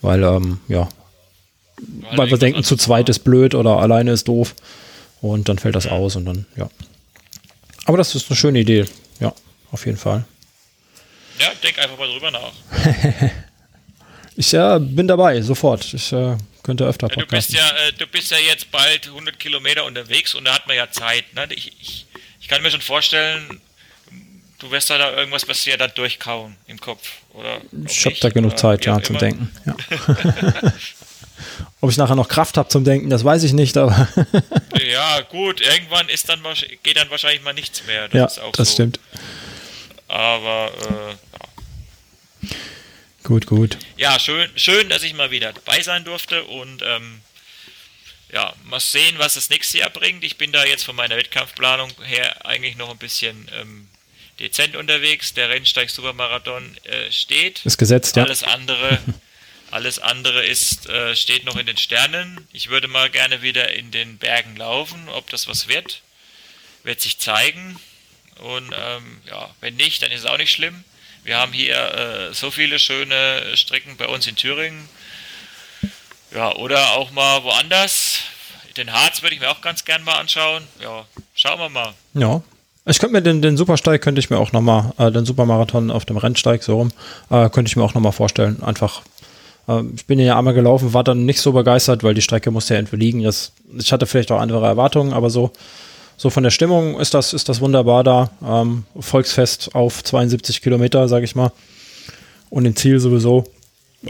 [0.02, 0.90] weil, ähm, ja,
[1.78, 4.56] weil wir irgendwas denken, zu zweit ist blöd oder alleine ist doof.
[5.22, 6.70] Und dann fällt das aus und dann, ja.
[7.86, 8.86] Aber das ist eine schöne Idee.
[9.20, 9.34] Ja,
[9.72, 10.26] auf jeden Fall.
[11.40, 12.52] Ja, denk einfach mal drüber nach.
[14.40, 15.92] Ich äh, bin dabei, sofort.
[15.96, 17.56] Ich äh, könnte öfter Ja, du bist podcasten.
[17.56, 20.92] ja, äh, du bist ja jetzt bald 100 Kilometer unterwegs und da hat man ja
[20.92, 21.34] Zeit.
[21.34, 21.48] Ne?
[21.50, 22.06] Ich, ich,
[22.40, 23.60] ich kann mir schon vorstellen,
[24.60, 27.14] du wirst da, da irgendwas passiert, da durchkauen im Kopf.
[27.34, 29.52] Oder Ich habe da genug Zeit, ja, zum Denken.
[29.66, 29.76] Ja.
[31.82, 34.08] Ob ich nachher noch Kraft habe zum Denken, das weiß ich nicht, aber
[34.88, 36.42] Ja, gut, irgendwann ist dann
[36.84, 38.08] geht dann wahrscheinlich mal nichts mehr.
[38.08, 38.74] Das ja, das so.
[38.74, 39.00] stimmt.
[40.08, 42.50] Aber äh, ja.
[43.24, 43.78] Gut, gut.
[43.98, 47.22] ja, schön, schön, dass ich mal wieder dabei sein durfte und ähm,
[48.32, 50.24] ja, mal sehen, was das nächste Jahr bringt.
[50.24, 53.88] Ich bin da jetzt von meiner Wettkampfplanung her eigentlich noch ein bisschen ähm,
[54.40, 55.34] dezent unterwegs.
[55.34, 57.66] Der Rennsteig Supermarathon äh, steht.
[57.66, 58.24] Ist gesetzt, ja.
[58.24, 59.00] Alles andere,
[59.72, 62.48] alles andere ist, äh, steht noch in den Sternen.
[62.52, 65.08] Ich würde mal gerne wieder in den Bergen laufen.
[65.10, 66.02] Ob das was wird,
[66.84, 67.80] wird sich zeigen.
[68.40, 70.84] Und ähm, ja, wenn nicht, dann ist es auch nicht schlimm.
[71.24, 74.88] Wir haben hier äh, so viele schöne Strecken bei uns in Thüringen.
[76.34, 78.20] Ja, oder auch mal woanders.
[78.78, 80.64] Den Harz würde ich mir auch ganz gern mal anschauen.
[80.82, 81.06] Ja,
[81.36, 81.94] schauen wir mal.
[82.14, 82.42] Ja.
[82.86, 86.06] Ich könnte mir den, den Supersteig könnte ich mir auch nochmal, äh, den Supermarathon auf
[86.06, 86.92] dem Rennsteig so rum,
[87.30, 88.64] äh, könnte ich mir auch nochmal vorstellen.
[88.64, 89.02] Einfach,
[89.68, 92.76] äh, ich bin ja einmal gelaufen, war dann nicht so begeistert, weil die Strecke musste
[92.76, 93.24] ja entweder liegen.
[93.24, 95.52] Das, ich hatte vielleicht auch andere Erwartungen, aber so,
[96.18, 98.32] so von der Stimmung ist das, ist das wunderbar da.
[98.44, 101.52] Ähm, Volksfest auf 72 Kilometer, sage ich mal.
[102.50, 103.46] Und im Ziel sowieso.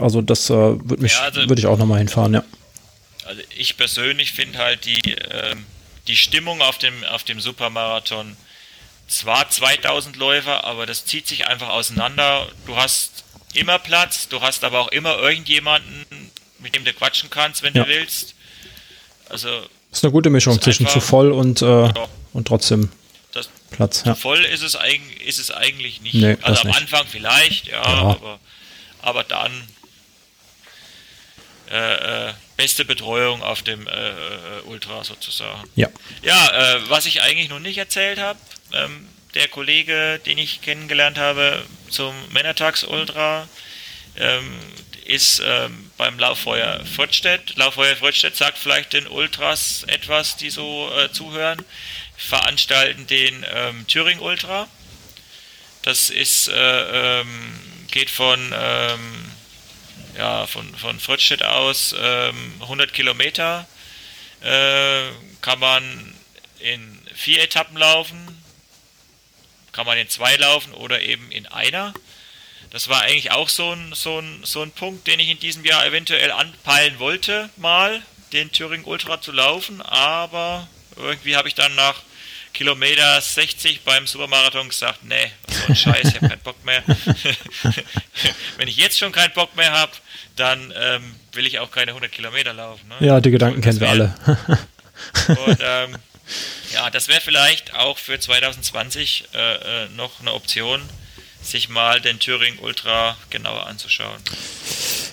[0.00, 2.44] Also das äh, würde mich, Ja, also- würde ich auch nochmal hinfahren, ja.
[3.26, 5.66] Also ich persönlich finde halt die, ähm,
[6.06, 8.36] die Stimmung auf dem, auf dem Supermarathon
[9.06, 12.46] zwar 2000 Läufer, aber das zieht sich einfach auseinander.
[12.66, 13.24] Du hast
[13.54, 16.06] immer Platz, du hast aber auch immer irgendjemanden,
[16.58, 17.84] mit dem du quatschen kannst, wenn Ja.
[17.84, 18.34] du willst.
[19.28, 19.48] Also
[19.90, 21.94] Ist eine gute Mischung zwischen zu einfach- voll und, äh, Ja.
[22.32, 22.90] und trotzdem
[23.32, 24.02] das, Platz.
[24.04, 24.14] Ja.
[24.14, 26.14] voll ist es, eig ist es eigentlich nicht.
[26.14, 26.76] Nee, das also am nicht.
[26.80, 27.82] Anfang vielleicht, ja, Ja.
[28.10, 28.38] Aber,
[29.02, 29.50] aber dann
[31.70, 34.12] äh, äh, beste Betreuung auf dem äh, äh,
[34.66, 35.68] Ultra sozusagen.
[35.76, 35.88] ja.
[36.22, 38.38] Ja, äh, was ich eigentlich noch nicht erzählt habe,
[38.72, 43.46] ähm, der Kollege, den ich kennengelernt habe zum Männertags Ultra,
[44.16, 44.50] ähm,
[45.04, 47.56] ist ähm, beim Lauffeuer Fröttstedt.
[47.56, 51.62] Lauffeuer Fröttstedt sagt vielleicht den Ultras etwas, die so äh, zuhören,
[52.16, 54.68] veranstalten den ähm, Thüring Ultra.
[55.82, 57.60] Das ist, äh, ähm,
[57.90, 59.32] geht von, ähm,
[60.16, 63.66] ja, von, von Fröttstedt aus ähm, 100 Kilometer
[64.40, 65.02] äh,
[65.40, 66.14] kann man
[66.60, 68.42] in vier Etappen laufen,
[69.72, 71.92] kann man in zwei laufen oder eben in einer.
[72.70, 75.64] Das war eigentlich auch so ein, so ein, so ein Punkt, den ich in diesem
[75.64, 78.02] Jahr eventuell anpeilen wollte, mal.
[78.32, 82.02] den Thüringen Ultra zu laufen, aber irgendwie habe ich dann nach
[82.52, 86.82] Kilometer 60 beim Supermarathon gesagt, nee, so ein Scheiß, ich habe keinen Bock mehr.
[88.56, 89.92] Wenn ich jetzt schon keinen Bock mehr habe,
[90.36, 92.88] dann ähm, will ich auch keine 100 Kilometer laufen.
[92.88, 93.06] Ne?
[93.06, 94.14] Ja, die Gedanken kennen wir alle.
[95.28, 95.96] und ähm,
[96.72, 100.82] ja, das wäre vielleicht auch für 2020 äh, äh, noch eine Option,
[101.50, 104.20] sich mal den Thüringen Ultra genauer anzuschauen.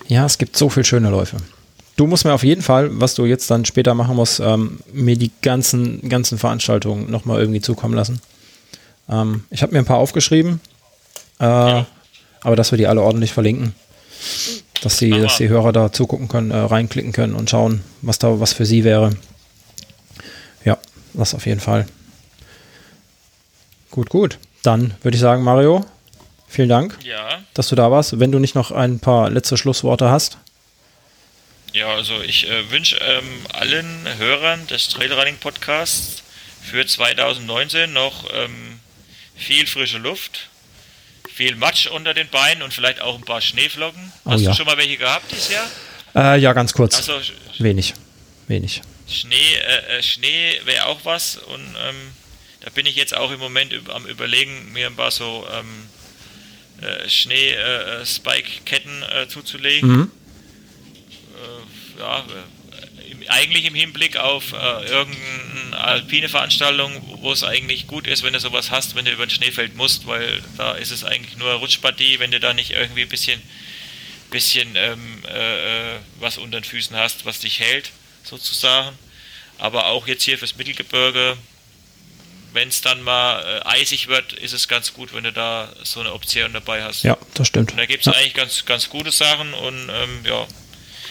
[0.07, 1.37] Ja, es gibt so viele schöne Läufe.
[1.95, 5.17] Du musst mir auf jeden Fall, was du jetzt dann später machen musst, ähm, mir
[5.17, 8.21] die ganzen, ganzen Veranstaltungen nochmal irgendwie zukommen lassen.
[9.09, 10.59] Ähm, ich habe mir ein paar aufgeschrieben,
[11.39, 11.85] äh, ja.
[12.41, 13.73] aber dass wir die alle ordentlich verlinken.
[14.81, 18.39] Dass die, dass die Hörer da zugucken können, äh, reinklicken können und schauen, was da
[18.39, 19.15] was für sie wäre.
[20.65, 20.77] Ja,
[21.13, 21.87] das auf jeden Fall.
[23.89, 24.37] Gut, gut.
[24.63, 25.85] Dann würde ich sagen, Mario,
[26.55, 27.43] vielen Dank, ja.
[27.53, 28.19] dass du da warst.
[28.19, 30.37] Wenn du nicht noch ein paar letzte Schlussworte hast.
[31.73, 36.23] Ja, also ich äh, wünsche ähm, allen Hörern des Trailrunning Podcasts
[36.63, 38.79] für 2019 noch ähm,
[39.35, 40.49] viel frische Luft,
[41.29, 44.13] viel Matsch unter den Beinen und vielleicht auch ein paar Schneeflocken.
[44.23, 44.51] Oh, Hast ja.
[44.51, 45.67] du schon mal welche gehabt dieses Jahr?
[46.15, 46.95] Äh, ja, ganz kurz.
[46.95, 47.19] Also,
[47.59, 47.93] wenig,
[48.47, 48.81] wenig.
[49.07, 51.95] Schnee, äh, äh Schnee wäre auch was und ähm,
[52.61, 55.89] da bin ich jetzt auch im Moment am überlegen, mir ein paar so ähm,
[56.81, 59.89] äh, Schnee-Spike-Ketten äh, zuzulegen.
[59.89, 60.11] Mhm
[61.99, 62.25] ja,
[63.27, 66.91] eigentlich im Hinblick auf äh, irgendeine alpine Veranstaltung,
[67.21, 70.05] wo es eigentlich gut ist, wenn du sowas hast, wenn du über ein Schneefeld musst,
[70.07, 73.41] weil da ist es eigentlich nur Rutschpartie, wenn du da nicht irgendwie ein bisschen,
[74.29, 77.91] bisschen ähm, äh, was unter den Füßen hast, was dich hält,
[78.23, 78.95] sozusagen.
[79.57, 81.37] Aber auch jetzt hier fürs Mittelgebirge,
[82.55, 85.99] wenn es dann mal äh, eisig wird, ist es ganz gut, wenn du da so
[85.99, 87.03] eine Option dabei hast.
[87.03, 87.71] Ja, das stimmt.
[87.71, 88.13] Und da gibt es ja.
[88.13, 90.45] eigentlich ganz, ganz gute Sachen und ähm, ja,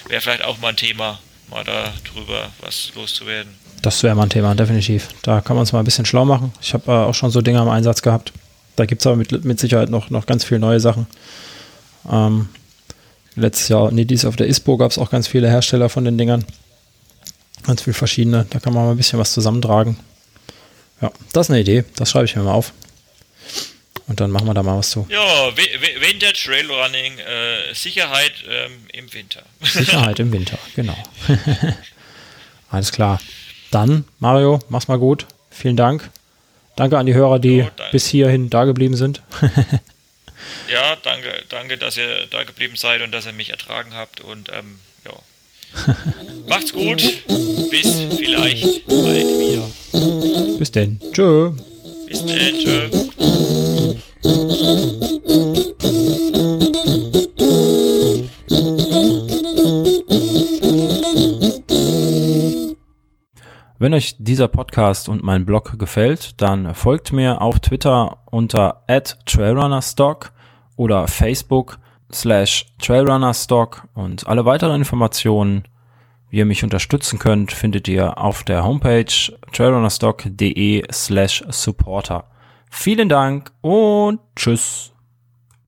[0.08, 3.52] wäre vielleicht auch mal ein Thema, mal darüber was loszuwerden.
[3.82, 5.08] Das wäre mal ein Thema, definitiv.
[5.22, 6.52] Da kann man uns mal ein bisschen schlau machen.
[6.62, 8.32] Ich habe äh, auch schon so Dinge im Einsatz gehabt.
[8.76, 11.06] Da gibt es aber mit, mit Sicherheit noch, noch ganz viele neue Sachen.
[12.10, 12.48] Ähm,
[13.36, 16.16] letztes Jahr, nee, dies auf der ISPO gab es auch ganz viele Hersteller von den
[16.16, 16.44] Dingern.
[17.64, 18.46] Ganz viele verschiedene.
[18.48, 19.98] Da kann man mal ein bisschen was zusammentragen.
[21.05, 21.85] Ja, das ist eine Idee.
[21.97, 22.72] Das schreibe ich mir mal auf.
[24.06, 25.06] Und dann machen wir da mal was zu.
[25.10, 25.52] Ja,
[26.01, 29.43] Winter Trailrunning, äh, Sicherheit ähm, im Winter.
[29.60, 30.97] Sicherheit im Winter, genau.
[32.70, 33.20] Alles klar.
[33.70, 35.26] Dann, Mario, mach's mal gut.
[35.51, 36.09] Vielen Dank.
[36.74, 39.20] Danke an die Hörer, die oh, bis hierhin da geblieben sind.
[40.72, 44.22] ja, danke, danke, dass ihr da geblieben seid und dass ihr mich ertragen habt.
[44.22, 44.78] Und ähm.
[46.48, 47.02] Macht's gut.
[47.70, 50.59] Bis vielleicht bald wieder.
[50.59, 51.01] Bis denn.
[51.12, 51.52] Tschö.
[52.09, 52.55] Bis denn.
[52.59, 53.05] Tschö.
[63.78, 68.84] Wenn euch dieser Podcast und mein Blog gefällt, dann folgt mir auf Twitter unter
[69.26, 70.32] @trailrunnerstock
[70.76, 71.78] oder Facebook
[72.14, 75.64] slash trailrunnerstock und alle weiteren Informationen,
[76.30, 79.04] wie ihr mich unterstützen könnt, findet ihr auf der Homepage
[79.52, 82.24] trailrunnerstock.de slash supporter.
[82.70, 84.93] Vielen Dank und tschüss.